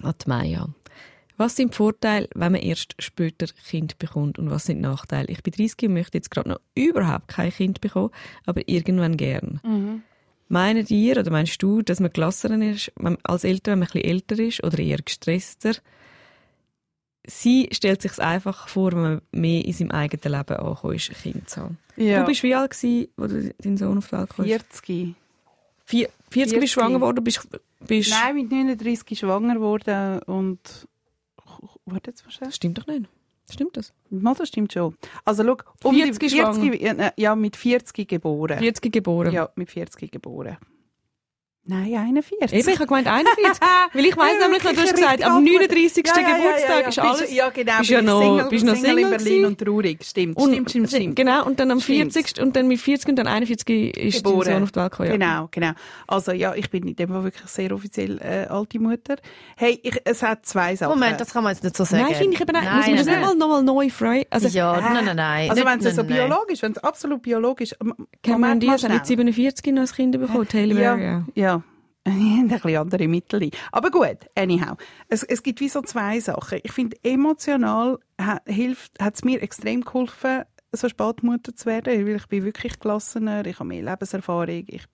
an 0.03 0.15
die 0.25 0.29
Maya. 0.29 0.67
Was 1.39 1.57
sind 1.57 1.73
die 1.73 1.77
Vorteile, 1.77 2.29
wenn 2.35 2.53
man 2.53 2.61
erst 2.61 2.95
später 2.99 3.47
Kind 3.69 3.99
bekommt 3.99 4.39
und 4.39 4.51
was 4.51 4.65
sind 4.67 4.79
die 4.79 4.83
Nachteile? 4.83 5.29
Ich 5.29 5.43
bin 5.43 5.53
30 5.53 5.89
und 5.89 5.95
möchte 5.95 6.19
jetzt 6.19 6.31
gerade 6.31 6.49
noch 6.51 6.61
überhaupt 6.75 7.29
kein 7.29 7.53
Kind 7.53 7.81
bekommen, 7.81 8.11
aber 8.45 8.69
irgendwann 8.69 9.17
gern. 9.17 10.03
Meint 10.49 10.91
ihr 10.91 11.17
oder 11.17 11.31
meinst 11.31 11.63
du, 11.63 11.83
dass 11.83 12.01
man 12.01 12.13
gelassener 12.13 12.73
ist 12.73 12.91
als 13.23 13.45
Eltern, 13.45 13.73
wenn 13.73 13.79
man 13.81 13.89
ein 13.89 13.93
bisschen 13.93 14.11
älter 14.11 14.39
ist 14.41 14.65
oder 14.65 14.79
eher 14.79 14.99
gestresster? 14.99 15.75
Sie 17.25 17.69
stellt 17.73 18.03
sich 18.03 18.19
einfach 18.19 18.69
vor, 18.69 18.93
wenn 18.93 19.03
man 19.03 19.23
mehr 19.31 19.65
in 19.65 19.73
seinem 19.75 19.91
eigenen 19.91 20.39
Leben 20.39 20.57
angekommen 20.57 20.95
ist, 20.95 21.11
ein 21.11 21.17
Kind 21.17 21.51
zu 21.51 21.61
haben. 21.61 21.79
Ja. 21.97 22.21
Du 22.21 22.27
bist 22.27 22.43
wie 22.43 22.55
alt 22.55 22.71
gewesen, 22.71 23.09
als 23.17 23.33
du 23.33 23.55
dein 23.59 23.77
Sohn 23.77 23.99
auf 23.99 24.09
die 24.09 24.13
Welt 24.13 24.31
kam? 24.31 24.45
40. 24.45 25.15
Vier- 25.85 26.09
40 26.31 26.31
bist 26.31 26.53
du 26.53 26.59
40. 26.59 26.71
schwanger 26.73 26.95
geworden, 26.95 27.23
bist, 27.23 27.47
bist 27.87 28.11
Nein, 28.11 28.35
mit 28.35 28.51
39 28.51 29.19
schwanger 29.19 29.55
geworden 29.55 30.21
und... 30.23 30.59
Warte 31.87 32.11
jetzt. 32.11 32.25
Das 32.41 32.55
stimmt 32.55 32.79
doch 32.79 32.87
nicht. 32.87 33.09
Stimmt 33.51 33.77
das? 33.77 33.95
Mal, 34.11 34.35
das 34.35 34.49
stimmt 34.49 34.73
schon. 34.73 34.95
Also, 35.25 35.43
schau, 35.43 35.57
um 35.85 35.95
40 35.95 36.19
die 36.19 36.31
schwanger. 36.37 36.55
40, 36.61 36.83
ja, 36.83 36.93
ne, 36.93 37.13
ja, 37.17 37.35
mit 37.35 37.57
40 37.57 38.07
geboren. 38.07 38.59
40 38.59 38.93
geboren. 38.93 39.33
Ja, 39.33 39.51
mit 39.55 39.71
40 39.71 40.11
geboren. 40.11 40.59
Nein, 41.71 41.95
41. 41.95 42.51
Eben, 42.51 42.69
ich 42.71 42.77
habe 42.79 42.87
gemeint 42.87 43.07
41. 43.07 43.61
weil 43.93 44.05
ich 44.07 44.17
weiss 44.17 44.39
nämlich 44.41 44.65
noch, 44.65 44.73
du 44.73 44.81
hast 44.81 44.95
gesagt, 44.95 45.23
am 45.23 45.45
39. 45.45 46.03
Geburtstag 46.03 46.89
ist 46.89 46.99
alles... 46.99 47.21
Bist, 47.21 47.33
ja, 47.35 47.51
genau. 47.51 47.79
bist 47.79 47.91
ja 47.91 48.01
noch- 48.01 48.23
Single, 48.23 48.49
bist 48.49 48.65
noch 48.65 48.75
Single, 48.75 48.89
Single 48.89 49.05
in 49.05 49.11
Berlin 49.11 49.25
gewesen. 49.25 49.45
und 49.45 49.61
traurig. 49.61 49.99
Stimmt, 50.03 50.37
Und, 50.39 50.53
stimmt, 50.53 50.71
stimmt, 50.71 50.89
stimmt. 50.89 51.17
Genau, 51.17 51.45
und 51.45 51.61
dann 51.61 51.71
am 51.71 51.81
Stimmt. 51.81 52.15
40. 52.15 52.41
und 52.41 52.57
dann 52.57 52.69
mit 52.69 52.81
40 52.81 53.11
und 53.11 53.17
dann 53.17 53.27
41 53.27 53.97
ist 53.99 54.25
dein 54.25 54.33
Sohn 54.33 54.63
auf 54.63 54.73
die 54.73 54.81
Welt 54.81 54.91
gekommen. 54.93 55.09
Ja. 55.11 55.13
Genau, 55.17 55.49
genau. 55.51 55.73
Also 56.07 56.33
ja, 56.33 56.55
ich 56.55 56.71
bin 56.71 56.89
in 56.89 56.97
dem 56.97 57.11
Fall 57.11 57.25
wirklich 57.25 57.47
sehr 57.51 57.71
offiziell 57.73 58.19
äh, 58.23 58.47
alte 58.49 58.79
Mutter. 58.79 59.17
Hey, 59.55 59.79
ich, 59.83 60.01
es 60.05 60.23
hat 60.23 60.47
zwei 60.47 60.75
Sachen. 60.75 60.99
Moment, 60.99 61.21
das 61.21 61.35
kann 61.35 61.45
man 61.45 61.53
jetzt 61.53 61.65
nicht 61.65 61.77
so 61.77 61.85
sagen. 61.85 62.05
Nein, 62.05 62.15
finde 62.15 62.33
ich 62.35 62.41
eben 62.41 62.51
nicht. 62.53 62.65
Nein, 62.65 62.77
Muss 62.77 62.87
man 62.87 62.97
das 62.97 63.07
nicht 63.07 63.21
mal 63.21 63.35
nochmal 63.35 63.63
neu 63.63 63.91
frei... 63.91 64.27
Also, 64.31 64.49
ja, 64.49 64.75
Hä? 64.75 64.95
nein, 64.95 65.05
nein, 65.05 65.17
nein. 65.17 65.51
Also 65.51 65.67
wenn 65.67 65.81
es 65.81 65.95
so 65.95 66.03
biologisch, 66.03 66.63
wenn 66.63 66.73
es 66.73 66.79
absolut 66.79 67.21
biologisch... 67.21 67.75
Cameron 68.23 68.59
Diaz 68.59 68.85
hat 68.85 68.91
mit 68.91 69.07
schnell. 69.07 69.19
47 69.19 69.75
noch 69.75 69.83
ein 69.83 69.89
Kind 69.89 70.19
bekommen, 70.19 70.49
Taylor 70.49 71.25
ja, 71.35 71.58
ein 72.41 72.49
bisschen 72.49 72.77
andere 72.77 73.09
Mittel. 73.09 73.51
Aber 73.73 73.91
gut, 73.91 74.19
anyhow. 74.35 74.77
Es, 75.09 75.23
es 75.23 75.43
gibt 75.43 75.61
wie 75.61 75.69
so 75.69 75.83
zwei 75.83 76.21
Sachen. 76.21 76.61
Ich 76.63 76.73
finde, 76.73 76.97
emotional 77.03 77.99
ha, 78.21 78.41
hilft, 78.47 79.01
hat 79.01 79.15
es 79.15 79.25
mir 79.25 79.43
extrem 79.43 79.83
geholfen, 79.83 80.43
so 80.73 80.89
spät 80.89 81.23
Mutter 81.23 81.55
zu 81.55 81.67
werden, 81.67 82.07
weil 82.07 82.17
ich 82.17 82.27
bin 82.27 82.45
wirklich 82.45 82.79
gelassener, 82.79 83.47
ich 83.47 83.59
habe 83.59 83.69
mehr 83.69 83.83
Lebenserfahrung, 83.83 84.65
ich 84.67 84.85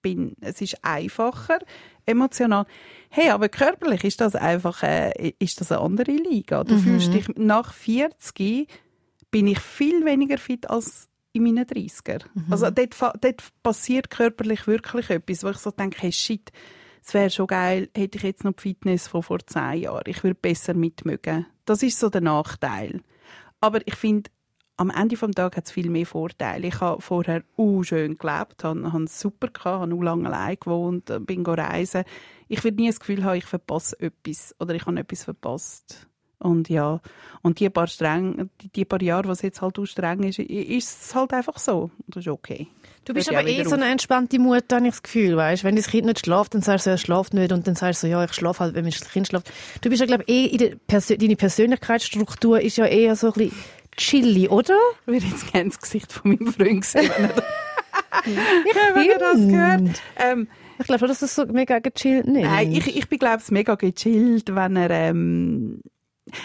bin, 0.00 0.34
es 0.40 0.60
ist 0.60 0.82
einfacher, 0.82 1.58
emotional. 2.06 2.66
Hey, 3.10 3.30
aber 3.30 3.48
körperlich 3.48 4.04
ist 4.04 4.20
das 4.20 4.34
einfach, 4.34 4.82
äh, 4.82 5.34
ist 5.38 5.60
das 5.60 5.72
eine 5.72 5.80
andere 5.80 6.12
Liga. 6.12 6.64
Du 6.64 6.78
fühlst 6.78 7.12
dich 7.12 7.28
nach 7.36 7.72
40 7.72 8.68
bin 9.30 9.46
ich 9.46 9.60
viel 9.60 10.04
weniger 10.04 10.38
fit 10.38 10.70
als 10.70 11.07
in 11.38 11.44
meinen 11.44 11.64
30er. 11.64 12.22
Also 12.50 12.70
dort, 12.70 12.94
dort 13.00 13.44
passiert 13.62 14.10
körperlich 14.10 14.66
wirklich 14.66 15.10
etwas, 15.10 15.44
wo 15.44 15.48
ich 15.48 15.58
so 15.58 15.70
denke, 15.70 16.02
hey 16.02 16.12
shit, 16.12 16.52
es 17.02 17.14
wäre 17.14 17.30
schon 17.30 17.46
geil, 17.46 17.88
hätte 17.96 18.18
ich 18.18 18.24
jetzt 18.24 18.44
noch 18.44 18.52
die 18.52 18.62
Fitness 18.62 19.08
von 19.08 19.22
vor 19.22 19.38
zehn 19.40 19.82
Jahren. 19.82 20.04
Ich 20.06 20.22
würde 20.22 20.34
besser 20.34 20.74
mitmögen. 20.74 21.46
Das 21.64 21.82
ist 21.82 21.98
so 21.98 22.10
der 22.10 22.20
Nachteil. 22.20 23.00
Aber 23.60 23.80
ich 23.86 23.94
finde, 23.94 24.30
am 24.76 24.90
Ende 24.90 25.16
des 25.16 25.30
Tages 25.34 25.56
hat 25.56 25.66
es 25.66 25.72
viel 25.72 25.90
mehr 25.90 26.06
Vorteile. 26.06 26.68
Ich 26.68 26.80
habe 26.80 27.02
vorher 27.02 27.42
uh, 27.56 27.82
schön 27.82 28.16
gelebt, 28.16 28.62
habe, 28.62 28.92
habe 28.92 29.04
es 29.04 29.18
super 29.18 29.48
gehabt, 29.48 29.80
habe 29.80 29.94
auch 29.94 30.02
lange 30.02 30.28
allein 30.28 30.56
gewohnt, 30.60 31.10
äh, 31.10 31.18
bin 31.18 31.44
reisen. 31.44 32.04
Ich 32.46 32.62
würde 32.62 32.76
nie 32.76 32.86
das 32.86 33.00
Gefühl 33.00 33.24
haben, 33.24 33.36
ich 33.36 33.44
verpasse 33.44 33.98
etwas 33.98 34.54
oder 34.60 34.74
ich 34.74 34.86
habe 34.86 35.00
etwas 35.00 35.24
verpasst. 35.24 36.06
Und 36.40 36.68
ja, 36.68 37.00
und 37.42 37.58
die 37.58 37.68
paar, 37.68 37.88
streng, 37.88 38.48
die, 38.76 38.84
paar 38.84 39.02
Jahre, 39.02 39.26
was 39.28 39.42
jetzt 39.42 39.60
halt 39.60 39.78
auch 39.78 39.86
streng 39.86 40.22
ist, 40.22 40.38
ist 40.38 41.06
es 41.06 41.14
halt 41.14 41.32
einfach 41.32 41.58
so. 41.58 41.90
Das 42.06 42.24
ist 42.24 42.28
okay. 42.28 42.68
Du 43.04 43.12
bist 43.14 43.30
ja 43.30 43.38
aber 43.40 43.48
eh 43.48 43.64
so 43.64 43.74
eine 43.74 43.86
entspannte 43.86 44.38
Mutter, 44.38 44.76
habe 44.76 44.86
ich 44.86 44.92
das 44.92 45.02
Gefühl, 45.02 45.36
weißt? 45.36 45.64
Wenn 45.64 45.74
das 45.76 45.88
Kind 45.88 46.06
nicht 46.06 46.20
schläft, 46.24 46.54
dann 46.54 46.62
sagst 46.62 46.86
du, 46.86 46.90
er 46.90 46.98
schläft 46.98 47.34
nicht 47.34 47.50
und 47.52 47.66
dann 47.66 47.74
sagst 47.74 48.02
du 48.02 48.06
so, 48.06 48.10
ja, 48.10 48.22
ich 48.24 48.32
schlafe 48.34 48.60
halt, 48.60 48.74
wenn 48.74 48.84
das 48.84 49.08
Kind 49.10 49.26
schläft. 49.26 49.50
Du 49.80 49.88
bist 49.88 50.00
ja, 50.00 50.06
glaube 50.06 50.24
ich, 50.26 50.32
eh 50.34 50.44
in 50.46 50.58
der 50.58 50.76
Persö 50.86 51.16
deine 51.16 51.34
Persönlichkeitsstruktur 51.36 52.60
ist 52.60 52.76
ja 52.76 52.86
eher 52.86 53.16
so 53.16 53.28
ein 53.28 53.32
bisschen 53.32 53.56
chilly, 53.96 54.48
oder? 54.48 54.76
Ich 55.02 55.12
würde 55.12 55.26
jetzt 55.26 55.50
gerne 55.52 55.70
das 55.70 55.80
Gesicht 55.80 56.12
von 56.12 56.32
meinem 56.32 56.52
Freund 56.52 56.84
sehen, 56.84 57.10
Ich 58.24 58.36
wenn 58.94 59.10
er 59.10 59.18
das 59.18 59.36
gehört. 59.36 60.02
Ähm, 60.16 60.48
Ich 60.78 60.86
glaube 60.86 61.00
schon, 61.00 61.08
dass 61.08 61.20
das 61.20 61.34
so 61.34 61.46
mega 61.46 61.78
gechillt 61.78 62.26
nicht. 62.26 62.44
Nein, 62.44 62.72
ich, 62.72 62.96
ich 62.96 63.08
bin, 63.08 63.18
glaube 63.18 63.42
ich, 63.44 63.50
mega 63.50 63.74
gechillt, 63.74 64.54
wenn 64.54 64.76
er, 64.76 64.90
ähm, 64.90 65.80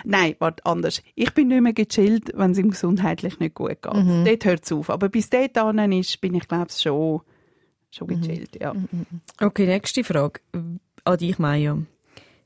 Nein, 0.04 0.36
warte, 0.40 0.66
anders. 0.66 1.02
Ich 1.16 1.34
bin 1.34 1.48
nicht 1.50 1.62
mehr 1.62 1.74
gechillt, 1.74 2.32
wenn 2.36 2.52
es 2.52 2.58
ihm 2.58 2.72
gesundheitlich 2.72 3.40
nicht 3.40 3.56
gut 3.56 3.82
geht. 3.82 3.94
Mhm. 3.94 4.26
Dort 4.26 4.46
hört 4.46 4.66
es 4.66 4.72
auf. 4.72 4.90
Aber 4.90 5.10
bis 5.10 5.30
dort 5.30 5.58
an 5.58 5.92
ist, 5.92 6.20
bin 6.22 6.34
ich, 6.36 6.48
glaube 6.48 6.68
ich, 6.70 6.82
schon, 6.82 7.22
schon 7.92 8.08
Mhm. 8.08 8.22
gechillt, 8.22 8.60
ja. 8.62 8.74
Okay, 9.42 9.66
nächste 9.66 10.04
Frage 10.04 10.40
an 11.06 11.18
dich, 11.18 11.38
Maja. 11.40 11.78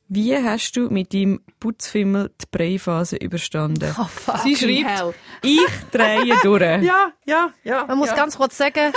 Wie 0.09 0.37
hast 0.37 0.71
du 0.77 0.89
mit 0.89 1.13
deinem 1.13 1.41
Putzfimmel 1.59 2.31
die 2.41 2.45
Breiphase 2.49 3.17
überstanden? 3.17 3.93
Oh. 3.97 4.07
Sie 4.43 4.55
schreibt, 4.55 4.87
hell. 4.87 5.13
ich 5.41 5.67
drehe 5.91 6.35
durch. 6.43 6.81
Ja, 6.83 7.11
ja, 7.25 7.49
ja. 7.63 7.85
Man 7.87 7.97
muss 7.97 8.09
ja. 8.09 8.15
ganz 8.15 8.37
kurz 8.37 8.57
sagen, 8.57 8.93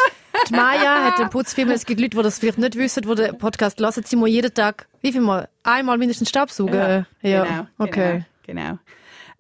die 0.48 0.54
Maya 0.54 1.04
hat 1.04 1.18
den 1.18 1.28
Putzfilm. 1.30 1.70
Es 1.70 1.84
gibt 1.84 2.00
Leute, 2.00 2.16
die 2.16 2.22
das 2.22 2.38
vielleicht 2.38 2.58
nicht 2.58 2.76
wissen, 2.76 3.02
die 3.02 3.14
den 3.14 3.38
Podcast 3.38 3.80
hören. 3.80 3.92
Sie 4.04 4.16
muss 4.16 4.28
jeden 4.28 4.54
Tag, 4.54 4.86
wie 5.00 5.10
viel 5.10 5.20
Mal? 5.20 5.48
Einmal 5.64 5.98
mindestens 5.98 6.28
Staubsaugen? 6.28 7.06
Ja, 7.22 7.44
genau, 7.44 7.66
okay. 7.78 8.24
Genau, 8.46 8.62
genau. 8.62 8.78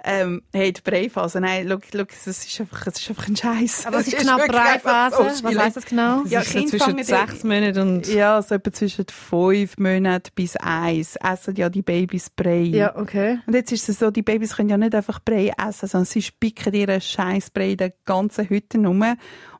Ähm, 0.04 0.42
hey, 0.52 0.72
die 0.72 0.80
Breiphase, 0.80 1.40
nein, 1.40 1.66
schau, 1.68 1.78
schau, 1.92 2.04
es 2.08 2.26
ist 2.26 2.60
einfach, 2.60 2.86
es 2.86 2.98
ist 2.98 3.10
einfach 3.10 3.28
ein 3.28 3.36
Scheiß. 3.36 3.86
Aber 3.86 3.98
was 3.98 4.06
ist 4.08 4.18
genau 4.18 4.36
Breiphase? 4.38 5.42
Was 5.42 5.58
heisst 5.58 5.76
das 5.76 5.86
genau? 5.86 6.24
Ja, 6.24 6.40
Das 6.40 6.48
ist 6.48 6.52
so 6.52 6.58
Kinder 6.78 6.78
zwischen 6.78 7.04
sechs 7.04 7.44
Monaten 7.44 7.78
und... 7.80 8.06
Ja, 8.08 8.40
so 8.40 8.54
etwa 8.54 8.72
zwischen 8.72 9.04
fünf 9.08 9.78
Monaten 9.78 10.30
bis 10.34 10.56
eins 10.56 11.16
essen 11.16 11.56
ja 11.56 11.68
die 11.68 11.82
Babys 11.82 12.30
Brei. 12.30 12.62
Ja, 12.62 12.96
okay. 12.96 13.40
Und 13.46 13.54
jetzt 13.54 13.72
ist 13.72 13.88
es 13.88 13.98
so, 13.98 14.10
die 14.10 14.22
Babys 14.22 14.56
können 14.56 14.70
ja 14.70 14.78
nicht 14.78 14.94
einfach 14.94 15.20
Brei 15.20 15.52
essen, 15.58 15.88
sondern 15.88 16.06
sie 16.06 16.22
spicken 16.22 16.72
ihren 16.72 17.00
scheiß 17.00 17.50
Brei 17.50 17.72
in 17.72 17.76
der 17.76 17.92
ganzen 18.04 18.48
Hütte 18.48 18.78
rum 18.78 19.04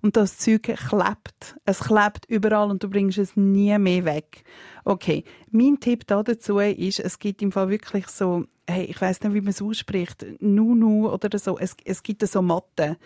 und 0.02 0.16
das 0.16 0.38
Zeug 0.38 0.62
klebt. 0.62 1.56
Es 1.64 1.80
klebt 1.80 2.24
überall 2.28 2.70
und 2.70 2.82
du 2.82 2.88
bringst 2.88 3.18
es 3.18 3.36
nie 3.36 3.76
mehr 3.78 4.04
weg. 4.04 4.44
Okay, 4.84 5.24
mein 5.50 5.78
Tipp 5.80 6.06
da 6.06 6.22
dazu 6.22 6.58
ist, 6.58 7.00
es 7.00 7.18
gibt 7.18 7.42
im 7.42 7.52
Fall 7.52 7.68
wirklich 7.68 8.06
so, 8.08 8.46
hey, 8.70 8.84
ich 8.84 9.00
weiß 9.00 9.20
nicht, 9.22 9.34
wie 9.34 9.40
man 9.40 9.50
es 9.50 9.60
ausspricht, 9.62 10.24
Nunu 10.40 11.08
oder 11.10 11.38
so, 11.38 11.58
es, 11.58 11.76
es 11.84 12.02
gibt 12.02 12.26
so 12.26 12.42
Matten. 12.42 12.96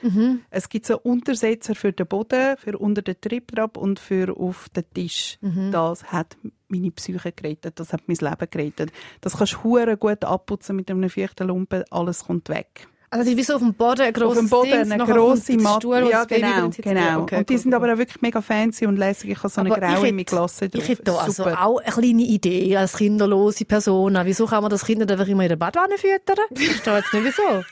Es 0.50 0.68
gibt 0.68 0.86
so 0.86 0.98
Untersetzer 0.98 1.74
für 1.74 1.92
den 1.92 2.06
Boden, 2.06 2.56
für 2.56 2.78
unter 2.78 3.02
den 3.02 3.20
Triptrap 3.20 3.76
und 3.76 3.98
für 3.98 4.36
auf 4.36 4.68
den 4.70 4.84
Tisch. 4.94 5.38
Das 5.72 6.04
hat 6.04 6.36
meine 6.68 6.90
Psyche 6.90 7.32
gerettet, 7.32 7.78
das 7.80 7.92
hat 7.92 8.02
mein 8.06 8.16
Leben 8.16 8.50
gerettet. 8.50 8.92
Das 9.20 9.36
kannst 9.36 9.58
du 9.62 9.96
gut 9.96 10.24
abputzen 10.24 10.76
mit 10.76 10.90
einem 10.90 11.08
feuchten 11.10 11.48
Lumpen, 11.48 11.84
alles 11.90 12.24
kommt 12.24 12.48
weg. 12.48 12.88
Also, 13.14 13.30
die 13.30 13.36
wie 13.36 13.44
so 13.44 13.54
auf 13.54 13.60
dem 13.60 13.74
Boden, 13.74 14.00
ein 14.00 14.08
Auf 14.08 14.20
grosses 14.20 14.40
dem 14.40 14.48
Boden 14.48 14.70
Ding, 14.70 14.92
eine 14.92 15.04
grosse 15.04 15.52
der 15.52 15.60
Matte. 15.62 16.08
Ja, 16.10 16.24
genau, 16.24 16.68
genau. 16.76 17.20
Okay, 17.20 17.36
und 17.36 17.48
die 17.48 17.58
sind 17.58 17.72
aber 17.72 17.92
auch 17.92 17.96
wirklich 17.96 18.20
mega 18.22 18.40
fancy 18.40 18.86
und 18.86 18.96
lässig. 18.96 19.30
Ich 19.30 19.38
habe 19.38 19.48
so 19.50 19.60
eine 19.60 19.70
Aber 19.70 19.80
graue 19.80 20.12
mit 20.12 20.26
Glasse 20.26 20.68
drauf. 20.68 20.82
Ich 20.82 20.88
hätte 20.88 21.04
da 21.04 21.18
also 21.18 21.44
auch 21.44 21.78
eine 21.78 21.92
kleine 21.92 22.22
Idee 22.22 22.76
als 22.76 22.96
kinderlose 22.96 23.66
Person. 23.66 24.18
Wieso 24.24 24.46
kann 24.46 24.62
man 24.62 24.70
das 24.70 24.84
Kind 24.84 25.08
einfach 25.08 25.28
immer 25.28 25.44
in 25.44 25.48
der 25.48 25.54
Badwanne 25.54 25.96
füttern? 25.96 26.44
Ich 26.50 26.66
verstehe 26.70 26.96
jetzt 26.96 27.14
nicht 27.14 27.24
wieso. 27.24 27.62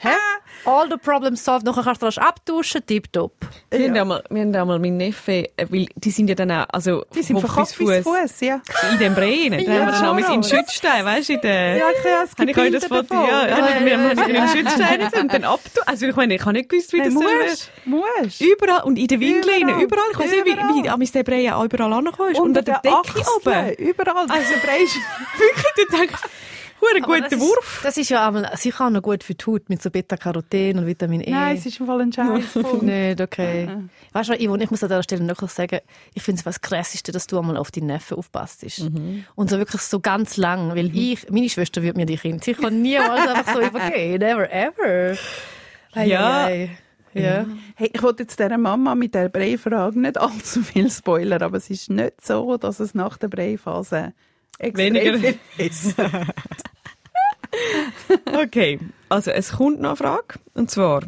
Hä? 0.00 0.14
All 0.64 0.88
the 0.90 0.96
problems 0.96 1.44
solved. 1.44 1.64
Nachher 1.64 1.82
kannst 1.82 2.02
du 2.02 2.06
rasch 2.06 2.18
abduschen, 2.18 2.84
tipptopp. 2.84 3.32
Wir, 3.70 3.88
haben 3.88 3.96
einmal, 3.96 4.24
wir 4.28 4.42
haben 4.42 4.54
einmal 4.54 4.78
meinen 4.78 4.96
Neffe, 4.96 5.48
äh, 5.56 5.66
weil 5.70 5.86
die 5.94 6.10
sind 6.10 6.28
ja 6.28 6.34
dann 6.34 6.50
auch, 6.50 6.66
also 6.72 7.04
Die 7.14 7.22
sind 7.22 7.36
Kopf 7.36 7.46
verkauft 7.46 7.78
bis 7.78 8.04
Fuß, 8.04 8.40
ja. 8.40 8.60
in 8.92 8.98
dem 8.98 9.14
Breien. 9.14 9.52
Dann 9.52 9.60
Ja, 9.60 9.86
haben 10.02 10.18
wir 10.18 10.24
schon. 10.24 10.34
in 10.34 10.42
Schützstein, 10.42 11.04
weißt 11.04 11.28
du, 11.28 11.32
in 11.34 11.40
der... 11.40 11.76
Ja, 11.76 11.84
ich 11.90 12.04
habe 12.04 12.24
es 12.24 12.38
Habe 12.38 12.50
ich 12.50 12.58
euch 12.58 12.72
das 12.72 12.84
Foto? 12.86 13.14
Ja, 13.14 13.46
ja, 13.46 13.58
Ja, 13.58 13.84
wir 13.84 13.92
ja, 13.92 13.98
haben 13.98 14.18
ja, 14.18 14.24
in 14.24 14.34
ja. 14.34 14.46
den 14.46 14.48
Schützstein 14.48 15.22
und 15.22 15.32
dann 15.32 15.44
abtun. 15.44 15.82
Also 15.86 16.06
ich 16.06 16.16
meine, 16.16 16.34
ich 16.34 16.40
habe 16.42 16.52
nicht 16.52 16.68
gewusst, 16.68 16.92
wie 16.92 16.98
das 16.98 17.14
musst, 17.14 17.70
musst. 17.84 18.40
Überall 18.40 18.82
und 18.84 18.98
in 18.98 19.06
den 19.06 19.20
Winkeln, 19.20 19.62
Überall. 19.62 19.82
überall. 19.82 20.10
Ich 20.12 20.18
weiß 20.18 20.30
nicht, 20.30 20.44
wie, 20.44 20.50
wie, 20.56 21.00
wie 21.00 21.06
der 21.10 21.22
Brei 21.22 21.54
auch 21.54 21.64
überall 21.64 21.92
angekommen 21.92 22.32
ist. 22.32 22.40
Unter 22.40 22.60
Unter 22.60 22.62
der 22.62 22.80
Decke 22.80 23.24
oben. 23.36 23.72
Überall. 23.74 24.26
Also, 24.28 24.54
Brei 24.64 24.82
ist 24.82 24.94
Wirklich, 25.38 26.10
Aber 26.80 27.00
guter 27.00 27.28
das 27.28 27.40
Wurf. 27.40 27.76
Ist, 27.78 27.84
das 27.84 27.96
ist 27.96 28.08
ja 28.10 28.26
einmal, 28.26 28.50
sicher 28.56 28.86
auch 28.86 28.90
noch 28.90 29.02
gut 29.02 29.24
für 29.24 29.34
die 29.34 29.44
Haut 29.46 29.68
mit 29.68 29.82
so 29.82 29.90
Beta-Caroten 29.90 30.78
und 30.78 30.86
Vitamin 30.86 31.20
E. 31.20 31.30
Nein, 31.30 31.56
es 31.56 31.66
ist 31.66 31.80
im 31.80 31.86
Fall 31.86 32.00
ein 32.00 32.12
Scheiß. 32.12 32.54
Nicht, 32.82 33.20
okay. 33.20 33.68
Weißt 34.12 34.30
du, 34.30 34.34
Yvonne, 34.34 34.64
ich 34.64 34.70
muss 34.70 34.82
an 34.82 34.88
dieser 34.88 35.02
Stelle 35.02 35.24
noch 35.24 35.48
sagen, 35.48 35.80
ich 36.14 36.22
finde 36.22 36.40
es 36.40 36.46
was 36.46 36.60
Krasseste, 36.60 37.12
dass 37.12 37.26
du 37.26 37.38
einmal 37.38 37.56
auf 37.56 37.70
deinen 37.70 37.86
Neffen 37.86 38.16
aufpasst. 38.16 38.64
Und 39.34 39.50
so 39.50 39.58
wirklich 39.58 39.82
so 39.82 40.00
ganz 40.00 40.36
lang, 40.36 40.74
weil 40.76 40.94
ich, 40.96 41.28
meine 41.30 41.48
Schwester 41.48 41.82
würde 41.82 41.98
mir 41.98 42.06
die 42.06 42.16
Kinder 42.16 42.42
sicher 42.42 42.70
niemals 42.70 43.28
einfach 43.28 43.54
so 43.54 43.60
übergehen. 43.60 44.18
Never 44.20 44.50
ever. 44.52 45.18
Ei, 45.94 46.06
Ja. 46.06 46.44
ei. 46.46 46.78
Ja. 47.14 47.46
Hey, 47.74 47.90
ich 47.92 48.02
wollte 48.02 48.22
jetzt 48.24 48.38
dieser 48.38 48.56
Mama 48.58 48.94
mit 48.94 49.14
der 49.14 49.28
Breifrage 49.30 49.98
nicht 49.98 50.18
allzu 50.18 50.62
viel 50.62 50.90
Spoiler, 50.90 51.40
aber 51.42 51.56
es 51.56 51.70
ist 51.70 51.90
nicht 51.90 52.24
so, 52.24 52.56
dass 52.58 52.78
es 52.80 52.94
nach 52.94 53.16
der 53.16 53.28
Breiphase 53.28 54.12
Weniger. 54.58 55.18
viel 55.18 55.38
ist. 55.58 55.94
Okay, 58.32 58.78
also 59.08 59.30
es 59.30 59.52
kommt 59.52 59.80
noch 59.80 59.90
eine 59.90 59.96
Frage. 59.96 60.38
Und 60.54 60.70
zwar 60.70 61.02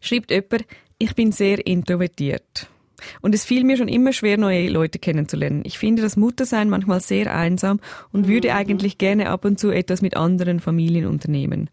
schreibt 0.00 0.30
jemand, 0.30 0.64
ich 0.98 1.14
bin 1.14 1.32
sehr 1.32 1.64
introvertiert. 1.66 2.68
Und 3.22 3.34
es 3.34 3.44
fiel 3.44 3.64
mir 3.64 3.76
schon 3.76 3.88
immer 3.88 4.12
schwer, 4.12 4.36
neue 4.36 4.68
Leute 4.68 4.98
kennenzulernen. 4.98 5.62
Ich 5.64 5.78
finde 5.78 6.02
das 6.02 6.16
Muttersein 6.16 6.68
manchmal 6.68 7.00
sehr 7.00 7.34
einsam 7.34 7.80
und 8.12 8.28
würde 8.28 8.54
eigentlich 8.54 8.98
gerne 8.98 9.30
ab 9.30 9.44
und 9.44 9.58
zu 9.58 9.70
etwas 9.70 10.02
mit 10.02 10.16
anderen 10.16 10.60
Familien 10.60 11.06
unternehmen. 11.06 11.70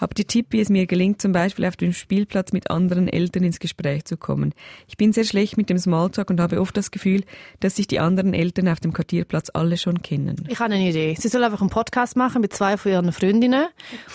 Habt 0.00 0.18
ihr 0.18 0.26
Tipp, 0.26 0.46
wie 0.50 0.60
es 0.60 0.68
mir 0.68 0.86
gelingt, 0.86 1.20
zum 1.20 1.32
Beispiel 1.32 1.64
auf 1.64 1.76
dem 1.76 1.92
Spielplatz 1.92 2.52
mit 2.52 2.70
anderen 2.70 3.08
Eltern 3.08 3.44
ins 3.44 3.58
Gespräch 3.58 4.04
zu 4.04 4.16
kommen? 4.16 4.54
Ich 4.86 4.96
bin 4.96 5.12
sehr 5.12 5.24
schlecht 5.24 5.56
mit 5.56 5.70
dem 5.70 5.78
Smalltalk 5.78 6.30
und 6.30 6.40
habe 6.40 6.60
oft 6.60 6.76
das 6.76 6.90
Gefühl, 6.90 7.24
dass 7.60 7.76
sich 7.76 7.86
die 7.86 7.98
anderen 7.98 8.34
Eltern 8.34 8.68
auf 8.68 8.80
dem 8.80 8.92
Quartierplatz 8.92 9.50
alle 9.52 9.76
schon 9.76 10.02
kennen. 10.02 10.46
Ich 10.48 10.60
habe 10.60 10.72
eine 10.72 10.88
Idee. 10.88 11.16
Sie 11.18 11.28
soll 11.28 11.42
einfach 11.42 11.60
einen 11.60 11.70
Podcast 11.70 12.16
machen 12.16 12.40
mit 12.40 12.52
zwei 12.52 12.76
von 12.76 12.92
ihren 12.92 13.12
Freundinnen. 13.12 13.66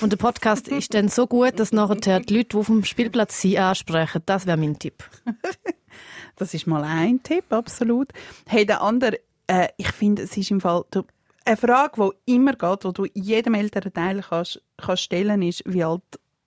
Und 0.01 0.11
der 0.11 0.17
Podcast 0.17 0.67
ist 0.67 0.93
dann 0.93 1.09
so 1.09 1.27
gut, 1.27 1.59
dass 1.59 1.73
nachher 1.73 2.19
die 2.21 2.33
Leute, 2.33 2.49
die 2.49 2.57
auf 2.57 2.67
dem 2.67 2.85
Spielplatz 2.85 3.41
sind, 3.41 3.57
ansprechen. 3.57 4.21
Das 4.25 4.45
wäre 4.45 4.57
mein 4.57 4.79
Tipp. 4.79 5.03
Das 6.35 6.53
ist 6.53 6.65
mal 6.65 6.83
ein 6.83 7.21
Tipp, 7.21 7.45
absolut. 7.51 8.09
Hey, 8.47 8.65
der 8.65 8.81
andere, 8.81 9.19
äh, 9.45 9.67
ich 9.77 9.91
finde, 9.91 10.23
es 10.23 10.35
ist 10.35 10.49
im 10.49 10.61
Fall 10.61 10.83
du, 10.91 11.03
eine 11.45 11.57
Frage, 11.57 12.11
die 12.25 12.35
immer 12.35 12.53
geht, 12.53 12.83
die 12.83 12.93
du 12.93 13.05
jedem 13.13 13.53
Elternteil 13.53 14.21
kannst, 14.21 14.61
kannst 14.77 15.03
stellen, 15.03 15.41
ist, 15.41 15.63
wie 15.65 15.83
alt 15.83 16.03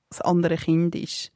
das 0.08 0.20
andere 0.20 0.56
Kind 0.56 0.94
ist. 0.94 1.32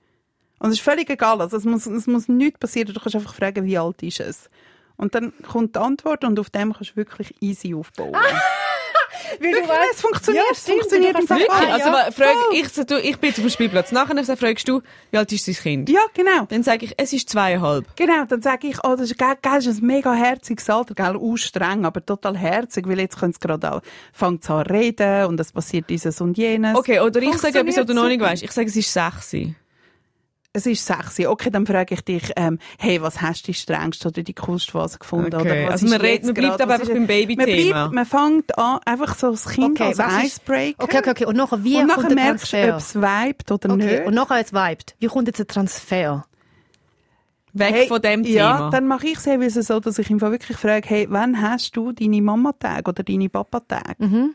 Und 0.59 0.70
es 0.70 0.77
ist 0.77 0.85
völlig 0.85 1.09
egal, 1.09 1.40
also 1.40 1.57
es 1.57 1.64
muss, 1.64 1.87
es 1.87 2.07
muss 2.07 2.29
nichts 2.29 2.59
passieren, 2.59 2.92
du 2.92 3.01
kannst 3.01 3.16
einfach 3.16 3.35
fragen, 3.35 3.64
wie 3.64 3.79
alt 3.79 4.03
ist 4.03 4.20
es. 4.20 4.51
Und 4.96 5.14
dann 5.14 5.33
kommt 5.49 5.77
die 5.77 5.81
Antwort 5.81 6.25
und 6.25 6.38
auf 6.38 6.51
dem 6.51 6.75
kannst 6.75 6.92
du 6.92 6.96
wirklich 6.96 7.35
easy 7.40 7.75
aufbauen. 7.75 8.14
Weil 9.40 9.53
du 9.53 9.68
weißt, 9.68 9.94
es 9.94 10.00
funktioniert, 10.00 10.44
Ja, 10.44 10.53
es 10.53 10.62
stimmt, 10.62 10.79
funktioniert 10.81 11.18
im 11.18 11.26
Fall. 11.26 11.38
Wirklich? 11.38 11.72
Also, 11.72 11.88
ja, 11.88 12.11
frag, 12.11 12.37
ich, 12.53 12.87
du, 12.87 12.98
ich 12.98 13.16
bin 13.16 13.33
dem 13.33 13.48
Spielplatz. 13.48 13.90
Nachher 13.90 14.37
fragst 14.37 14.68
du, 14.68 14.83
wie 15.11 15.16
alt 15.18 15.33
ist 15.33 15.48
dein 15.48 15.55
Kind? 15.55 15.88
Ja, 15.88 16.00
genau. 16.12 16.44
Dann 16.48 16.62
sage 16.62 16.85
ich, 16.85 16.94
es 16.96 17.12
ist 17.12 17.31
zweieinhalb. 17.31 17.85
Genau, 17.96 18.24
dann 18.29 18.42
sage 18.42 18.68
ich, 18.68 18.76
oh, 18.85 18.96
das 18.96 19.11
ist, 19.11 19.18
gell, 19.18 19.35
das 19.40 19.66
ist 19.66 19.83
ein 19.83 19.87
mega 19.87 20.12
herziges 20.12 20.68
Alter, 20.68 20.94
gell, 20.94 21.16
auch 21.16 21.37
streng, 21.37 21.87
aber 21.87 22.05
total 22.05 22.37
herzig, 22.37 22.87
weil 22.87 23.00
jetzt 23.00 23.18
können 23.18 23.33
sie 23.33 23.40
gerade 23.40 23.72
auch, 23.72 23.81
fängt 24.12 24.31
an 24.48 24.66
zu 24.66 24.72
reden 24.72 25.26
und 25.26 25.40
es 25.40 25.53
passiert 25.53 25.88
dieses 25.88 26.20
und 26.20 26.37
jenes. 26.37 26.76
Okay, 26.76 27.00
oder 27.00 27.22
ich 27.22 27.37
sage 27.38 27.61
etwas, 27.61 27.79
was 27.79 27.87
du 27.87 27.94
noch 27.94 28.09
nicht 28.09 28.20
weißt. 28.20 28.42
Ich 28.42 28.53
sage, 28.53 28.68
es 28.68 28.76
ist 28.76 28.92
sechs. 28.92 29.35
Es 30.52 30.66
ist 30.66 30.84
sexy. 30.84 31.26
Okay, 31.28 31.48
dann 31.50 31.64
frage 31.64 31.94
ich 31.94 32.00
dich, 32.00 32.32
ähm, 32.34 32.58
hey, 32.78 33.00
was 33.00 33.20
hast 33.22 33.42
du 33.42 33.52
die 33.52 33.54
strengste 33.54 34.08
oder 34.08 34.24
die 34.24 34.34
coolste 34.34 34.72
Phase 34.72 34.98
gefunden? 34.98 35.32
Okay, 35.32 35.42
Oder 35.42 35.64
was 35.66 35.72
also 35.82 35.86
man 35.86 36.00
redet- 36.00 36.24
man 36.24 36.34
bleibt 36.34 36.60
aber 36.60 36.74
einfach 36.74 36.88
beim 36.88 37.06
Baby-Thema. 37.06 37.84
Man, 37.86 37.94
man 37.94 38.04
fängt 38.06 38.58
an, 38.58 38.80
einfach 38.84 39.14
so 39.16 39.30
das 39.30 39.48
Kind 39.48 39.80
Okay, 39.80 39.94
als 39.96 40.24
Icebreaker. 40.24 40.82
Okay, 40.82 40.98
okay, 40.98 41.10
okay. 41.10 41.24
Und 41.26 41.36
nachher, 41.36 41.62
wie 41.62 41.76
und 41.76 41.82
kommt 41.86 41.96
nachher 41.98 42.08
der 42.08 42.16
merkst 42.16 42.52
du, 42.52 42.68
ob 42.68 42.76
es 42.78 42.94
vibet 42.96 43.52
oder 43.52 43.74
okay. 43.74 43.86
nicht. 43.86 44.06
Und 44.06 44.14
nachher 44.14 44.38
jetzt 44.38 44.52
vibet. 44.52 44.96
Wie 44.98 45.06
kommt 45.06 45.28
jetzt 45.28 45.38
der 45.38 45.46
Transfer? 45.46 46.26
Weg 47.52 47.72
Hey, 47.74 47.86
von 47.88 48.00
dem 48.02 48.24
Ja, 48.24 48.54
Thema. 48.56 48.70
dann 48.70 48.86
mache 48.88 49.06
ich 49.06 49.24
es 49.26 49.54
so, 49.66 49.78
dass 49.78 49.98
ich 50.00 50.10
ihm 50.10 50.20
wirklich 50.20 50.56
frage, 50.56 50.88
hey, 50.88 51.06
wann 51.10 51.40
hast 51.40 51.76
du 51.76 51.92
deine 51.92 52.22
Mama-Tag 52.22 52.88
oder 52.88 53.04
deine 53.04 53.28
Papa-Tag? 53.28 54.00
Mhm. 54.00 54.34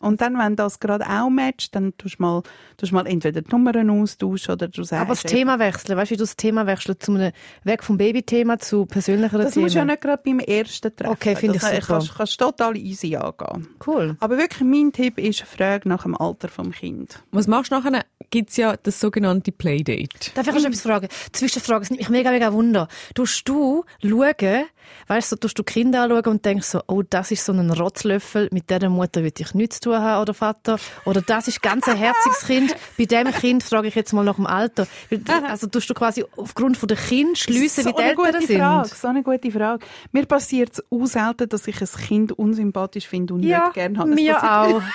Und 0.00 0.20
dann, 0.20 0.38
wenn 0.38 0.56
das 0.56 0.80
gerade 0.80 1.04
auch 1.06 1.30
matcht, 1.30 1.74
dann 1.74 1.96
tust 1.96 2.18
du 2.18 2.22
mal, 2.22 2.42
tust 2.76 2.92
mal 2.92 3.06
entweder 3.06 3.42
die 3.42 3.50
Nummern 3.50 3.90
austauschen 3.90 4.52
oder 4.52 4.68
du 4.68 4.82
sagst... 4.82 5.00
Aber 5.00 5.14
das 5.14 5.22
Thema 5.22 5.58
wechseln, 5.58 5.96
weißt 5.96 6.10
du, 6.10 6.14
wie 6.14 6.18
du 6.18 6.22
das 6.22 6.36
Thema 6.36 6.66
wechseln, 6.66 6.96
zu 6.98 7.12
einem, 7.14 7.32
weg 7.64 7.82
vom 7.82 7.98
Babythema 7.98 8.58
zu 8.58 8.86
persönlicheren 8.86 9.44
Das 9.44 9.54
Themen? 9.54 9.64
musst 9.64 9.74
du 9.74 9.78
ja 9.78 9.84
nicht 9.84 10.00
gerade 10.00 10.22
beim 10.24 10.38
ersten 10.40 10.94
Treffen. 10.94 11.12
Okay, 11.12 11.36
finde 11.36 11.56
ich 11.56 11.62
das 11.62 11.70
super. 11.70 11.86
Kannst, 11.86 12.14
kannst 12.16 12.40
total 12.40 12.76
easy 12.76 13.16
angehen. 13.16 13.68
Cool. 13.86 14.16
Aber 14.20 14.38
wirklich, 14.38 14.62
mein 14.62 14.92
Tipp 14.92 15.18
ist, 15.18 15.42
frage 15.42 15.88
nach 15.88 16.02
dem 16.02 16.16
Alter 16.16 16.48
vom 16.48 16.70
Kind. 16.70 17.22
Was 17.32 17.46
machst 17.46 17.72
du 17.72 17.76
nachher? 17.76 18.04
Gibt 18.30 18.50
es 18.50 18.56
ja 18.58 18.76
das 18.76 19.00
sogenannte 19.00 19.52
Playdate. 19.52 20.32
Darf 20.34 20.46
ich 20.46 20.54
noch 20.54 20.64
etwas 20.64 20.82
fragen? 20.82 21.08
Zwischenfrage, 21.32 21.84
es 21.84 21.90
nimmt 21.90 22.00
mich 22.00 22.10
mega, 22.10 22.30
mega 22.30 22.52
Wunder. 22.52 22.88
Tust 23.14 23.48
du 23.48 23.84
schauen, 24.02 24.64
weißt 25.06 25.32
du, 25.32 25.36
so, 25.36 25.36
tust 25.36 25.58
du 25.58 25.62
Kinder 25.62 26.02
anschauen 26.02 26.26
und 26.26 26.44
denkst 26.44 26.66
so, 26.66 26.82
oh, 26.88 27.02
das 27.02 27.30
ist 27.30 27.44
so 27.44 27.52
ein 27.52 27.70
Rotzlöffel, 27.70 28.48
mit 28.52 28.68
dieser 28.68 28.90
Mutter 28.90 29.22
will 29.22 29.32
ich 29.36 29.54
nichts 29.54 29.80
zu 29.80 29.90
tun 29.90 29.98
haben, 29.98 30.20
oder 30.20 30.34
Vater? 30.34 30.78
Oder 31.06 31.22
das 31.22 31.48
ist 31.48 31.62
ganz 31.62 31.88
ein 31.88 31.96
herziges 31.96 32.40
Kind. 32.46 32.76
Bei 32.98 33.06
dem 33.06 33.32
Kind 33.32 33.62
frage 33.62 33.88
ich 33.88 33.94
jetzt 33.94 34.12
mal 34.12 34.24
nach 34.24 34.36
dem 34.36 34.46
Alter. 34.46 34.86
Also 35.48 35.66
tust 35.66 35.88
du 35.88 35.94
quasi 35.94 36.24
aufgrund 36.36 36.76
von 36.76 36.88
der 36.88 36.98
Kind 36.98 37.38
schliessen, 37.38 37.84
wie 37.84 37.90
so 37.90 37.96
die 37.96 38.02
eine 38.02 38.10
Eltern 38.10 38.32
gute 38.32 38.46
sind? 38.46 38.58
Frage, 38.58 38.88
so 38.88 39.08
eine 39.08 39.22
gute 39.22 39.50
Frage. 39.50 39.86
Mir 40.12 40.26
passiert 40.26 40.72
es 40.74 40.84
auch 40.90 41.06
selten, 41.06 41.48
dass 41.48 41.66
ich 41.66 41.80
ein 41.80 41.88
Kind 42.06 42.32
unsympathisch 42.32 43.06
finde 43.06 43.34
und 43.34 43.42
Ja, 43.42 43.64
nicht 43.64 43.74
gerne 43.74 43.98
habe. 43.98 44.10
Es 44.10 44.14
mir 44.16 44.42
auch. 44.42 44.82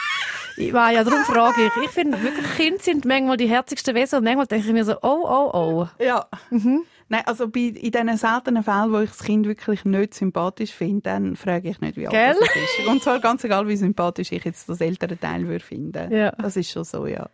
Ich 0.56 0.72
war 0.72 0.91
ja, 0.91 1.04
darum 1.04 1.24
frage 1.24 1.65
ich. 1.65 1.84
Ich 1.86 1.89
finde 1.89 2.22
wirklich, 2.22 2.46
Kinder 2.56 2.80
sind 2.80 3.06
manchmal 3.06 3.23
die 3.38 3.48
herzigsten 3.48 3.96
Wesen 3.96 4.20
und 4.20 4.24
manchmal 4.26 4.48
denke 4.48 4.68
ich 4.68 4.74
mir 4.74 4.86
so, 4.86 4.94
oh, 5.02 5.24
oh, 5.24 5.50
oh. 5.54 5.88
Ja. 6.04 6.28
Mhm. 6.50 6.84
Nein, 7.10 7.22
also 7.26 7.48
bei, 7.50 7.60
in 7.60 7.92
diesen 7.92 8.18
seltenen 8.18 8.64
Fällen, 8.64 8.92
wo 8.92 9.00
ich 9.00 9.10
das 9.10 9.24
Kind 9.24 9.46
wirklich 9.46 9.86
nicht 9.86 10.14
sympathisch 10.14 10.72
finde, 10.72 11.02
dann 11.02 11.36
frage 11.36 11.70
ich 11.70 11.82
nicht, 11.82 11.98
wie 11.98 12.08
alt 12.08 12.14
Gell? 12.16 12.36
es 12.40 12.80
ist. 12.80 12.88
Und 12.88 13.04
zwar 13.04 13.20
ganz 13.20 13.44
egal, 13.44 13.68
wie 13.68 13.76
sympathisch 13.76 14.32
ich 14.32 14.44
jetzt 14.46 14.68
das 14.70 14.82
ältere 14.82 15.20
Teil 15.20 15.48
würde 15.48 15.64
finden. 15.64 16.12
Ja. 16.12 16.32
Das 16.32 16.56
ist 16.56 16.72
schon 16.72 16.84
so, 16.84 17.06
ja. 17.06 17.30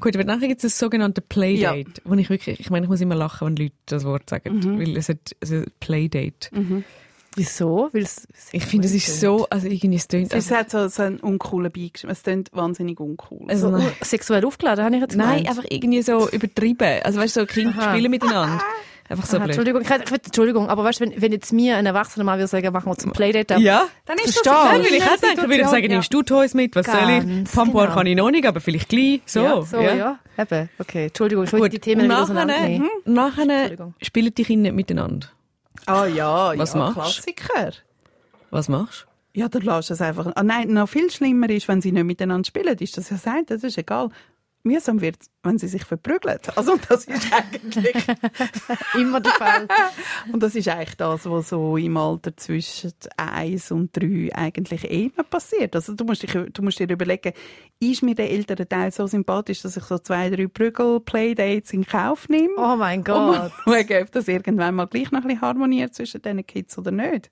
Gut, 0.00 0.14
aber 0.16 0.24
nachher 0.24 0.48
gibt 0.48 0.62
es 0.64 0.72
das 0.72 0.78
sogenannte 0.78 1.20
Playdate, 1.20 2.02
wo 2.04 2.14
ich 2.14 2.28
wirklich, 2.28 2.58
ich 2.60 2.70
meine, 2.70 2.86
ich 2.86 2.90
muss 2.90 3.00
immer 3.00 3.14
lachen, 3.14 3.46
wenn 3.46 3.56
Leute 3.56 3.74
das 3.86 4.04
Wort 4.04 4.28
sagen, 4.28 4.56
Mhm. 4.56 4.80
weil 4.80 4.96
es 4.96 5.08
hat 5.08 5.36
also 5.40 5.62
Playdate. 5.80 6.50
Wieso? 7.36 7.88
Weil's, 7.92 8.26
Ich 8.52 8.64
finde, 8.66 8.86
es 8.88 8.94
ist 8.94 9.20
so, 9.20 9.46
also 9.48 9.66
irgendwie 9.66 9.96
es 9.96 10.06
tönt, 10.08 10.32
Es 10.34 10.52
also, 10.52 10.56
hat 10.56 10.70
so, 10.70 10.88
so 10.88 11.02
einen 11.02 11.18
uncoolen 11.18 11.72
Beigeschmack. 11.72 12.12
Es 12.12 12.22
klingt 12.22 12.50
wahnsinnig 12.52 13.00
uncool. 13.00 13.46
also, 13.48 13.70
so 13.70 13.76
nein. 13.78 13.88
sexuell 14.02 14.44
aufgeladen, 14.44 14.84
habe 14.84 14.94
ich 14.96 15.00
jetzt 15.02 15.16
nein, 15.16 15.38
gemeint. 15.38 15.48
einfach 15.48 15.64
irgendwie 15.70 16.02
so 16.02 16.28
übertrieben. 16.28 17.00
Also 17.04 17.20
weißt 17.20 17.36
du, 17.36 17.40
so 17.40 17.46
Kinder 17.46 17.74
Aha. 17.78 17.92
spielen 17.94 18.10
miteinander. 18.10 18.60
Einfach 19.08 19.26
so 19.26 19.36
Aha, 19.36 19.44
blöd. 19.44 19.50
Entschuldigung, 19.56 19.82
ich, 19.82 19.90
hätte- 19.90 20.04
ich, 20.04 20.10
würde- 20.10 20.24
Entschuldigung, 20.26 20.68
aber 20.68 20.84
weißt 20.84 21.00
du, 21.00 21.04
wenn, 21.04 21.20
wenn 21.20 21.32
jetzt 21.32 21.52
mir 21.52 21.76
ein 21.76 21.84
Erwachsener 21.86 22.24
mal 22.24 22.38
würde 22.38 22.46
sagen, 22.46 22.72
machen 22.72 22.86
wir 22.90 22.96
zum 22.96 23.12
Playdate, 23.12 23.54
Ja. 23.60 23.86
dann 24.06 24.16
ist 24.18 24.36
das. 24.36 24.42
Dann 24.44 24.82
will 24.82 24.94
ich 24.94 25.02
auch 25.02 25.16
denken, 25.16 25.42
würde 25.50 25.62
ich 25.62 25.66
sagen, 25.68 25.86
nimmst 25.88 26.14
du 26.14 26.22
Toys 26.22 26.54
mit, 26.54 26.76
was 26.76 26.86
soll 26.86 26.94
ich? 27.10 27.26
Ganz 27.26 27.52
Pampoir 27.52 27.84
genau. 27.86 27.94
kann 27.96 28.06
ich 28.06 28.16
noch 28.16 28.30
nicht, 28.30 28.46
aber 28.46 28.60
vielleicht 28.60 28.88
gleich. 28.88 29.20
So, 29.26 29.40
ja, 29.42 29.62
so, 29.62 29.80
ja. 29.80 30.18
Eben, 30.38 30.68
okay, 30.78 31.06
Entschuldigung, 31.06 31.44
ich 31.44 31.52
wollte 31.52 31.70
die 31.70 31.78
Themen 31.80 32.06
nachher, 32.06 32.22
auseinandernehmen. 32.22 32.88
nachher 33.04 33.42
Entschuldigung. 33.48 33.94
spielen 34.00 34.32
die 34.34 34.44
Kinder 34.44 34.70
nicht 34.70 34.76
miteinander. 34.76 35.26
Ah 35.86 36.06
ja, 36.06 36.56
Was 36.56 36.74
ja, 36.74 36.78
machst? 36.78 36.94
Klassiker. 36.94 37.72
Was 38.50 38.68
machst 38.68 39.06
Ja, 39.34 39.48
dann 39.48 39.62
lass 39.62 39.90
es 39.90 40.00
einfach. 40.00 40.30
Ah, 40.34 40.42
nein, 40.42 40.72
noch 40.72 40.88
viel 40.88 41.10
schlimmer 41.10 41.50
ist, 41.50 41.68
wenn 41.68 41.80
sie 41.80 41.92
nicht 41.92 42.04
miteinander 42.04 42.46
spielen, 42.46 42.76
ist 42.78 42.96
das 42.96 43.10
ja 43.10 43.16
sagt, 43.16 43.50
das 43.50 43.64
ist 43.64 43.78
egal. 43.78 44.10
Mühsam 44.64 45.00
wird 45.00 45.16
wenn 45.44 45.58
sie 45.58 45.66
sich 45.66 45.84
verprügeln. 45.84 46.38
Also 46.54 46.78
das 46.88 47.04
ist 47.06 47.26
eigentlich, 47.32 47.96
Immer 48.94 49.20
der 49.20 49.32
Fall. 49.32 49.66
und 50.32 50.40
das 50.40 50.54
ist 50.54 50.68
eigentlich 50.68 50.96
das, 50.96 51.28
was 51.28 51.48
so 51.48 51.76
im 51.76 51.96
Alter 51.96 52.36
zwischen 52.36 52.92
eins 53.16 53.72
und 53.72 53.90
drei 53.96 54.30
eigentlich 54.32 54.84
immer 54.88 55.24
passiert. 55.24 55.74
Also 55.74 55.94
du 55.94 56.04
musst, 56.04 56.22
dich, 56.22 56.32
du 56.32 56.62
musst 56.62 56.78
dir 56.78 56.88
überlegen, 56.88 57.32
ist 57.80 58.02
mir 58.04 58.14
der 58.14 58.30
ältere 58.30 58.68
Teil 58.68 58.92
so 58.92 59.06
sympathisch, 59.08 59.62
dass 59.62 59.76
ich 59.76 59.82
so 59.82 59.98
zwei, 59.98 60.30
drei 60.30 60.46
Prügel-Playdates 60.46 61.72
in 61.72 61.84
Kauf 61.84 62.28
nehme? 62.28 62.54
Oh 62.56 62.76
mein 62.76 63.00
Und 63.00 63.04
Gott. 63.06 63.16
mal 63.26 63.50
schauen, 63.64 64.02
ob 64.02 64.12
das 64.12 64.28
irgendwann 64.28 64.76
mal 64.76 64.86
gleich 64.86 65.10
noch 65.10 65.22
ein 65.22 65.26
bisschen 65.26 65.40
harmoniert 65.40 65.94
zwischen 65.94 66.22
diesen 66.22 66.46
Kids 66.46 66.78
oder 66.78 66.92
nicht. 66.92 67.30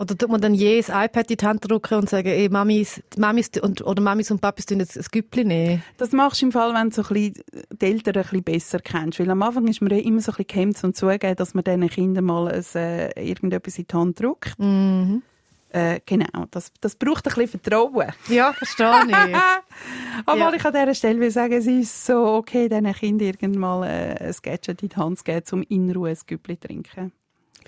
Oder 0.00 0.16
tut 0.16 0.30
man 0.30 0.40
dann 0.40 0.54
je 0.54 0.78
das 0.80 0.88
iPad 0.88 1.30
in 1.30 1.36
die 1.36 1.44
Hand 1.46 1.70
drücken 1.70 1.98
und 1.98 2.08
sagen, 2.08 2.28
ey, 2.28 2.48
Mamis, 2.48 3.02
Mamis 3.18 3.50
und, 3.60 3.82
oder 3.82 4.00
Mamis 4.00 4.30
und 4.30 4.40
Papis 4.40 4.64
tun 4.64 4.78
jetzt 4.80 4.96
ein 4.96 5.04
Güppli 5.12 5.44
nehmen? 5.44 5.82
Das 5.98 6.12
machst 6.12 6.40
du 6.40 6.46
im 6.46 6.52
Fall, 6.52 6.72
wenn 6.72 6.88
du 6.88 6.94
so 6.94 7.02
ein 7.02 7.08
bisschen 7.08 7.44
die 7.70 7.84
Eltern 7.84 8.16
ein 8.16 8.22
bisschen 8.22 8.42
besser 8.42 8.78
kennst. 8.78 9.20
Weil 9.20 9.28
am 9.28 9.42
Anfang 9.42 9.68
ist 9.68 9.82
man 9.82 9.90
ja 9.90 9.98
immer 9.98 10.22
so 10.22 10.32
ein 10.32 10.36
bisschen 10.36 10.46
gehemmt 10.46 10.78
zum 10.78 10.94
Zugeben, 10.94 11.36
dass 11.36 11.52
man 11.52 11.64
diesen 11.64 11.86
Kindern 11.90 12.24
mal 12.24 12.48
ein, 12.48 12.64
äh, 12.76 13.10
irgendetwas 13.28 13.78
in 13.78 13.86
die 13.88 13.94
Hand 13.94 14.18
drückt. 14.20 14.58
Mhm. 14.58 15.22
Äh, 15.68 16.00
genau, 16.06 16.46
das, 16.50 16.72
das 16.80 16.96
braucht 16.96 17.28
ein 17.28 17.34
bisschen 17.34 17.60
Vertrauen. 17.60 18.08
Ja, 18.28 18.54
verstehe 18.54 19.02
ich. 19.06 19.14
Aber 20.26 20.38
Ja. 20.38 20.52
ich 20.54 20.64
an 20.64 20.72
dieser 20.72 20.94
Stelle 20.94 21.20
will 21.20 21.30
sagen, 21.30 21.52
es 21.52 21.66
ist 21.66 22.06
so 22.06 22.24
okay, 22.24 22.70
diesen 22.70 22.90
Kindern 22.94 23.28
irgendwann 23.28 23.60
mal 23.60 23.86
äh, 23.86 24.28
ein 24.28 24.34
Gadget 24.42 24.82
in 24.82 24.88
die 24.88 24.96
Hand 24.96 25.18
zu 25.18 25.24
geben, 25.24 25.44
um 25.52 25.62
in 25.68 25.90
Ruhe 25.92 26.08
ein 26.08 26.18
Güppli 26.26 26.58
zu 26.58 26.66
trinken. 26.68 27.12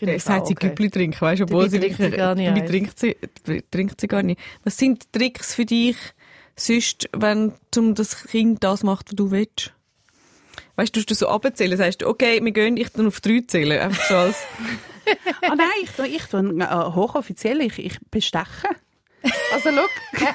Finde 0.02 0.16
ich 0.16 0.24
Sagt 0.24 0.42
auch 0.42 0.46
sie 0.48 0.54
okay. 0.54 0.68
Güppli 0.70 0.90
trinken, 0.90 1.20
weißt 1.20 1.38
du, 1.38 1.44
obwohl 1.44 1.70
sie 1.70 1.78
trinkt 1.78 2.00
wirklich, 2.00 2.10
sie 2.10 2.16
gar 2.16 2.34
nicht 2.34 2.48
dabei 2.50 2.66
trinkt 2.66 2.98
sie, 2.98 3.16
trinkt 3.70 4.00
sie 4.00 4.08
gar 4.08 4.24
nicht. 4.24 4.40
Was 4.64 4.76
sind 4.76 5.12
Tricks 5.12 5.54
für 5.54 5.64
dich 5.64 5.96
sonst, 6.56 7.08
wenn 7.16 7.52
zum 7.70 7.94
das 7.94 8.24
Kind 8.24 8.64
das 8.64 8.82
macht, 8.82 9.10
was 9.10 9.14
du 9.14 9.30
willst? 9.30 9.72
Weißt 10.74 10.96
du, 10.96 11.04
du 11.04 11.14
so 11.14 11.28
abzählen, 11.28 11.78
sagst 11.78 12.02
du, 12.02 12.08
okay, 12.08 12.42
wir 12.42 12.50
gehen, 12.50 12.76
ich 12.76 12.88
dann 12.88 13.06
auf 13.06 13.20
drei 13.20 13.44
zählen, 13.46 13.78
einfach 13.78 14.04
so 14.04 14.16
als, 14.16 14.38
ah 15.42 15.54
nein, 15.54 15.68
ich, 15.84 16.16
ich, 16.16 16.24
tu, 16.24 16.38
äh, 16.38 16.66
hochoffiziell, 16.66 17.60
ich, 17.60 17.78
ich 17.78 17.98
besteche. 18.10 18.70
Also 19.52 19.70
schau, 19.70 20.26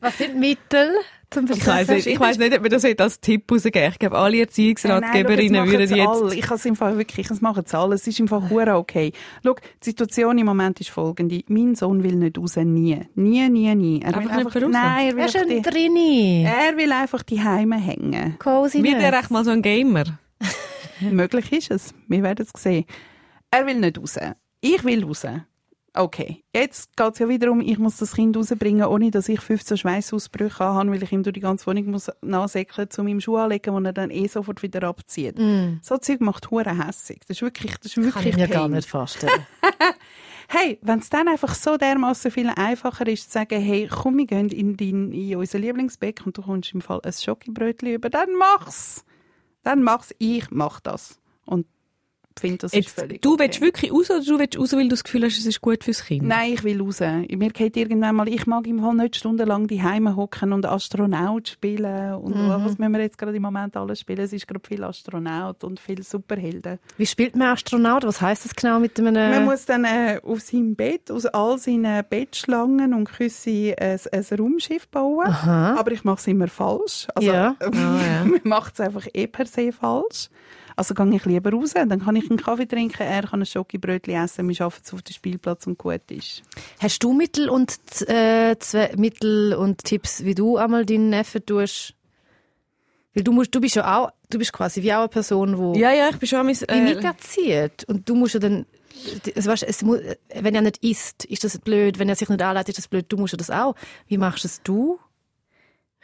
Was 0.00 0.18
sind 0.18 0.36
Mittel 0.38 0.92
zum 1.30 1.44
nicht, 1.44 2.06
ich 2.06 2.20
weiss 2.20 2.38
nicht, 2.38 2.56
ob 2.56 2.62
wir 2.62 2.70
das 2.70 2.84
heute 2.84 3.02
als 3.02 3.20
Tipp 3.20 3.50
rausgeben. 3.50 3.90
Ich 3.90 3.98
glaube, 3.98 4.16
alle 4.16 4.38
Erziehungsratgeberinnen 4.40 5.52
Nein, 5.52 5.66
schau, 5.66 5.72
würden 5.72 5.80
jetzt 5.80 5.96
jetzt, 5.96 6.08
alle. 6.08 6.34
Ich 6.34 6.40
kann 6.42 6.56
es 6.56 6.64
im 6.64 6.76
Fall 6.76 6.96
wirklich, 6.98 7.30
es 7.30 7.40
machen 7.40 7.64
es 7.66 7.74
alle. 7.74 7.94
Es 7.96 8.06
ist 8.06 8.20
im 8.20 8.28
Fall 8.28 8.48
hure 8.48 8.76
okay. 8.76 9.12
Schau, 9.42 9.54
die 9.54 9.84
Situation 9.84 10.38
im 10.38 10.46
Moment 10.46 10.80
ist 10.80 10.90
folgende. 10.90 11.42
Mein 11.48 11.74
Sohn 11.74 12.02
will 12.04 12.14
nicht 12.14 12.38
raus, 12.38 12.56
nie. 12.56 13.00
Nie, 13.16 13.48
nie, 13.48 13.74
nie. 13.74 14.00
Er 14.02 14.16
Einfach 14.16 14.36
will 14.36 14.44
nicht 14.44 14.56
raus? 14.56 14.70
Nein, 14.70 15.06
er 15.08 15.12
will, 15.14 15.20
Er 15.20 15.26
ist 15.26 15.36
einfach 15.36 15.72
drini. 15.72 16.44
er 16.44 16.76
will 16.76 16.92
einfach 16.92 17.22
die 17.24 17.42
Heime 17.42 17.76
hängen. 17.76 18.38
Cozy. 18.38 18.82
wird 18.82 19.02
er 19.02 19.12
echt 19.18 19.30
mal 19.30 19.44
so 19.44 19.50
ein 19.50 19.62
Gamer? 19.62 20.04
Möglich 21.00 21.52
ist 21.52 21.70
es. 21.70 21.94
Wir 22.08 22.22
werden 22.22 22.46
es 22.52 22.62
sehen. 22.62 22.84
Er 23.50 23.66
will 23.66 23.80
nicht 23.80 23.98
raus. 23.98 24.16
Ich 24.60 24.84
will 24.84 25.04
raus. 25.04 25.26
Okay, 25.98 26.44
jetzt 26.54 26.94
geht 26.96 27.12
es 27.14 27.18
ja 27.18 27.28
wieder 27.28 27.50
um, 27.50 27.60
ich 27.60 27.78
muss 27.78 27.96
das 27.96 28.12
Kind 28.12 28.36
rausbringen, 28.36 28.84
ohne 28.84 29.10
dass 29.10 29.28
ich 29.28 29.40
15 29.40 29.78
Schweißausbrüche 29.78 30.64
habe, 30.64 30.90
weil 30.90 31.02
ich 31.02 31.10
ihm 31.10 31.22
durch 31.22 31.32
die 31.32 31.40
ganze 31.40 31.66
Wohnung 31.66 31.90
muss 31.90 32.10
nachsäckeln 32.20 32.88
muss, 32.90 32.98
um 32.98 33.08
ihm 33.08 33.20
Schuhe 33.20 33.42
anlegen, 33.42 33.74
wo 33.74 33.80
er 33.80 33.92
dann 33.92 34.10
eh 34.10 34.26
sofort 34.26 34.62
wieder 34.62 34.82
abzieht. 34.82 35.38
Mm. 35.38 35.78
So 35.82 35.96
Zeug 35.96 36.20
macht 36.20 36.50
hure 36.50 36.86
hässig. 36.86 37.20
Das 37.26 37.38
ist 37.38 37.42
wirklich, 37.42 37.76
das 37.78 37.86
ist 37.86 37.94
Kann 37.94 38.04
wirklich 38.04 38.26
ich 38.26 38.36
mir 38.36 38.48
gar 38.48 38.68
nicht 38.68 38.88
vorstellen. 38.88 39.46
Hey, 40.48 40.78
wenn 40.80 41.00
es 41.00 41.10
dann 41.10 41.26
einfach 41.26 41.54
so 41.54 41.76
dermaßen 41.76 42.30
viel 42.30 42.48
einfacher 42.48 43.08
ist, 43.08 43.32
zu 43.32 43.38
sagen, 43.38 43.60
hey, 43.60 43.88
komm, 43.90 44.16
wir 44.16 44.26
gehen 44.26 44.48
in, 44.50 44.76
dein, 44.76 45.10
in 45.10 45.36
unser 45.36 45.58
Lieblingsbäck 45.58 46.24
und 46.24 46.38
du 46.38 46.42
kommst 46.42 46.72
im 46.72 46.80
Fall 46.80 47.00
ein 47.02 47.12
Schokibrötchen 47.12 47.94
über, 47.94 48.10
dann 48.10 48.28
mach's. 48.38 49.04
Dann 49.64 49.82
mach's. 49.82 50.14
Ich 50.18 50.48
mach 50.50 50.78
das. 50.78 51.20
Und 51.46 51.66
finde, 52.40 52.58
das 52.58 52.72
Jetzt, 52.72 52.88
ist 52.88 53.00
völlig 53.00 53.22
du 53.22 53.32
okay. 53.34 53.44
willst 53.44 53.60
wirklich 53.60 53.92
raus 53.92 54.10
oder 54.10 54.20
du 54.20 54.38
willst 54.38 54.58
raus, 54.58 54.72
weil 54.74 54.82
du 54.84 54.88
das 54.90 55.04
Gefühl 55.04 55.24
hast, 55.24 55.38
es 55.38 55.46
ist 55.46 55.60
gut 55.60 55.84
fürs 55.84 56.04
Kind? 56.04 56.22
Nein, 56.24 56.52
ich 56.54 56.64
will 56.64 56.80
raus. 56.80 57.00
Mir 57.00 57.50
geht 57.50 57.76
irgendwann 57.76 58.14
mal, 58.16 58.28
ich 58.28 58.46
mag 58.46 58.66
im 58.66 58.80
Fall 58.80 58.94
nicht 58.94 59.16
stundenlang 59.16 59.66
die 59.66 59.82
Heime 59.82 60.16
hocken 60.16 60.52
und 60.52 60.66
Astronaut 60.66 61.48
spielen. 61.48 62.14
Und 62.14 62.36
Mhm. 62.36 62.48
was 62.64 62.78
müssen 62.78 62.92
wir 62.92 63.00
jetzt 63.00 63.18
gerade 63.18 63.36
im 63.36 63.42
Moment 63.42 63.76
alles 63.76 64.00
spielen? 64.00 64.20
Es 64.20 64.32
ist 64.32 64.46
gerade 64.46 64.60
viel 64.66 64.82
Astronaut 64.84 65.64
und 65.64 65.80
viel 65.80 66.02
Superhelden. 66.02 66.78
Wie 66.96 67.06
spielt 67.06 67.36
man 67.36 67.48
Astronaut? 67.48 68.04
Was 68.04 68.20
heißt 68.20 68.44
das 68.44 68.54
genau 68.54 68.78
mit 68.80 68.98
einem... 68.98 69.14
Man 69.14 69.44
muss 69.44 69.64
dann 69.64 69.84
äh, 69.84 70.20
auf 70.22 70.40
seinem 70.40 70.74
Bett, 70.74 71.10
aus 71.10 71.26
all 71.26 71.58
seinen 71.58 72.04
Bettschlangen 72.08 72.94
und 72.94 73.04
Küsse 73.10 73.74
ein, 73.78 73.98
ein 74.12 74.24
Raumschiff 74.38 74.88
bauen. 74.88 75.26
Aha. 75.26 75.76
Aber 75.78 75.92
ich 75.92 76.04
mache 76.04 76.18
es 76.18 76.26
immer 76.26 76.48
falsch. 76.48 77.06
Also, 77.14 77.30
Ja. 77.30 77.56
Ah, 77.76 78.00
ja. 78.06 78.24
man 78.24 78.40
macht 78.44 78.74
es 78.74 78.80
einfach 78.80 79.06
eh 79.12 79.26
per 79.26 79.46
se 79.46 79.70
falsch. 79.72 80.28
Also 80.76 80.92
gehe 80.94 81.14
ich 81.14 81.24
lieber 81.24 81.50
raus, 81.52 81.72
dann 81.72 82.04
kann 82.04 82.16
ich 82.16 82.28
einen 82.28 82.38
Kaffee 82.38 82.66
trinken, 82.66 83.02
er 83.02 83.22
kann 83.22 83.40
ein 83.40 83.46
Schokibrötchen 83.46 84.14
essen, 84.14 84.46
wir 84.46 84.60
arbeiten 84.60 84.94
auf 84.94 85.02
dem 85.02 85.14
Spielplatz 85.14 85.66
und 85.66 85.78
gut 85.78 86.10
ist. 86.10 86.42
Hast 86.78 87.02
du 87.02 87.14
Mittel 87.14 87.48
und, 87.48 87.78
äh, 88.08 88.56
zwei 88.58 88.92
Mittel 88.96 89.54
und 89.54 89.84
Tipps, 89.84 90.22
wie 90.24 90.34
du 90.34 90.58
einmal 90.58 90.84
deinen 90.84 91.08
Neffen 91.08 91.44
tust? 91.46 91.94
Weil 93.14 93.24
du 93.24 93.32
musst, 93.32 93.54
du 93.54 93.60
bist 93.62 93.74
ja 93.76 93.96
auch, 93.96 94.10
du 94.28 94.38
bist 94.38 94.52
quasi 94.52 94.82
wie 94.82 94.92
auch 94.92 94.98
eine 94.98 95.08
Person, 95.08 95.56
wo 95.56 95.74
Ja, 95.74 95.90
ja, 95.92 96.10
ich 96.10 96.18
bin 96.18 96.28
schon 96.28 96.44
mein, 96.44 96.54
wie 96.54 96.64
äh, 96.66 96.94
miterzieht. 96.94 97.84
Und 97.88 98.06
du 98.06 98.14
musst 98.14 98.34
ja 98.34 98.40
dann, 98.40 98.66
also 99.34 99.50
weißt, 99.50 99.62
es 99.62 99.82
muss, 99.82 100.00
wenn 100.34 100.54
er 100.54 100.60
nicht 100.60 100.84
isst, 100.84 101.24
ist 101.24 101.42
das 101.42 101.58
blöd. 101.58 101.98
Wenn 101.98 102.10
er 102.10 102.16
sich 102.16 102.28
nicht 102.28 102.42
anleitet, 102.42 102.76
ist 102.76 102.78
das 102.78 102.88
blöd. 102.88 103.06
Du 103.08 103.16
musst 103.16 103.32
ja 103.32 103.38
das 103.38 103.50
auch. 103.50 103.74
Wie 104.06 104.18
machst 104.18 104.44
es 104.44 104.62
du? 104.62 104.98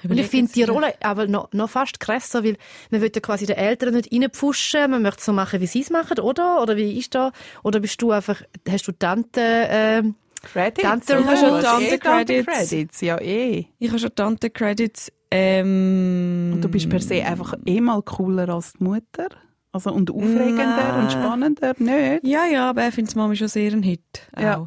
Und 0.09 0.19
ich 0.19 0.27
finde 0.27 0.53
die 0.53 0.65
Rolle 0.65 0.95
aber 1.03 1.27
noch, 1.27 1.53
noch 1.53 1.71
fast 1.71 2.01
krasser, 2.01 2.45
weil 2.45 2.57
man 2.91 3.01
will 3.01 3.11
ja 3.15 3.21
quasi 3.21 3.47
den 3.47 3.57
Eltern 3.57 3.95
nicht 3.95 4.13
reinpfuschen, 4.13 4.91
man 4.91 5.03
möchte 5.03 5.21
es 5.21 5.25
so 5.27 5.33
machen, 5.33 5.61
wie 5.61 5.67
sie 5.67 5.81
es 5.81 5.91
machen, 5.91 6.19
oder? 6.19 6.61
Oder 6.63 6.77
wie 6.77 6.99
ist 6.99 7.15
da? 7.15 7.33
Oder 7.63 7.81
bist 7.81 8.01
du 8.03 8.11
einfach, 8.13 8.43
hast 8.69 8.87
du 8.89 8.93
Tante, 8.93 9.41
ähm, 9.41 10.15
Credits? 10.43 10.83
Tante? 10.83 11.19
Ruhe. 11.19 11.27
Was? 11.27 11.41
Tante 11.41 11.85
Eh, 11.95 11.99
Tante 11.99 12.45
Credits. 12.45 12.47
Credits, 12.69 13.01
ja 13.01 13.21
eh. 13.21 13.67
Ich 13.79 13.89
habe 13.89 13.99
schon 13.99 14.15
Tante-Credits. 14.15 15.13
Ähm, 15.31 16.51
Und 16.55 16.61
du 16.63 16.69
bist 16.69 16.91
per 16.91 17.01
se 17.01 17.25
einfach 17.25 17.55
eh 17.65 17.81
mal 17.81 18.03
cooler 18.03 18.49
als 18.49 18.75
die 18.75 18.85
Mutter. 18.85 19.29
Also, 19.71 19.91
und 19.91 20.11
aufregender 20.11 20.67
Nein. 20.67 21.05
und 21.05 21.13
spannender, 21.13 21.75
nicht? 21.79 22.27
Ja, 22.27 22.45
ja, 22.45 22.69
aber 22.69 22.83
er 22.83 22.93
findet 22.93 23.17
Mami 23.17 23.37
schon 23.37 23.49
sehr 23.49 23.73
ein 23.73 23.83
Hit. 23.83 24.03
Ja. 24.39 24.59
Auch. 24.59 24.67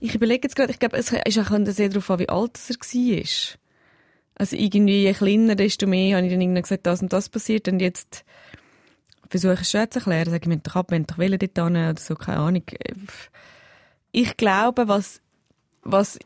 Ich 0.00 0.14
überlege 0.14 0.46
jetzt 0.46 0.54
gerade, 0.54 0.70
ich 0.70 0.78
glaube, 0.78 0.98
es 0.98 1.10
ist 1.10 1.38
auch 1.38 1.58
sehr 1.66 1.88
darauf 1.88 2.10
an, 2.10 2.18
wie 2.18 2.28
alt 2.28 2.60
er 2.68 2.74
war. 2.76 3.24
Also 4.38 4.56
irgendwie, 4.56 5.02
je 5.02 5.12
kleiner, 5.12 5.56
desto 5.56 5.86
mehr 5.86 6.16
habe 6.16 6.26
ich 6.26 6.32
dann 6.32 6.40
irgendwie 6.40 6.62
gesagt, 6.62 6.86
das 6.86 7.02
und 7.02 7.12
das 7.12 7.28
passiert. 7.28 7.68
Und 7.68 7.80
jetzt 7.80 8.24
versuche 9.28 9.54
ich 9.54 9.60
es 9.60 9.70
schon 9.70 9.90
zu 9.90 9.98
erklären. 9.98 10.30
Sage 10.30 10.42
ich 10.44 10.48
mir 10.48 10.58
doch 10.58 10.76
ab, 10.76 10.90
wenn 10.90 11.04
doch 11.04 11.18
wollen 11.18 11.38
dort 11.38 11.54
hin 11.54 11.76
oder 11.76 11.94
so, 11.98 12.14
keine 12.14 12.38
Ahnung. 12.38 12.62
Ich 14.12 14.36
glaube, 14.36 14.88
was 14.88 15.20
was, 15.90 16.18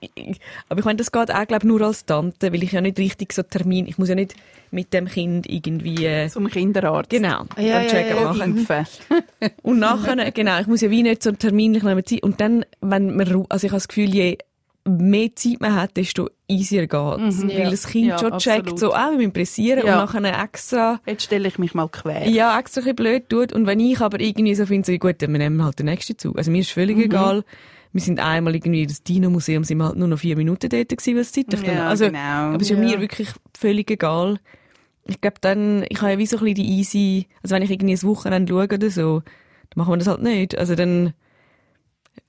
aber 0.68 0.80
ich 0.80 0.84
meine, 0.84 0.96
das 0.96 1.12
geht 1.12 1.30
auch, 1.32 1.46
glaube 1.46 1.66
nur 1.66 1.82
als 1.82 2.04
Tante, 2.04 2.52
weil 2.52 2.62
ich 2.62 2.72
ja 2.72 2.80
nicht 2.80 2.98
richtig 2.98 3.32
so 3.32 3.42
Termin, 3.42 3.86
ich 3.86 3.98
muss 3.98 4.08
ja 4.08 4.14
nicht 4.14 4.34
mit 4.70 4.92
dem 4.92 5.06
Kind 5.06 5.48
irgendwie, 5.48 6.04
äh, 6.04 6.28
Zum 6.28 6.48
Kinderarzt. 6.48 7.10
genau, 7.10 7.44
Ja, 7.56 7.82
dann 7.82 7.84
ja, 7.84 7.86
checken 7.86 8.16
ja, 8.16 8.32
machen. 8.32 8.66
Und 9.62 9.78
nachher, 9.78 10.32
genau, 10.32 10.60
ich 10.60 10.66
muss 10.66 10.80
ja 10.80 10.90
wie 10.90 11.02
nicht 11.02 11.22
so 11.22 11.32
terminlich 11.32 11.82
nehmen 11.82 12.04
Zeit. 12.04 12.22
Und 12.22 12.40
dann, 12.40 12.64
wenn 12.80 13.14
man, 13.14 13.46
also 13.48 13.66
ich 13.66 13.72
habe 13.72 13.76
das 13.76 13.88
Gefühl, 13.88 14.14
je 14.14 14.38
mehr 14.88 15.34
Zeit 15.36 15.60
man 15.60 15.74
hat, 15.76 15.96
desto 15.96 16.28
easier 16.48 16.86
geht's. 16.88 17.42
Mhm, 17.42 17.48
ja. 17.50 17.58
Weil 17.58 17.70
das 17.70 17.86
Kind 17.86 18.06
Ja, 18.08 18.18
schon 18.18 18.38
checkt, 18.38 18.58
absolut. 18.72 18.78
so, 18.80 18.92
ah, 18.94 19.10
wir 19.10 19.18
müssen 19.18 19.32
pressieren 19.32 19.86
Ja. 19.86 20.02
und 20.02 20.12
nachher 20.14 20.42
extra, 20.42 21.00
Jetzt 21.06 21.22
stelle 21.24 21.46
ich 21.48 21.58
mich 21.58 21.74
mal 21.74 21.88
quer. 21.88 22.26
ja, 22.28 22.58
extra 22.58 22.80
ein 22.80 22.84
bisschen 22.84 22.96
blöd 22.96 23.28
tut. 23.28 23.52
Und 23.52 23.66
wenn 23.66 23.78
ich 23.80 24.00
aber 24.00 24.18
irgendwie 24.20 24.54
so 24.54 24.66
finde, 24.66 24.90
so, 24.90 24.98
gut, 24.98 25.22
dann 25.22 25.30
wir 25.32 25.38
nehmen 25.38 25.62
halt 25.64 25.78
den 25.78 25.86
nächsten 25.86 26.18
Zug. 26.18 26.36
Also 26.36 26.50
mir 26.50 26.60
ist 26.60 26.70
völlig 26.72 26.96
Mhm. 26.96 27.02
egal. 27.04 27.44
Wir 27.92 28.00
sind 28.00 28.20
einmal 28.20 28.54
irgendwie, 28.54 28.86
das 28.86 29.02
Dino-Museum 29.02 29.64
sind 29.64 29.78
wir 29.78 29.84
halt 29.84 29.96
nur 29.96 30.08
noch 30.08 30.18
vier 30.18 30.36
Minuten 30.36 30.68
dort 30.70 30.88
gewesen, 30.88 31.16
was 31.18 31.30
zeitlich 31.30 31.60
dann, 31.62 31.74
Ja, 31.76 31.88
also, 31.88 32.06
genau. 32.06 32.18
aber 32.18 32.56
es 32.56 32.62
ist 32.62 32.70
ja 32.70 32.76
mir 32.76 33.00
wirklich 33.00 33.28
völlig 33.56 33.90
egal. 33.90 34.38
Ich 35.04 35.20
glaube 35.20 35.36
dann, 35.42 35.84
ich 35.90 36.00
habe 36.00 36.12
ja 36.12 36.18
wie 36.18 36.26
so 36.26 36.38
ein 36.38 36.40
bisschen 36.44 36.54
die 36.54 36.78
easy, 36.78 37.26
also 37.42 37.54
wenn 37.54 37.62
ich 37.62 37.70
irgendwie 37.70 37.92
ein 37.94 38.02
Wochenende 38.02 38.52
schaue 38.52 38.64
oder 38.64 38.90
so, 38.90 39.20
dann 39.20 39.74
machen 39.76 39.92
wir 39.92 39.96
das 39.98 40.06
halt 40.08 40.22
nicht. 40.22 40.56
Also 40.56 40.74
dann 40.74 41.12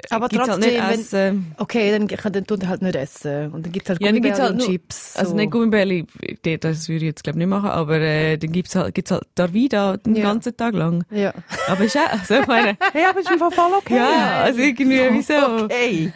Aber 0.09 0.27
gibt's 0.27 0.47
halt 0.49 0.61
trotzdem, 0.61 0.73
nicht 0.73 0.89
wenn, 0.89 0.99
Essen. 0.99 1.55
okay, 1.57 1.91
dann, 1.91 2.07
kann- 2.07 2.34
dann 2.34 2.45
er 2.63 2.67
halt 2.69 2.81
nicht 2.81 2.95
essen. 2.95 3.51
Und 3.53 3.65
dann 3.65 3.71
gibt's 3.71 3.89
halt 3.89 4.01
Ja, 4.01 4.11
gibt's 4.11 4.38
Gummibärli 4.38 4.41
halt 4.59 4.61
und 4.63 4.71
Chips. 4.71 5.15
Also 5.15 5.31
so. 5.31 5.36
nicht 5.38 5.51
Gummibärli, 5.51 6.05
das 6.59 6.88
würde 6.89 6.97
ich 6.97 7.03
jetzt 7.03 7.23
glaube 7.23 7.39
nicht 7.39 7.47
machen, 7.47 7.69
aber 7.69 7.99
äh, 7.99 8.38
dann 8.38 8.51
gibt's 8.51 8.75
halt, 8.75 8.93
gibt's 8.95 9.11
halt 9.11 9.23
Darvida 9.36 9.97
den 9.97 10.15
Ja. 10.15 10.23
ganzen 10.23 10.55
Tag 10.57 10.73
lang. 10.73 11.05
Ja. 11.09 11.34
Aber 11.67 11.84
ist 11.86 11.97
auch, 11.97 12.11
also 12.11 12.36
ich 12.36 12.47
meine, 12.47 12.77
Ja, 12.93 13.09
aber 13.11 13.19
ist 13.21 13.31
im 13.31 13.39
Fall 13.39 13.51
voll 13.51 13.71
okay. 13.77 13.95
ja, 13.95 14.41
also 14.43 14.59
irgendwie, 14.59 14.99
wieso? 15.11 15.63
Okay. 15.65 16.11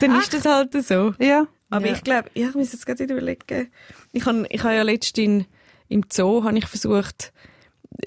Dann 0.00 0.18
ist 0.18 0.34
das 0.34 0.44
halt 0.44 0.72
so. 0.84 1.14
Ja. 1.20 1.46
Aber 1.70 1.86
Ja. 1.86 1.92
ich 1.92 2.02
glaube, 2.02 2.30
ja, 2.34 2.48
ich 2.48 2.54
muss 2.54 2.72
jetzt 2.72 2.86
gerade 2.86 3.04
überlegen. 3.04 3.70
Ich 4.12 4.24
habe 4.26 4.46
ich 4.48 4.64
hab 4.64 4.72
ja 4.72 4.82
letztens 4.82 5.18
in, 5.24 5.46
im 5.88 6.02
Zoo 6.10 6.42
habe 6.44 6.58
ich 6.58 6.66
versucht, 6.66 7.32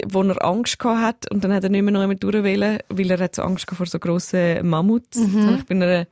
wo 0.08 0.22
er 0.22 0.44
Angst 0.44 0.78
gehabt 0.78 1.00
hat 1.02 1.30
und 1.30 1.44
dann 1.44 1.52
hat 1.52 1.64
er 1.64 1.70
nicht 1.70 1.82
mehr 1.82 1.92
noch 1.92 2.00
jemand 2.00 2.22
durchwählen, 2.22 2.78
weil 2.88 3.10
er 3.10 3.20
hat 3.20 3.34
so 3.34 3.42
Angst 3.42 3.70
vor 3.70 3.86
so 3.86 3.98
grossen 3.98 4.66
Mammuts. 4.66 5.18
Das 5.20 5.44
habe 5.46 5.56
ich 5.58 5.66
bei 5.66 5.74
einer 5.74 6.06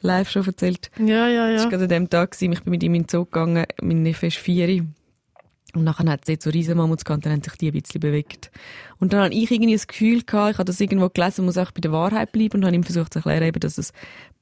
live 0.00 0.30
schon 0.30 0.46
erzählt. 0.46 0.90
Ja, 0.98 1.28
ja, 1.28 1.50
Das 1.52 1.62
ja. 1.62 1.64
war 1.64 1.70
gerade 1.70 1.84
an 1.84 1.88
dem 1.90 2.10
Tag, 2.10 2.32
gewesen. 2.32 2.52
ich 2.52 2.62
bin 2.62 2.70
mit 2.70 2.82
ihm 2.82 2.94
in 2.94 3.02
den 3.02 3.08
Zoo 3.08 3.24
gegangen, 3.24 3.64
mein 3.82 4.02
Neffe 4.02 4.26
ist 4.28 4.36
vier. 4.36 4.84
Und 5.74 5.84
nachher 5.84 6.08
hat 6.10 6.26
es 6.26 6.42
so 6.42 6.50
riesen 6.50 6.76
Mammuts 6.76 7.04
gehabt, 7.04 7.18
und 7.18 7.26
dann 7.26 7.32
haben 7.34 7.42
sich 7.42 7.52
die 7.54 7.68
ein 7.70 7.80
bisschen 7.80 8.00
bewegt. 8.00 8.50
Und 8.98 9.12
dann 9.12 9.24
habe 9.24 9.34
ich 9.34 9.50
irgendwie 9.50 9.74
das 9.74 9.86
Gefühl 9.86 10.22
gehabt, 10.22 10.52
ich 10.52 10.58
habe 10.58 10.64
das 10.64 10.80
irgendwo 10.80 11.08
gelesen, 11.08 11.42
man 11.42 11.46
muss 11.46 11.58
auch 11.58 11.72
bei 11.72 11.80
der 11.80 11.92
Wahrheit 11.92 12.32
bleiben 12.32 12.60
und 12.60 12.64
habe 12.64 12.74
ihm 12.74 12.84
versucht 12.84 13.12
zu 13.12 13.18
erklären, 13.18 13.42
eben, 13.42 13.60
dass 13.60 13.76
es 13.76 13.92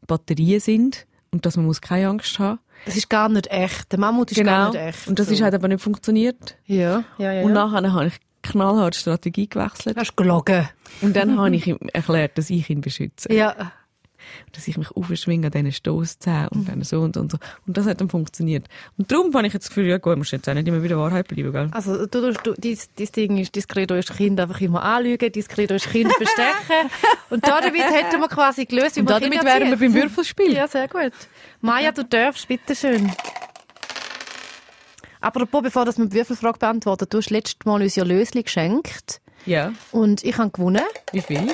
Batterien 0.06 0.60
sind 0.60 1.06
und 1.32 1.44
dass 1.46 1.56
man 1.56 1.66
muss 1.66 1.80
keine 1.80 2.08
Angst 2.08 2.38
haben 2.38 2.60
Das 2.84 2.96
ist 2.96 3.10
gar 3.10 3.28
nicht 3.28 3.48
echt. 3.48 3.90
Der 3.90 3.98
Mammut 3.98 4.30
ist 4.30 4.44
gar 4.44 4.70
nicht 4.70 4.78
echt. 4.80 5.08
Und 5.08 5.18
das 5.18 5.26
so. 5.28 5.34
ist 5.34 5.42
halt 5.42 5.54
aber 5.54 5.66
nicht 5.66 5.80
funktioniert. 5.80 6.56
Ja, 6.66 7.02
ja, 7.18 7.32
ja. 7.32 7.42
Und 7.42 7.52
nachher 7.52 7.92
habe 7.92 8.06
ich 8.06 8.14
knallhart 8.44 8.94
Strategie 8.94 9.48
gewechselt. 9.48 9.96
Hast 9.96 10.12
du 10.12 10.22
gelogen. 10.22 10.68
Und 11.00 11.16
dann 11.16 11.38
habe 11.38 11.54
ich 11.56 11.66
ihm 11.66 11.78
erklärt, 11.92 12.38
dass 12.38 12.50
ich 12.50 12.68
ihn 12.70 12.80
beschütze. 12.80 13.32
Ja. 13.32 13.72
Dass 14.52 14.66
ich 14.68 14.78
mich 14.78 14.90
aufschwinge 14.92 15.46
an 15.48 15.52
diesen 15.52 15.72
Stosszähnen 15.72 16.48
und 16.48 16.68
dann 16.68 16.82
so 16.82 17.00
und, 17.00 17.16
und 17.16 17.32
so. 17.32 17.38
Und 17.66 17.76
das 17.76 17.86
hat 17.86 18.00
dann 18.00 18.08
funktioniert. 18.08 18.66
Und 18.96 19.12
darum 19.12 19.34
habe 19.34 19.46
ich 19.46 19.52
jetzt 19.52 19.64
das 19.64 19.68
Gefühl, 19.68 19.86
ja 19.86 19.98
gut, 19.98 20.16
musst 20.16 20.32
jetzt 20.32 20.48
auch 20.48 20.54
nicht 20.54 20.66
immer 20.66 20.82
wieder 20.82 20.96
Wahrheit 20.98 21.28
bleiben, 21.28 21.52
gell? 21.52 21.68
Also, 21.72 22.06
du, 22.06 22.32
du, 22.32 22.54
dein, 22.56 22.78
dein 22.96 23.08
Ding 23.14 23.38
ist, 23.38 23.54
dein 23.54 23.64
Credo 23.68 23.94
ist 23.94 24.16
Kind 24.16 24.40
einfach 24.40 24.60
immer 24.60 24.82
anlügen, 24.82 25.30
dein 25.30 25.44
Credo 25.44 25.74
ist 25.74 25.90
Kind 25.90 26.10
bestechen. 26.18 26.90
Und 27.30 27.46
damit 27.46 27.74
hätten 27.74 28.20
wir 28.20 28.28
quasi 28.28 28.64
gelöst, 28.64 28.96
wie 28.96 29.00
Und 29.00 29.10
man 29.10 29.20
damit 29.20 29.40
Kinder 29.40 29.54
wären 29.54 29.70
wir 29.70 29.78
beim 29.78 29.94
Würfelspiel. 29.94 30.54
Ja, 30.54 30.68
sehr 30.68 30.88
gut. 30.88 31.12
Maja, 31.60 31.92
du 31.92 32.04
darfst, 32.04 32.48
bitteschön. 32.48 33.12
Apropos, 35.24 35.62
bevor 35.62 35.86
das 35.86 35.96
mit 35.96 36.12
der 36.12 36.18
Würfelfrage 36.20 36.58
beantwortet, 36.58 37.14
du 37.14 37.16
hast 37.16 37.30
letztes 37.30 37.64
Mal 37.64 37.80
uns 37.80 37.96
ja 37.96 38.04
Lösli 38.04 38.42
geschenkt. 38.42 39.22
Ja. 39.46 39.72
Und 39.90 40.22
ich 40.22 40.36
habe 40.36 40.50
gewonnen. 40.50 40.84
Wie 41.12 41.22
viel? 41.22 41.46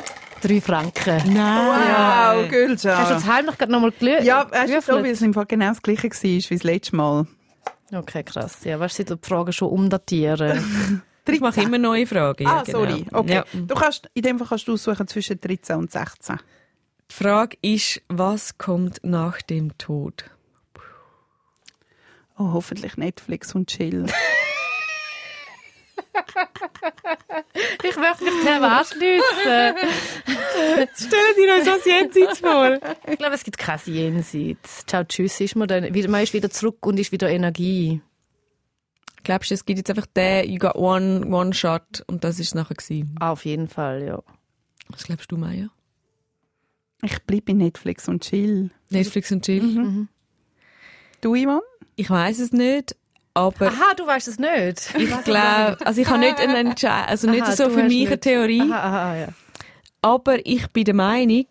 Drei 0.43 0.61
Franken. 0.61 1.33
Nein. 1.33 2.43
Wow, 2.43 2.51
Gülscha. 2.51 2.99
Hast 2.99 3.11
du 3.11 3.14
jetzt 3.14 3.27
heimlich 3.27 3.59
gerade 3.59 3.71
nochmal 3.71 3.93
gelöst? 3.93 4.25
Ja, 4.25 4.51
weißt 4.51 4.73
du, 4.73 4.81
so, 4.81 4.93
weil 4.95 5.12
es 5.12 5.23
im 5.23 5.33
Fall 5.35 5.47
genau 5.47 5.68
das 5.68 5.83
gleiche 5.83 6.11
war 6.11 6.23
wie 6.23 6.41
das 6.41 6.62
letzte 6.64 6.97
Mal. 6.97 7.27
Okay, 7.93 8.25
krass. 8.25 8.59
Ja, 8.64 8.81
weißt 8.81 8.99
du, 8.99 9.16
die 9.16 9.27
Fragen 9.27 9.53
schon 9.53 9.68
umdatieren. 9.71 11.03
Ich 11.33 11.41
mache 11.41 11.61
immer 11.61 11.79
neue 11.79 12.09
Fragen. 12.09 12.43
Ja, 12.43 12.57
ah, 12.57 12.62
genau. 12.64 12.79
sorry. 12.81 13.05
Okay. 13.12 13.35
Ja. 13.35 13.45
Du 13.53 13.77
kannst, 13.77 14.11
in 14.14 14.23
dem 14.23 14.39
Fall 14.39 14.49
kannst 14.49 14.66
du 14.66 14.73
aussuchen 14.73 15.07
zwischen 15.07 15.41
13 15.41 15.77
und 15.77 15.93
16. 15.93 16.39
Die 17.09 17.14
Frage 17.14 17.57
ist, 17.62 18.03
was 18.09 18.59
kommt 18.59 18.99
nach 19.05 19.41
dem 19.41 19.79
Tod? 19.79 20.25
Oh, 22.43 22.53
hoffentlich 22.55 22.97
Netflix 22.97 23.55
und 23.55 23.68
Chill. 23.68 24.07
ich 27.82 27.97
möchte 27.97 28.24
mich 28.24 28.45
dem 28.47 28.62
anschliessen. 28.64 29.76
Stellen 30.97 31.34
Sie 31.36 31.51
uns 31.59 31.64
das 31.66 31.84
jenseits 31.84 32.38
vor. 32.38 32.78
Ich 33.07 33.18
glaube, 33.18 33.34
es 33.34 33.45
gibt 33.45 33.59
kein 33.59 33.78
Jenseits. 33.84 34.86
Ciao, 34.86 35.05
tschüss, 35.05 35.38
ist 35.41 35.55
man 35.57 35.68
dann. 35.68 35.93
wieder- 35.95 36.09
Man 36.09 36.22
ist 36.22 36.32
wieder 36.32 36.49
zurück 36.51 36.86
und 36.86 36.99
ist 36.99 37.12
wieder 37.12 37.28
Energie. 37.28 38.01
Glaubst 39.22 39.51
du, 39.51 39.55
es 39.55 39.66
gibt 39.66 39.76
jetzt 39.78 39.91
einfach 39.91 40.07
den, 40.07 40.49
you 40.51 40.59
got 40.59 40.76
one, 40.76 41.26
one 41.26 41.53
shot 41.53 42.03
und 42.07 42.24
das 42.24 42.38
ist 42.41 42.55
nachher 42.55 42.74
gewesen? 42.74 43.14
Auf 43.20 43.45
jeden 43.45 43.68
Fall, 43.68 44.03
ja. 44.07 44.22
Was 44.88 45.05
glaubst 45.05 45.30
du, 45.30 45.36
Maya? 45.36 45.68
Ich 47.03 47.22
bleibe 47.24 47.53
in 47.53 47.59
Netflix 47.59 48.09
und 48.09 48.22
Chill. 48.24 48.70
Netflix 48.88 49.30
und 49.30 49.45
Chill? 49.45 49.62
Mhm. 49.62 50.09
Du, 51.21 51.35
Ivan? 51.35 51.61
Ich 51.97 52.09
weiß 52.09 52.39
es 52.39 52.53
nicht, 52.53 52.97
aber 53.35 53.66
Aha, 53.68 53.95
du 53.97 54.07
weißt 54.07 54.29
es 54.29 54.39
nicht. 54.39 54.95
ich 54.97 55.25
glaube, 55.25 55.77
also 55.85 56.01
ich 56.01 56.09
habe 56.09 56.18
nicht 56.21 56.39
einen 56.41 56.55
Entscheid, 56.68 57.09
also 57.09 57.29
nicht 57.31 57.43
Aha, 57.43 57.53
so 57.53 57.64
du 57.64 57.71
für 57.71 57.83
mich 57.85 58.01
eine 58.07 58.11
nicht- 58.11 58.23
Theorie, 58.23 58.62
Aha, 58.62 58.75
aha, 58.75 59.16
ja. 59.16 59.29
aber 60.03 60.45
ich 60.47 60.66
bin 60.68 60.85
der 60.85 60.95
Meinung, 60.95 61.47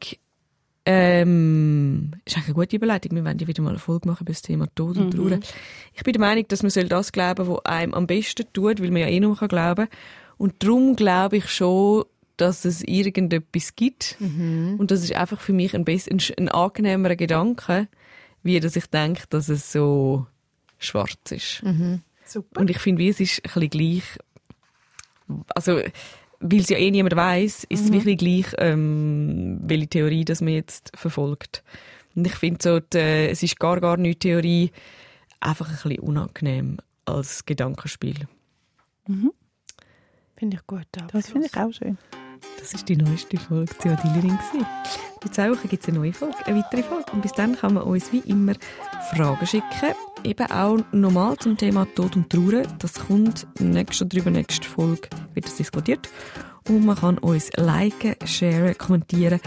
ähm, 0.85 2.11
ist 2.25 2.35
eigentlich 2.35 2.47
eine 2.47 2.53
gute 2.55 2.75
Überleitung, 2.77 3.15
wir 3.15 3.23
werden 3.23 3.37
ja 3.39 3.47
wieder 3.47 3.61
mal 3.61 3.69
eine 3.69 3.79
Folge 3.79 4.07
machen 4.07 4.23
über 4.23 4.31
das 4.31 4.41
Thema 4.41 4.65
Tod 4.73 4.97
und 4.97 5.11
Trauer. 5.11 5.39
Ich 5.93 6.03
bin 6.03 6.13
der 6.13 6.19
Meinung, 6.21 6.45
dass 6.47 6.63
man 6.63 6.69
soll 6.71 6.85
das 6.85 7.11
glauben, 7.11 7.47
was 7.47 7.65
einem 7.65 7.93
am 7.93 8.07
besten 8.07 8.45
tut, 8.53 8.81
weil 8.81 8.89
man 8.91 9.01
ja 9.01 9.07
eh 9.07 9.19
nur 9.19 9.37
kann 9.37 9.49
glauben. 9.49 9.87
Und 10.37 10.63
darum 10.63 10.95
glaube 10.95 11.37
ich 11.37 11.49
schon, 11.49 12.05
dass 12.37 12.65
es 12.65 12.81
irgendetwas 12.81 13.75
gibt. 13.75 14.15
Und 14.19 14.87
das 14.89 15.03
ist 15.03 15.13
einfach 15.13 15.41
für 15.41 15.53
mich 15.53 15.75
ein, 15.75 15.83
bisschen, 15.85 16.17
ein, 16.17 16.45
ein 16.45 16.49
angenehmerer 16.49 17.17
Gedanke, 17.17 17.87
wie 18.43 18.59
dass 18.59 18.75
ich 18.75 18.87
denke, 18.87 19.23
dass 19.29 19.49
es 19.49 19.71
so 19.71 20.27
schwarz 20.77 21.31
ist. 21.31 21.61
Super. 22.25 22.61
Und 22.61 22.69
ich 22.69 22.79
finde, 22.79 22.99
wie 22.99 23.09
es 23.09 23.19
ist 23.19 23.39
ein 23.39 23.41
bisschen 23.43 23.69
gleich, 23.69 24.03
also, 25.55 25.81
weil 26.39 26.59
es 26.59 26.69
ja 26.69 26.77
eh 26.77 26.91
niemand 26.91 27.15
weiß, 27.15 27.65
ist 27.69 27.85
es 27.85 27.91
wirklich 27.91 28.17
gleich, 28.17 28.55
ähm, 28.57 29.59
welche 29.63 29.87
Theorie 29.87 30.25
das 30.25 30.41
man 30.41 30.53
jetzt 30.53 30.91
verfolgt. 30.95 31.63
Und 32.15 32.25
ich 32.25 32.35
finde 32.35 32.59
so, 32.61 32.79
die, 32.79 32.97
äh, 32.97 33.29
es 33.29 33.43
ist 33.43 33.59
gar, 33.59 33.79
gar 33.81 33.97
nicht 33.97 34.21
Theorie, 34.21 34.71
einfach 35.39 35.67
ein 35.67 35.73
bisschen 35.73 35.99
unangenehm 35.99 36.77
als 37.05 37.45
Gedankenspiel. 37.45 38.27
Finde 40.37 40.57
ich 40.57 40.67
gut. 40.67 40.87
Das 41.11 41.29
finde 41.29 41.47
ich 41.47 41.57
auch 41.57 41.71
schön. 41.71 41.97
Das 42.59 42.73
ist 42.73 42.87
die 42.89 42.95
neueste 42.95 43.37
Folge 43.37 43.77
zu 43.77 43.89
Adillerin. 43.89 44.37
In 45.23 45.31
zwei 45.33 45.51
Wochen 45.51 45.67
gibt 45.67 45.83
es 45.83 45.89
eine 45.89 45.99
neue 45.99 46.13
Folge, 46.13 46.35
eine 46.45 46.59
weitere 46.59 46.83
Folge. 46.83 47.11
Und 47.11 47.21
bis 47.21 47.33
dann 47.33 47.55
kann 47.55 47.73
man 47.73 47.83
uns 47.83 48.11
wie 48.11 48.19
immer 48.19 48.53
Fragen 49.13 49.45
schicken. 49.45 49.93
Eben 50.23 50.51
auch 50.51 50.77
nochmal 50.91 51.37
zum 51.37 51.57
Thema 51.57 51.87
Tod 51.95 52.15
und 52.15 52.29
Trauer. 52.29 52.63
Das 52.79 52.93
kommt 52.93 53.47
nächste 53.59 54.05
oder 54.05 54.17
übernächste 54.17 54.67
Folge, 54.67 55.09
wird 55.33 55.45
das 55.45 55.55
diskutiert. 55.55 56.09
Und 56.67 56.85
man 56.85 56.97
kann 56.97 57.17
uns 57.17 57.49
liken, 57.55 58.15
sharen, 58.25 58.77
kommentieren, 58.77 59.39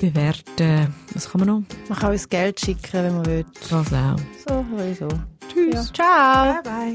bewerten. 0.00 0.94
Was 1.14 1.30
kann 1.30 1.40
man 1.40 1.48
noch? 1.48 1.62
Man 1.88 1.98
kann 1.98 2.12
uns 2.12 2.28
Geld 2.28 2.60
schicken, 2.60 2.92
wenn 2.92 3.14
man 3.16 3.26
will. 3.26 3.44
Was 3.70 3.92
auch. 3.92 4.16
So, 4.46 4.64
sowieso. 4.70 5.08
Tschüss. 5.52 5.92
Ciao. 5.92 6.62
Bye 6.62 6.94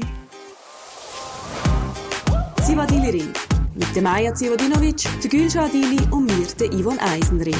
Zivadili-Ring. 2.64 3.53
Mit 3.76 3.96
der 3.96 4.02
Maja 4.02 4.32
Zivadinovic, 4.32 5.04
der 5.22 5.30
Gülşah 5.30 5.64
Adili 5.64 5.98
und 6.12 6.26
mir, 6.26 6.46
der 6.60 6.68
Yvonne 6.68 7.00
Eisenring. 7.02 7.56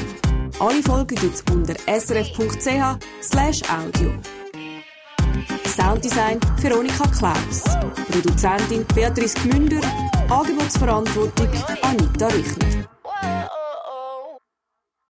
Alle 0.61 0.81
Folgen 0.83 1.17
gibt's 1.17 1.43
unter 1.51 1.75
srf.ch 1.89 3.63
audio. 3.69 4.11
Sounddesign 5.67 6.39
Veronika 6.63 7.05
Klaus. 7.19 7.65
Produzentin 8.11 8.85
Beatrice 8.95 9.35
Gmünder. 9.41 9.81
Angebotsverantwortung 10.31 11.49
Anita 11.83 12.29
Richner. 12.29 12.74